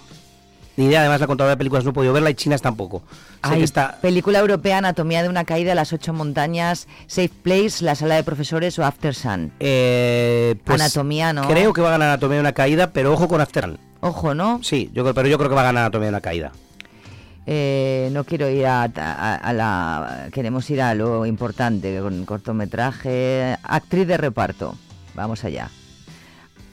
Ni 0.76 0.88
idea, 0.88 1.00
además 1.00 1.22
la 1.22 1.28
contadora 1.28 1.52
de 1.52 1.58
películas 1.58 1.86
no 1.86 1.92
he 1.92 1.94
podido 1.94 2.12
verla 2.12 2.30
y 2.30 2.34
chinas 2.34 2.62
tampoco. 2.62 3.04
Hay 3.42 3.64
está... 3.64 4.00
película 4.02 4.40
europea, 4.40 4.80
Anatomía 4.80 5.24
de 5.24 5.30
una 5.30 5.46
caída, 5.46 5.76
Las 5.76 5.94
ocho 5.94 6.12
montañas, 6.12 6.90
Safe 7.08 7.32
Place, 7.42 7.86
La 7.86 7.96
sala 7.96 8.16
de 8.16 8.24
profesores 8.24 8.78
o 8.80 8.84
After 8.84 9.16
Sun. 9.16 9.54
Eh, 9.62 10.56
pues 10.66 10.82
Anatomía, 10.82 11.32
¿no? 11.32 11.48
Creo 11.48 11.72
que 11.72 11.80
va 11.80 11.88
a 11.88 11.92
ganar 11.92 12.10
Anatomía 12.10 12.36
de 12.36 12.42
una 12.42 12.52
caída, 12.52 12.92
pero 12.92 13.14
ojo 13.14 13.30
con 13.30 13.40
After 13.40 13.64
Sun. 13.64 13.80
Ojo, 14.02 14.36
¿no? 14.36 14.60
Sí, 14.62 14.92
yo 14.94 15.06
pero 15.14 15.30
yo 15.30 15.38
creo 15.38 15.50
que 15.50 15.56
va 15.56 15.62
a 15.62 15.66
ganar 15.66 15.84
Anatomía 15.84 16.08
de 16.08 16.10
una 16.10 16.22
caída. 16.22 16.52
Eh, 17.48 18.10
no 18.12 18.24
quiero 18.24 18.50
ir 18.50 18.66
a, 18.66 18.88
la... 19.54 20.30
Queremos 20.32 20.70
ir 20.70 20.82
a 20.82 20.96
lo 20.96 21.26
importante, 21.26 22.00
con 22.00 22.26
cortometraje. 22.26 23.58
Actriz 23.64 24.08
de 24.08 24.18
reparto. 24.18 24.76
Vamos 25.14 25.44
allá. 25.44 25.70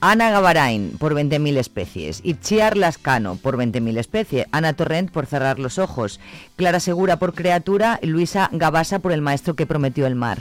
Ana 0.01 0.31
Gavarain 0.31 0.97
por 0.99 1.14
20.000 1.14 1.59
especies. 1.59 2.20
Itziar 2.25 2.77
Lascano 2.77 3.37
por 3.37 3.57
20.000 3.57 3.99
especies. 3.99 4.47
Ana 4.51 4.73
Torrent 4.73 5.12
por 5.12 5.27
cerrar 5.27 5.61
los 5.61 5.79
ojos. 5.79 6.18
Clara 6.57 6.81
Segura 6.81 7.18
por 7.18 7.35
criatura. 7.35 8.01
Luisa 8.03 8.49
Gabasa 8.53 8.99
por 8.99 9.12
el 9.12 9.20
maestro 9.20 9.55
que 9.55 9.66
prometió 9.66 10.07
el 10.07 10.16
mar. 10.16 10.41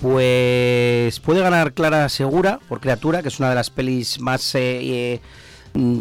Pues 0.00 1.18
puede 1.20 1.40
ganar 1.40 1.74
Clara 1.74 2.08
Segura 2.08 2.60
por 2.68 2.80
Criatura, 2.80 3.22
que 3.22 3.28
es 3.28 3.38
una 3.38 3.48
de 3.48 3.54
las 3.54 3.70
pelis 3.70 4.20
más 4.20 4.54
eh, 4.54 4.80
eh, 4.82 5.20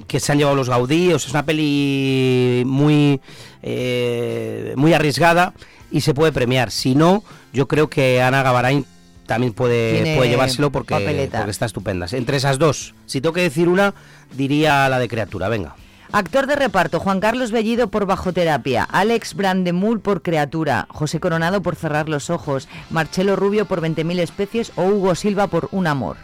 que 0.08 0.20
se 0.20 0.32
han 0.32 0.38
llevado 0.38 0.56
los 0.56 0.70
Gaudí. 0.70 1.14
O 1.14 1.20
sea, 1.20 1.28
es 1.28 1.34
una 1.34 1.46
peli 1.46 2.64
muy, 2.66 3.22
eh, 3.62 4.74
muy 4.76 4.94
arriesgada 4.94 5.54
y 5.92 6.02
se 6.02 6.14
puede 6.14 6.32
premiar. 6.32 6.72
Si 6.72 6.96
no, 6.96 7.24
yo 7.54 7.68
creo 7.68 7.90
que 7.90 8.22
Ana 8.22 8.44
Gavarain 8.44 8.86
también 9.26 9.54
puede, 9.54 10.16
puede 10.16 10.30
llevárselo 10.30 10.72
porque, 10.72 10.94
porque 11.32 11.52
está 11.52 11.66
estupenda. 11.66 12.06
Entre 12.12 12.38
esas 12.38 12.60
dos, 12.60 12.94
si 13.06 13.22
tengo 13.22 13.34
que 13.34 13.42
decir 13.42 13.70
una, 13.70 13.94
diría 14.34 14.90
la 14.90 15.00
de 15.00 15.08
Criatura. 15.08 15.48
Venga. 15.50 15.76
Actor 16.14 16.46
de 16.46 16.58
reparto, 16.58 17.00
Juan 17.00 17.22
Carlos 17.22 17.52
Bellido 17.52 17.88
por 17.88 18.06
Bajo 18.06 18.34
Terapia, 18.34 18.84
Alex 18.84 19.34
Brandemul 19.34 20.02
por 20.02 20.22
Criatura, 20.22 20.86
José 20.90 21.22
Coronado 21.22 21.62
por 21.62 21.78
Cerrar 21.78 22.10
los 22.10 22.30
Ojos, 22.30 22.68
Marcelo 22.90 23.38
Rubio 23.38 23.66
por 23.66 23.82
20.000 23.82 24.20
especies 24.20 24.74
o 24.76 24.84
Hugo 24.84 25.16
Silva 25.16 25.48
por 25.48 25.70
Un 25.72 25.88
Amor. 25.88 26.18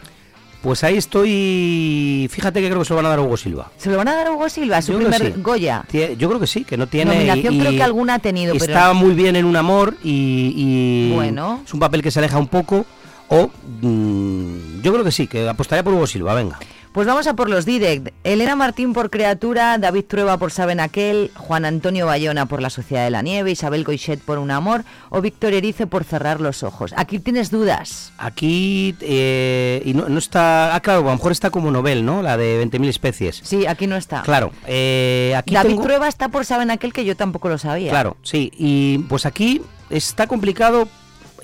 Pues 0.62 0.82
ahí 0.82 0.96
estoy. 0.96 2.28
Fíjate 2.30 2.60
que 2.60 2.66
creo 2.68 2.80
que 2.80 2.84
se 2.84 2.90
lo 2.92 2.96
van 2.96 3.06
a 3.06 3.10
dar 3.10 3.18
a 3.20 3.22
Hugo 3.22 3.36
Silva. 3.36 3.70
¿Se 3.76 3.90
lo 3.90 3.96
van 3.96 4.08
a 4.08 4.14
dar 4.16 4.26
a 4.26 4.32
Hugo 4.32 4.48
Silva, 4.48 4.82
su 4.82 4.92
Yo 4.92 4.98
primer 4.98 5.34
sí. 5.34 5.40
Goya? 5.40 5.84
Yo 5.92 6.28
creo 6.28 6.40
que 6.40 6.46
sí, 6.48 6.64
que 6.64 6.76
no 6.76 6.86
tiene. 6.88 7.14
Nominación 7.14 7.54
y- 7.54 7.60
creo 7.60 7.72
que 7.72 7.82
alguna 7.82 8.14
ha 8.14 8.18
tenido, 8.18 8.52
pero- 8.54 8.64
Está 8.64 8.92
muy 8.92 9.14
bien 9.14 9.36
en 9.36 9.44
un 9.44 9.54
amor 9.56 9.94
y, 10.02 10.52
y 10.56 11.12
Bueno. 11.14 11.60
es 11.64 11.72
un 11.72 11.80
papel 11.80 12.02
que 12.02 12.10
se 12.10 12.18
aleja 12.18 12.38
un 12.38 12.48
poco. 12.48 12.84
O 13.28 13.50
mm, 13.82 14.80
yo 14.82 14.92
creo 14.92 15.04
que 15.04 15.12
sí, 15.12 15.26
que 15.26 15.48
apostaría 15.48 15.82
por 15.84 15.92
Hugo 15.92 16.06
Silva, 16.06 16.34
venga. 16.34 16.58
Pues 16.98 17.06
vamos 17.06 17.28
a 17.28 17.34
por 17.34 17.48
los 17.48 17.64
direct. 17.64 18.08
Elena 18.24 18.56
Martín 18.56 18.92
por 18.92 19.08
Criatura, 19.08 19.78
David 19.78 20.06
Trueba 20.08 20.36
por 20.36 20.50
Saben 20.50 20.80
Aquel, 20.80 21.30
Juan 21.36 21.64
Antonio 21.64 22.06
Bayona 22.06 22.46
por 22.46 22.60
La 22.60 22.70
Sociedad 22.70 23.04
de 23.04 23.10
la 23.10 23.22
Nieve, 23.22 23.52
Isabel 23.52 23.84
Goichet 23.84 24.20
por 24.20 24.38
Un 24.38 24.50
Amor 24.50 24.82
o 25.08 25.20
Víctor 25.20 25.52
Erice 25.52 25.86
por 25.86 26.02
Cerrar 26.02 26.40
los 26.40 26.64
Ojos. 26.64 26.92
Aquí 26.96 27.20
tienes 27.20 27.52
dudas. 27.52 28.12
Aquí 28.18 28.96
eh, 29.00 29.80
y 29.84 29.94
no, 29.94 30.08
no 30.08 30.18
está. 30.18 30.74
Ah, 30.74 30.80
claro, 30.80 31.02
a 31.02 31.04
lo 31.04 31.12
mejor 31.12 31.30
está 31.30 31.50
como 31.50 31.70
novel, 31.70 32.04
¿no? 32.04 32.20
La 32.20 32.36
de 32.36 32.66
20.000 32.68 32.88
especies. 32.88 33.40
Sí, 33.44 33.64
aquí 33.64 33.86
no 33.86 33.94
está. 33.94 34.22
Claro, 34.22 34.50
eh, 34.66 35.34
aquí 35.36 35.54
David 35.54 35.68
tengo- 35.68 35.82
Trueba 35.84 36.08
está 36.08 36.30
por 36.30 36.44
Saben 36.46 36.72
Aquel 36.72 36.92
que 36.92 37.04
yo 37.04 37.14
tampoco 37.14 37.48
lo 37.48 37.58
sabía. 37.58 37.90
Claro, 37.90 38.16
sí. 38.24 38.50
Y 38.58 38.98
pues 39.08 39.24
aquí 39.24 39.62
está 39.88 40.26
complicado 40.26 40.88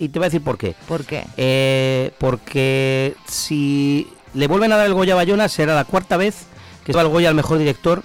y 0.01 0.09
te 0.09 0.19
voy 0.19 0.27
a 0.27 0.31
decir 0.31 0.43
por 0.43 0.59
qué. 0.59 0.75
¿Por 0.89 1.05
qué? 1.05 1.25
Eh, 1.37 2.11
porque 2.19 3.15
si 3.29 4.09
le 4.35 4.47
vuelven 4.47 4.73
a 4.73 4.77
dar 4.77 4.87
el 4.87 4.95
Goya 4.95 5.15
a 5.15 5.17
Bayona 5.17 5.49
será 5.49 5.75
la 5.75 5.85
cuarta 5.85 6.17
vez 6.17 6.47
que 6.85 6.93
lleva 6.93 7.03
el 7.03 7.09
Goya 7.09 7.29
al 7.29 7.35
mejor 7.35 7.59
director, 7.59 8.03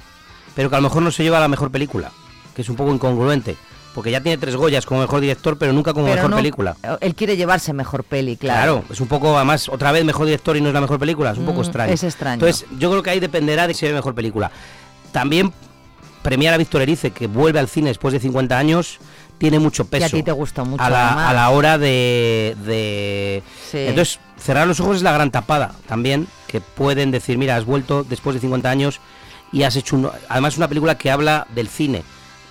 pero 0.55 0.69
que 0.69 0.75
a 0.75 0.79
lo 0.79 0.83
mejor 0.89 1.01
no 1.03 1.11
se 1.11 1.23
lleva 1.23 1.37
a 1.37 1.41
la 1.41 1.47
mejor 1.47 1.71
película, 1.71 2.11
que 2.55 2.61
es 2.61 2.69
un 2.69 2.75
poco 2.75 2.93
incongruente. 2.93 3.57
Porque 3.95 4.11
ya 4.11 4.21
tiene 4.21 4.37
tres 4.37 4.55
Goyas 4.55 4.85
como 4.85 5.01
mejor 5.01 5.19
director, 5.19 5.57
pero 5.57 5.73
nunca 5.73 5.93
como 5.93 6.05
Pero 6.05 6.15
mejor 6.17 6.29
no- 6.29 6.35
película. 6.37 6.77
Él 7.01 7.15
quiere 7.15 7.35
llevarse 7.35 7.73
mejor 7.73 8.03
peli, 8.03 8.37
claro. 8.37 8.81
Claro, 8.81 8.93
es 8.93 9.01
un 9.01 9.07
poco, 9.07 9.35
además, 9.35 9.67
otra 9.67 9.91
vez 9.91 10.05
mejor 10.05 10.25
director 10.27 10.55
y 10.55 10.61
no 10.61 10.67
es 10.67 10.73
la 10.73 10.81
mejor 10.81 10.99
película, 10.99 11.31
es 11.31 11.37
un 11.39 11.45
poco 11.45 11.59
Mm, 11.59 11.63
extraño. 11.63 11.93
es 11.93 12.03
extraño. 12.03 12.33
Entonces, 12.35 12.65
yo 12.77 12.91
creo 12.91 13.01
que 13.03 13.09
ahí 13.09 13.19
dependerá 13.19 13.67
de 13.67 13.73
si 13.73 13.87
hay 13.87 13.93
mejor 13.93 14.13
película. 14.13 14.51
También 15.11 15.51
premiar 16.21 16.53
a 16.53 16.57
Víctor 16.57 16.83
Erice, 16.83 17.11
que 17.11 17.25
vuelve 17.27 17.59
al 17.59 17.67
cine 17.67 17.89
después 17.89 18.13
de 18.13 18.19
50 18.19 18.57
años, 18.57 18.99
tiene 19.39 19.57
mucho 19.57 19.85
peso. 19.85 20.03
Y 20.03 20.05
a 20.05 20.09
ti 20.09 20.21
te 20.23 20.31
gusta 20.31 20.63
mucho, 20.63 20.83
A 20.83 20.89
la, 20.89 21.29
a 21.29 21.33
la 21.33 21.49
hora 21.49 21.77
de... 21.79 22.55
de- 22.65 23.43
Sí. 23.71 23.77
Entonces, 23.79 24.19
cerrar 24.37 24.67
los 24.67 24.79
ojos 24.79 24.97
es 24.97 25.03
la 25.03 25.11
gran 25.11 25.31
tapada 25.31 25.73
también, 25.87 26.27
que 26.47 26.61
pueden 26.61 27.09
decir, 27.11 27.37
mira, 27.37 27.55
has 27.55 27.65
vuelto 27.65 28.03
después 28.03 28.33
de 28.35 28.39
50 28.41 28.69
años 28.69 28.99
y 29.51 29.63
has 29.63 29.75
hecho, 29.75 29.95
un- 29.95 30.09
además, 30.27 30.57
una 30.57 30.67
película 30.67 30.97
que 30.97 31.09
habla 31.11 31.47
del 31.55 31.67
cine 31.69 32.03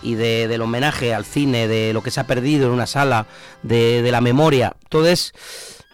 y 0.02 0.14
de- 0.14 0.48
del 0.48 0.62
homenaje 0.62 1.12
al 1.14 1.24
cine, 1.24 1.68
de 1.68 1.92
lo 1.92 2.02
que 2.02 2.10
se 2.10 2.20
ha 2.20 2.26
perdido 2.26 2.66
en 2.68 2.72
una 2.72 2.86
sala, 2.86 3.26
de, 3.62 4.02
de 4.02 4.12
la 4.12 4.20
memoria. 4.20 4.74
Entonces, 4.84 5.32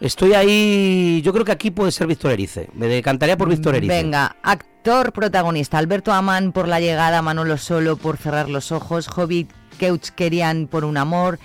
estoy 0.01 0.35
ahí, 0.35 1.23
yo 1.25 1.33
creo 1.33 1.45
que 1.45 1.53
aquí 1.53 1.71
puede 1.71 1.91
ser 1.93 2.07
Víctor 2.07 2.33
Erice. 2.33 2.69
Me 2.75 2.87
decantaría 2.87 3.37
por 3.37 3.49
Víctor 3.49 3.75
Erice. 3.77 3.95
Venga, 3.95 4.37
actor 4.43 5.13
protagonista, 5.13 5.79
Alberto 5.79 6.13
Amán 6.13 6.53
por 6.53 6.69
La 6.69 6.81
Llegada, 6.81 7.23
Manolo 7.23 7.57
Solo 7.57 7.97
por 7.97 8.19
Cerrar 8.19 8.51
los 8.51 8.71
Ojos, 8.73 9.09
Hobbit 9.09 9.51
Kerian 10.15 10.67
por 10.67 10.85
Un 10.85 10.97
Amor, 10.97 11.39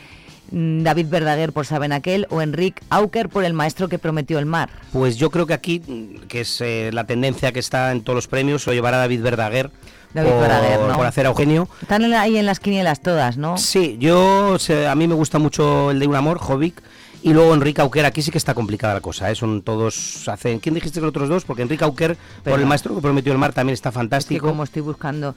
mm, 0.51 0.83
David 0.83 1.07
Verdaguer 1.09 1.51
por 1.53 1.65
Saben 1.65 1.91
Aquel 1.91 2.27
o 2.29 2.41
Enric 2.41 2.81
Auker 2.89 3.29
por 3.29 3.43
El 3.43 3.53
Maestro 3.53 3.89
que 3.89 3.99
Prometió 3.99 4.39
el 4.39 4.45
Mar. 4.45 4.69
Pues 4.91 5.17
yo 5.17 5.29
creo 5.31 5.45
que 5.45 5.53
aquí, 5.53 5.79
que 6.27 6.41
es 6.41 6.61
eh, 6.61 6.89
la 6.93 7.03
tendencia 7.05 7.51
que 7.51 7.59
está 7.59 7.91
en 7.91 8.01
todos 8.01 8.15
los 8.15 8.27
premios, 8.27 8.65
lo 8.67 8.73
llevará 8.73 8.97
David 8.97 9.21
Verdaguer. 9.21 9.71
David 10.13 10.29
por, 10.31 10.41
Verdaguer, 10.41 10.79
¿no? 10.79 10.95
por 10.95 11.05
hacer 11.05 11.25
a 11.27 11.29
Eugenio. 11.29 11.69
Están 11.81 12.03
ahí 12.13 12.37
en 12.37 12.45
las 12.47 12.59
quinielas 12.59 13.01
todas, 13.01 13.37
¿no? 13.37 13.57
Sí, 13.57 13.97
yo 13.99 14.57
a 14.89 14.95
mí 14.95 15.07
me 15.07 15.13
gusta 15.13 15.37
mucho 15.37 15.91
el 15.91 15.99
de 15.99 16.07
Un 16.07 16.15
Amor, 16.15 16.39
Jovic. 16.39 16.81
Y 17.21 17.33
luego 17.33 17.53
Enrique 17.53 17.81
Auquer, 17.81 18.05
aquí 18.05 18.21
sí 18.21 18.31
que 18.31 18.37
está 18.37 18.53
complicada 18.53 18.93
la 18.93 19.01
cosa, 19.01 19.29
¿eh? 19.29 19.35
son 19.35 19.61
todos, 19.61 20.25
hacen, 20.29 20.59
¿quién 20.59 20.73
dijiste 20.73 20.99
que 20.99 21.01
los 21.01 21.09
otros 21.09 21.27
dos? 21.27 21.43
Porque 21.43 21.63
Enrique 21.63 21.83
Auquer, 21.83 22.15
por 22.45 22.57
el 22.57 22.65
maestro 22.65 22.95
que 22.95 23.01
prometió 23.01 23.33
el 23.33 23.37
mar, 23.37 23.51
también 23.51 23.73
está 23.73 23.89
Es 23.89 23.93
que 23.93 23.99
fantástico. 23.99 24.47
como 24.47 24.63
estoy 24.63 24.81
buscando 24.83 25.35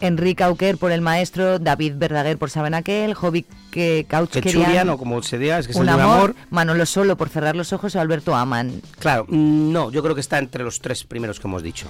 Enrique 0.00 0.42
Auker 0.44 0.78
por 0.78 0.92
El 0.92 1.00
Maestro, 1.00 1.58
David 1.58 1.94
Verdaguer 1.96 2.38
por 2.38 2.50
Saben 2.50 2.74
Aquel, 2.74 3.14
Hobbit 3.20 3.46
Que 3.70 4.06
Couchkerian 4.08 4.64
Churian, 4.64 4.88
o 4.90 4.98
como 4.98 5.22
se 5.22 5.38
diga, 5.38 5.58
es 5.58 5.66
que 5.66 5.72
es 5.72 5.76
el 5.78 5.82
Un 5.82 5.88
Un 5.88 6.00
amor, 6.00 6.14
amor. 6.14 6.36
Manolo 6.50 6.86
Solo 6.86 7.16
por 7.16 7.28
Cerrar 7.28 7.56
los 7.56 7.72
Ojos 7.72 7.94
o 7.96 8.00
Alberto 8.00 8.34
Aman. 8.34 8.80
Claro, 8.98 9.26
mm, 9.28 9.72
no, 9.72 9.90
yo 9.90 10.02
creo 10.02 10.14
que 10.14 10.20
está 10.20 10.38
entre 10.38 10.64
los 10.64 10.80
tres 10.80 11.04
primeros 11.04 11.40
que 11.40 11.48
hemos 11.48 11.62
dicho. 11.62 11.86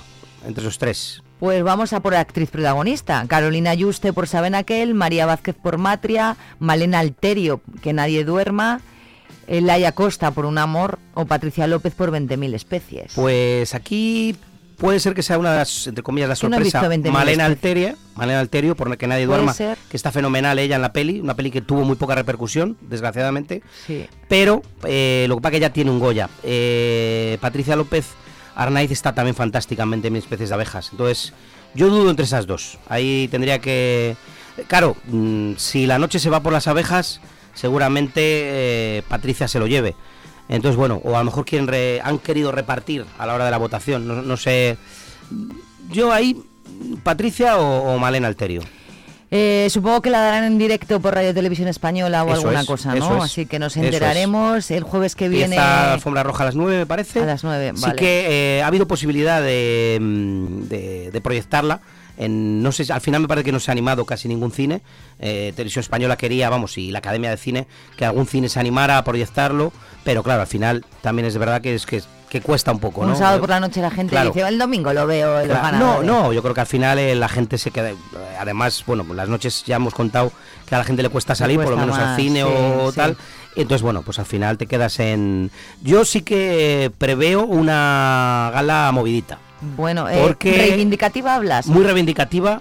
Entre 0.47 0.63
los 0.63 0.79
tres. 0.79 1.23
Pues 1.41 1.63
vamos 1.63 1.93
a 1.93 2.01
por 2.01 2.15
actriz 2.15 2.51
protagonista. 2.51 3.25
Carolina 3.29 3.75
Yuste 3.75 4.13
por 4.13 4.27
Saben 4.29 4.55
Aquel, 4.55 4.95
María 4.95 5.27
Vázquez 5.27 5.57
por 5.57 5.79
Matria, 5.79 6.37
Malena 6.59 7.01
Alterio, 7.01 7.61
Que 7.83 7.93
Nadie 7.93 8.25
Duerma, 8.25 8.81
eh, 9.47 9.61
Laia 9.61 9.93
Costa 9.93 10.31
por 10.31 10.47
Un 10.47 10.59
Amor 10.59 10.99
o 11.15 11.27
Patricia 11.27 11.67
López 11.67 11.95
por 11.95 12.11
20.000 12.11 12.55
especies. 12.55 13.13
Pues 13.15 13.75
aquí 13.75 14.37
puede 14.79 15.01
ser 15.01 15.15
que 15.15 15.23
sea 15.23 15.39
una 15.39 15.53
de 15.53 15.59
las, 15.59 15.87
entre 15.87 16.03
comillas, 16.03 16.29
la 16.29 16.33
no 16.33 16.57
sorpresa. 16.57 16.89
20.000 16.89 17.11
Malena. 17.11 17.45
Alteria, 17.45 17.97
Malena 18.15 18.41
Alterio, 18.41 18.75
por 18.75 18.97
que 18.97 19.07
nadie 19.07 19.27
duerma, 19.27 19.53
ser. 19.53 19.77
que 19.91 19.97
está 19.97 20.11
fenomenal 20.11 20.59
ella 20.59 20.77
en 20.77 20.83
la 20.83 20.93
peli, 20.93 21.21
una 21.21 21.35
peli 21.35 21.51
que 21.51 21.61
tuvo 21.61 21.85
muy 21.85 21.97
poca 21.97 22.15
repercusión, 22.15 22.77
desgraciadamente. 22.81 23.63
Sí. 23.87 24.07
Pero 24.29 24.63
eh, 24.85 25.27
lo 25.29 25.37
que 25.37 25.43
pasa 25.43 25.49
es 25.49 25.53
que 25.53 25.57
ella 25.67 25.73
tiene 25.73 25.91
un 25.91 25.99
Goya. 25.99 26.31
Eh, 26.43 27.37
Patricia 27.41 27.77
López 27.77 28.07
Arnaiz 28.55 28.91
está 28.91 29.15
también 29.15 29.35
fantásticamente 29.35 30.09
en 30.09 30.15
Mis 30.15 30.25
especies 30.25 30.49
de 30.49 30.55
abejas. 30.55 30.89
Entonces, 30.93 31.33
yo 31.75 31.89
dudo 31.89 32.11
entre 32.11 32.25
esas 32.25 32.47
dos. 32.47 32.79
Ahí 32.89 33.29
tendría 33.31 33.61
que. 33.61 34.17
Claro, 34.67 34.97
mm, 35.07 35.53
si 35.57 35.87
la 35.87 35.99
noche 35.99 36.19
se 36.19 36.31
va 36.31 36.43
por 36.43 36.53
las 36.53 36.67
abejas, 36.67 37.21
seguramente 37.55 38.21
eh, 38.25 39.03
Patricia 39.09 39.49
se 39.49 39.59
lo 39.59 39.67
lleve. 39.67 39.95
Entonces, 40.49 40.77
bueno, 40.77 41.01
o 41.05 41.15
a 41.15 41.19
lo 41.19 41.25
mejor 41.27 41.45
quieren 41.45 41.67
re- 41.69 42.01
han 42.03 42.19
querido 42.19 42.53
repartir 42.53 43.05
a 43.19 43.27
la 43.27 43.35
hora 43.35 43.45
de 43.45 43.51
la 43.51 43.59
votación. 43.59 44.07
No, 44.09 44.23
no 44.23 44.37
sé. 44.37 44.77
Yo 45.91 46.13
ahí, 46.13 46.41
Patricia 47.03 47.59
o, 47.59 47.95
o 47.95 47.99
Malena 47.99 48.29
Alterio. 48.29 48.63
Eh, 49.31 49.69
supongo 49.71 50.01
que 50.01 50.09
la 50.09 50.21
darán 50.21 50.45
en 50.45 50.57
directo 50.57 51.01
por 51.01 51.15
Radio 51.15 51.35
Televisión 51.35 51.69
Española 51.69 52.25
o 52.25 52.29
Eso 52.29 52.37
alguna 52.37 52.63
es, 52.63 52.67
cosa, 52.67 52.95
¿no? 52.95 53.19
es, 53.19 53.25
Así 53.25 53.45
que 53.45 53.59
nos 53.59 53.77
enteraremos 53.77 54.71
el 54.71 54.85
jueves 54.85 55.15
que 55.15 55.29
viene. 55.29 55.57
La 55.57 55.93
alfombra 55.93 56.23
roja 56.23 56.45
a 56.45 56.47
las 56.47 56.55
9, 56.55 56.79
me 56.79 56.87
parece. 56.87 57.21
A 57.21 57.27
las 57.27 57.45
9, 57.45 57.73
Sí 57.75 57.83
vale. 57.83 57.97
que 57.97 58.57
eh, 58.59 58.63
ha 58.63 58.67
habido 58.69 58.89
posibilidad 58.89 59.43
de, 59.43 59.99
mm, 60.01 60.63
de- 60.69 61.11
de 61.11 61.21
proyectarla. 61.21 61.81
En, 62.19 62.63
no 62.63 62.73
sé, 62.73 62.85
si- 62.85 62.93
al 62.93 63.01
final 63.01 63.21
me 63.23 63.29
parece 63.29 63.45
que 63.45 63.53
no 63.53 63.61
se 63.61 63.71
ha 63.71 63.73
animado 63.73 64.05
casi 64.05 64.27
ningún 64.29 64.51
cine. 64.53 64.83
Eh, 65.21 65.53
Televisión 65.55 65.81
Española 65.83 66.17
quería, 66.17 66.51
vamos, 66.51 66.77
y 66.77 66.91
la 66.91 66.99
Academia 66.99 67.31
de 67.31 67.37
Cine, 67.37 67.67
que 67.97 68.05
algún 68.05 68.27
cine 68.27 68.49
se 68.49 68.59
animara 68.61 68.99
a 68.99 69.05
proyectarlo. 69.05 69.73
Pero 70.05 70.23
claro, 70.23 70.41
al 70.43 70.47
final 70.47 70.85
también 71.01 71.27
es 71.27 71.35
de 71.35 71.39
verdad 71.39 71.61
que 71.61 71.75
es 71.75 71.87
que, 71.87 72.03
que 72.29 72.41
cuesta 72.41 72.73
un 72.73 72.79
poco, 72.79 73.03
Un 73.03 73.11
¿no? 73.11 73.17
sábado 73.17 73.41
por 73.41 73.49
la 73.51 73.61
noche 73.61 73.81
la 73.81 73.91
gente 73.91 74.11
Claro. 74.11 74.31
dice, 74.33 74.47
el 74.47 74.59
domingo 74.59 74.93
lo 74.93 75.07
veo 75.07 75.43
Claro, 75.45 75.55
no, 75.55 75.63
ganadores". 75.63 76.07
no, 76.11 76.33
yo 76.33 76.43
creo 76.43 76.55
que 76.55 76.61
al 76.61 76.67
final 76.67 76.99
eh, 76.99 77.15
la 77.15 77.29
gente 77.29 77.57
se 77.59 77.71
queda. 77.71 77.91
Además, 78.39 78.83
bueno, 78.87 79.05
pues 79.05 79.17
las 79.17 79.29
noches 79.29 79.65
ya 79.67 79.77
hemos 79.77 79.95
contado 79.95 80.33
que 80.67 80.75
a 80.75 80.79
la 80.79 80.85
gente 80.85 81.03
le 81.03 81.09
cuesta 81.09 81.35
salir, 81.35 81.59
por 81.61 81.71
lo 81.71 81.77
menos 81.77 81.97
al 81.99 82.17
cine 82.17 82.41
sí, 82.43 82.47
o 82.49 82.91
sí. 82.91 82.97
tal. 82.97 83.17
Entonces, 83.57 83.83
bueno, 83.83 84.03
pues 84.03 84.19
al 84.19 84.27
final 84.27 84.57
te 84.59 84.67
quedas 84.67 84.99
en. 85.01 85.51
Yo 85.83 86.05
sí 86.05 86.23
que 86.23 86.91
preveo 86.99 87.45
una 87.45 88.51
gala 88.55 88.91
movidita. 88.93 89.39
Bueno, 89.61 90.09
eh, 90.09 90.19
Porque- 90.23 90.53
reivindicativa 90.57 91.35
hablas. 91.35 91.67
Muy 91.67 91.85
reivindicativa. 91.85 92.61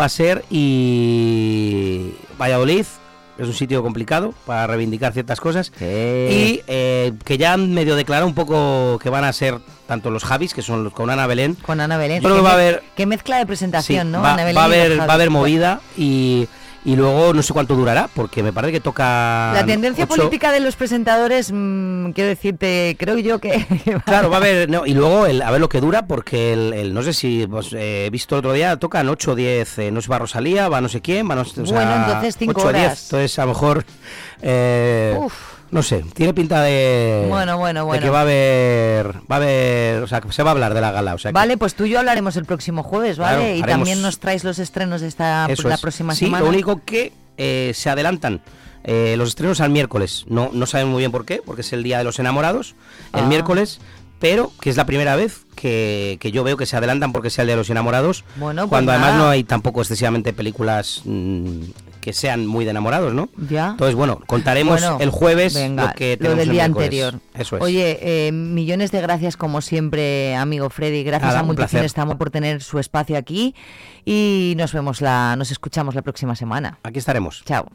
va 0.00 0.06
a 0.06 0.08
ser 0.08 0.42
y 0.50 2.14
Valladolid 2.40 2.86
es 3.38 3.46
un 3.48 3.54
sitio 3.54 3.82
complicado 3.82 4.32
para 4.46 4.66
reivindicar 4.66 5.12
ciertas 5.12 5.40
cosas 5.40 5.72
y 5.80 6.60
eh, 6.66 7.12
que 7.24 7.38
ya 7.38 7.52
han 7.54 7.72
medio 7.74 7.96
declarado 7.96 8.26
un 8.26 8.34
poco 8.34 8.98
que 9.02 9.10
van 9.10 9.24
a 9.24 9.32
ser 9.32 9.58
tanto 9.86 10.10
los 10.10 10.24
Javis 10.24 10.54
que 10.54 10.62
son 10.62 10.84
los 10.84 10.92
con 10.92 11.10
Ana 11.10 11.26
Belén 11.26 11.54
Con 11.56 11.80
Ana 11.80 11.96
Belén. 11.98 12.22
Creo 12.22 12.36
que 12.36 12.42
va 12.42 12.50
a 12.50 12.54
haber 12.54 12.82
Qué 12.96 13.04
mezcla 13.06 13.38
de 13.38 13.46
presentación, 13.46 14.06
Sí, 14.08 14.12
¿no? 14.12 14.22
va, 14.22 14.34
Ana 14.34 14.44
Belén 14.44 14.56
va 14.58 14.62
a 14.62 14.66
haber 14.66 14.98
va 15.00 15.04
a 15.04 15.12
haber 15.14 15.30
movida 15.30 15.80
y, 15.96 16.48
y 16.84 16.96
luego 16.96 17.32
no 17.32 17.42
sé 17.42 17.52
cuánto 17.52 17.74
durará 17.76 18.08
porque 18.12 18.42
me 18.42 18.52
parece 18.52 18.72
que 18.72 18.80
toca 18.80 19.52
La 19.54 19.64
tendencia 19.64 20.04
ocho- 20.04 20.16
política 20.16 20.50
de 20.50 20.60
los 20.60 20.74
presentadores, 20.76 21.50
mm, 21.52 22.10
quiero 22.10 22.28
decirte, 22.28 22.96
creo 22.98 23.18
yo 23.18 23.38
que... 23.38 23.64
Claro, 24.04 24.30
va 24.30 24.36
a 24.36 24.40
haber, 24.40 24.68
no, 24.68 24.84
y 24.86 24.94
luego 24.94 25.26
el, 25.26 25.42
a 25.42 25.50
ver 25.50 25.60
lo 25.60 25.68
que 25.68 25.80
dura, 25.80 26.06
porque 26.06 26.52
el, 26.52 26.72
el- 26.72 26.94
no 26.94 27.02
sé 27.02 27.12
si 27.12 27.46
pues, 27.46 27.72
eh, 27.72 28.06
he 28.06 28.10
visto 28.10 28.34
el 28.34 28.40
otro 28.40 28.52
día, 28.52 28.76
tocan 28.78 29.08
8 29.08 29.32
o 29.32 29.34
10, 29.34 29.78
eh, 29.78 29.90
no 29.92 30.00
sé, 30.00 30.08
va 30.08 30.18
Rosalía, 30.18 30.68
va 30.68 30.80
no 30.80 30.88
sé 30.88 31.00
quién, 31.00 31.30
va 31.30 31.34
no 31.36 31.44
sé, 31.44 31.60
o 31.60 31.66
sea, 31.66 31.76
Bueno, 31.76 31.94
entonces 32.06 32.36
cinco 32.38 32.60
8 32.60 32.68
o 32.68 32.72
10, 32.72 32.84
horas. 32.84 33.02
entonces 33.04 33.38
a 33.38 33.42
lo 33.42 33.48
mejor, 33.48 33.84
eh, 34.42 35.18
no 35.72 35.82
sé, 35.82 36.04
tiene 36.14 36.32
pinta 36.32 36.62
de, 36.62 37.26
Bueno, 37.28 37.58
bueno, 37.58 37.80
de 37.80 37.84
bueno. 37.86 38.02
que 38.02 38.10
va 38.10 38.18
a 38.20 38.22
haber, 38.22 39.16
va 39.30 39.34
a 39.34 39.36
haber, 39.36 40.02
o 40.04 40.06
sea, 40.06 40.20
que 40.20 40.30
se 40.30 40.42
va 40.44 40.50
a 40.50 40.52
hablar 40.52 40.74
de 40.74 40.80
la 40.80 40.92
gala, 40.92 41.14
o 41.14 41.18
sea, 41.18 41.30
que- 41.30 41.34
Vale, 41.34 41.56
pues 41.56 41.74
tú 41.74 41.84
y 41.86 41.90
yo 41.90 41.98
hablaremos 41.98 42.36
el 42.36 42.44
próximo 42.44 42.82
jueves, 42.84 43.18
¿vale? 43.18 43.36
Claro, 43.38 43.54
y 43.56 43.62
haremos- 43.62 43.68
también 43.68 44.02
nos 44.02 44.20
traes 44.20 44.44
los 44.44 44.58
estrenos 44.60 45.00
de 45.00 45.08
esta 45.08 45.46
eso 45.48 45.68
la 45.68 45.74
es. 45.74 45.80
próxima 45.80 46.14
sí, 46.14 46.26
semana. 46.26 46.44
lo 46.44 46.48
único 46.50 46.80
que 46.84 47.12
eh, 47.38 47.72
se 47.74 47.90
adelantan 47.90 48.40
eh, 48.84 49.14
los 49.16 49.28
estrenos 49.30 49.60
al 49.60 49.70
miércoles. 49.70 50.24
No, 50.28 50.50
no 50.52 50.66
saben 50.66 50.88
muy 50.88 50.98
bien 50.98 51.10
por 51.12 51.24
qué, 51.24 51.40
porque 51.44 51.62
es 51.62 51.72
el 51.72 51.82
día 51.82 51.98
de 51.98 52.04
los 52.04 52.18
enamorados, 52.18 52.74
el 53.14 53.20
Ah. 53.24 53.26
miércoles, 53.26 53.80
pero 54.18 54.52
que 54.60 54.70
es 54.70 54.76
la 54.76 54.86
primera 54.86 55.14
vez 55.16 55.46
que, 55.54 56.18
que 56.20 56.30
yo 56.32 56.42
veo 56.44 56.56
que 56.56 56.66
se 56.66 56.76
adelantan 56.76 57.12
porque 57.12 57.30
sea 57.30 57.42
el 57.42 57.46
día 57.46 57.54
de 57.56 57.60
los 57.60 57.70
enamorados. 57.70 58.24
Bueno, 58.36 58.62
pues 58.62 58.68
cuando 58.70 58.92
además 58.92 59.14
no 59.14 59.28
hay 59.28 59.44
tampoco 59.44 59.80
excesivamente 59.80 60.32
películas 60.32 61.00
mm, 61.04 61.60
que 62.02 62.12
sean 62.12 62.46
muy 62.46 62.64
de 62.64 62.72
enamorados, 62.72 63.14
¿no? 63.14 63.28
Ya. 63.48 63.68
Entonces, 63.70 63.94
bueno, 63.94 64.20
contaremos 64.26 64.80
Bueno, 64.80 64.98
el 65.00 65.10
jueves 65.10 65.54
venga, 65.54 65.86
lo 65.86 65.92
que 65.94 66.12
lo 66.12 66.16
tenemos 66.18 66.38
del 66.38 66.48
el 66.48 66.52
día 66.52 66.64
anterior. 66.64 67.20
Eso 67.32 67.56
es. 67.56 67.62
Oye, 67.62 67.98
eh, 68.02 68.32
millones 68.32 68.90
de 68.90 69.00
gracias 69.00 69.36
como 69.36 69.62
siempre, 69.62 70.34
amigo 70.34 70.68
Freddy. 70.68 71.04
Gracias 71.04 71.32
Nada, 71.32 71.48
a 71.48 71.54
placer. 71.54 71.84
Estamos 71.84 72.16
por 72.16 72.30
tener 72.30 72.60
su 72.60 72.80
espacio 72.80 73.16
aquí 73.16 73.54
y 74.04 74.54
nos 74.58 74.72
vemos 74.72 75.00
la, 75.00 75.36
nos 75.36 75.52
escuchamos 75.52 75.94
la 75.94 76.02
próxima 76.02 76.34
semana. 76.34 76.78
Aquí 76.82 76.98
estaremos. 76.98 77.44
Chao. 77.44 77.66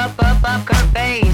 up, 0.00 0.18
up, 0.18 0.42
up, 0.44 0.66
cafe. 0.66 1.29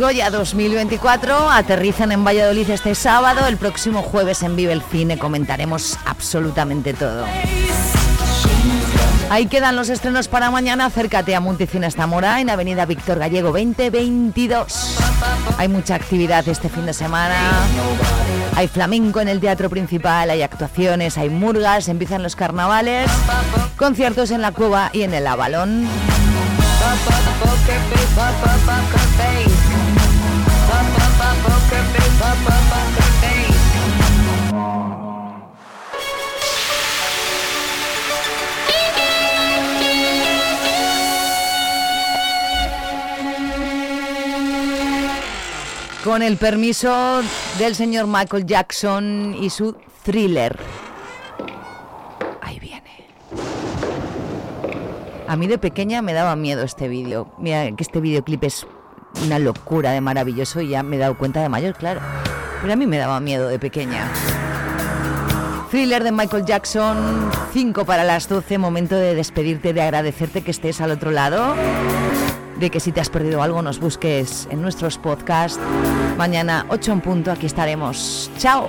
Goya 0.00 0.30
2024, 0.30 1.50
aterrizan 1.50 2.10
en 2.10 2.24
Valladolid 2.24 2.70
este 2.70 2.94
sábado, 2.94 3.46
el 3.46 3.58
próximo 3.58 4.00
jueves 4.00 4.42
en 4.42 4.56
Vive 4.56 4.72
el 4.72 4.80
Cine 4.80 5.18
comentaremos 5.18 5.98
absolutamente 6.06 6.94
todo. 6.94 7.26
Ahí 9.28 9.44
quedan 9.44 9.76
los 9.76 9.90
estrenos 9.90 10.26
para 10.26 10.50
mañana, 10.50 10.86
acércate 10.86 11.34
a 11.34 11.40
Multicines 11.40 11.96
Zamora 11.96 12.40
en 12.40 12.48
Avenida 12.48 12.86
Víctor 12.86 13.18
Gallego 13.18 13.48
2022. 13.48 14.96
Hay 15.58 15.68
mucha 15.68 15.96
actividad 15.96 16.48
este 16.48 16.70
fin 16.70 16.86
de 16.86 16.94
semana, 16.94 17.36
hay 18.56 18.68
flamenco 18.68 19.20
en 19.20 19.28
el 19.28 19.38
teatro 19.38 19.68
principal, 19.68 20.30
hay 20.30 20.40
actuaciones, 20.40 21.18
hay 21.18 21.28
murgas, 21.28 21.88
empiezan 21.88 22.22
los 22.22 22.36
carnavales, 22.36 23.10
conciertos 23.76 24.30
en 24.30 24.40
la 24.40 24.52
cueva 24.52 24.88
y 24.94 25.02
en 25.02 25.12
el 25.12 25.26
Avalón 25.26 25.86
con 46.10 46.22
el 46.22 46.38
permiso 46.38 47.20
del 47.56 47.76
señor 47.76 48.08
Michael 48.08 48.44
Jackson 48.44 49.36
y 49.40 49.48
su 49.48 49.76
thriller. 50.02 50.58
Ahí 52.40 52.58
viene. 52.58 53.06
A 55.28 55.36
mí 55.36 55.46
de 55.46 55.56
pequeña 55.58 56.02
me 56.02 56.12
daba 56.12 56.34
miedo 56.34 56.64
este 56.64 56.88
vídeo. 56.88 57.32
Mira 57.38 57.70
que 57.76 57.84
este 57.84 58.00
videoclip 58.00 58.42
es 58.42 58.66
una 59.24 59.38
locura 59.38 59.92
de 59.92 60.00
maravilloso 60.00 60.60
y 60.60 60.68
ya 60.68 60.82
me 60.82 60.96
he 60.96 60.98
dado 60.98 61.16
cuenta 61.16 61.40
de 61.40 61.48
mayor, 61.48 61.74
claro. 61.74 62.00
Pero 62.60 62.72
a 62.72 62.76
mí 62.76 62.86
me 62.86 62.98
daba 62.98 63.20
miedo 63.20 63.48
de 63.48 63.58
pequeña. 63.58 64.08
Thriller 65.70 66.02
de 66.02 66.10
Michael 66.10 66.44
Jackson, 66.44 67.30
5 67.52 67.84
para 67.84 68.02
las 68.02 68.28
12, 68.28 68.58
momento 68.58 68.96
de 68.96 69.14
despedirte, 69.14 69.72
de 69.72 69.82
agradecerte 69.82 70.42
que 70.42 70.50
estés 70.50 70.80
al 70.80 70.90
otro 70.90 71.12
lado, 71.12 71.54
de 72.58 72.70
que 72.70 72.80
si 72.80 72.90
te 72.90 73.00
has 73.00 73.08
perdido 73.08 73.40
algo 73.40 73.62
nos 73.62 73.78
busques 73.78 74.48
en 74.50 74.62
nuestros 74.62 74.98
podcasts. 74.98 75.60
Mañana 76.18 76.66
8 76.70 76.92
en 76.92 77.00
punto, 77.00 77.30
aquí 77.30 77.46
estaremos. 77.46 78.30
Chao. 78.36 78.68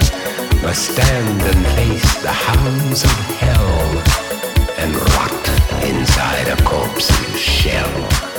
must 0.61 0.91
stand 0.91 1.41
and 1.41 1.65
face 1.75 2.21
the 2.21 2.31
hounds 2.31 3.03
of 3.03 3.11
hell 3.41 3.81
and 4.77 4.95
rot 4.95 5.49
inside 5.83 6.47
a 6.47 6.63
corpse's 6.63 7.39
shell. 7.39 8.30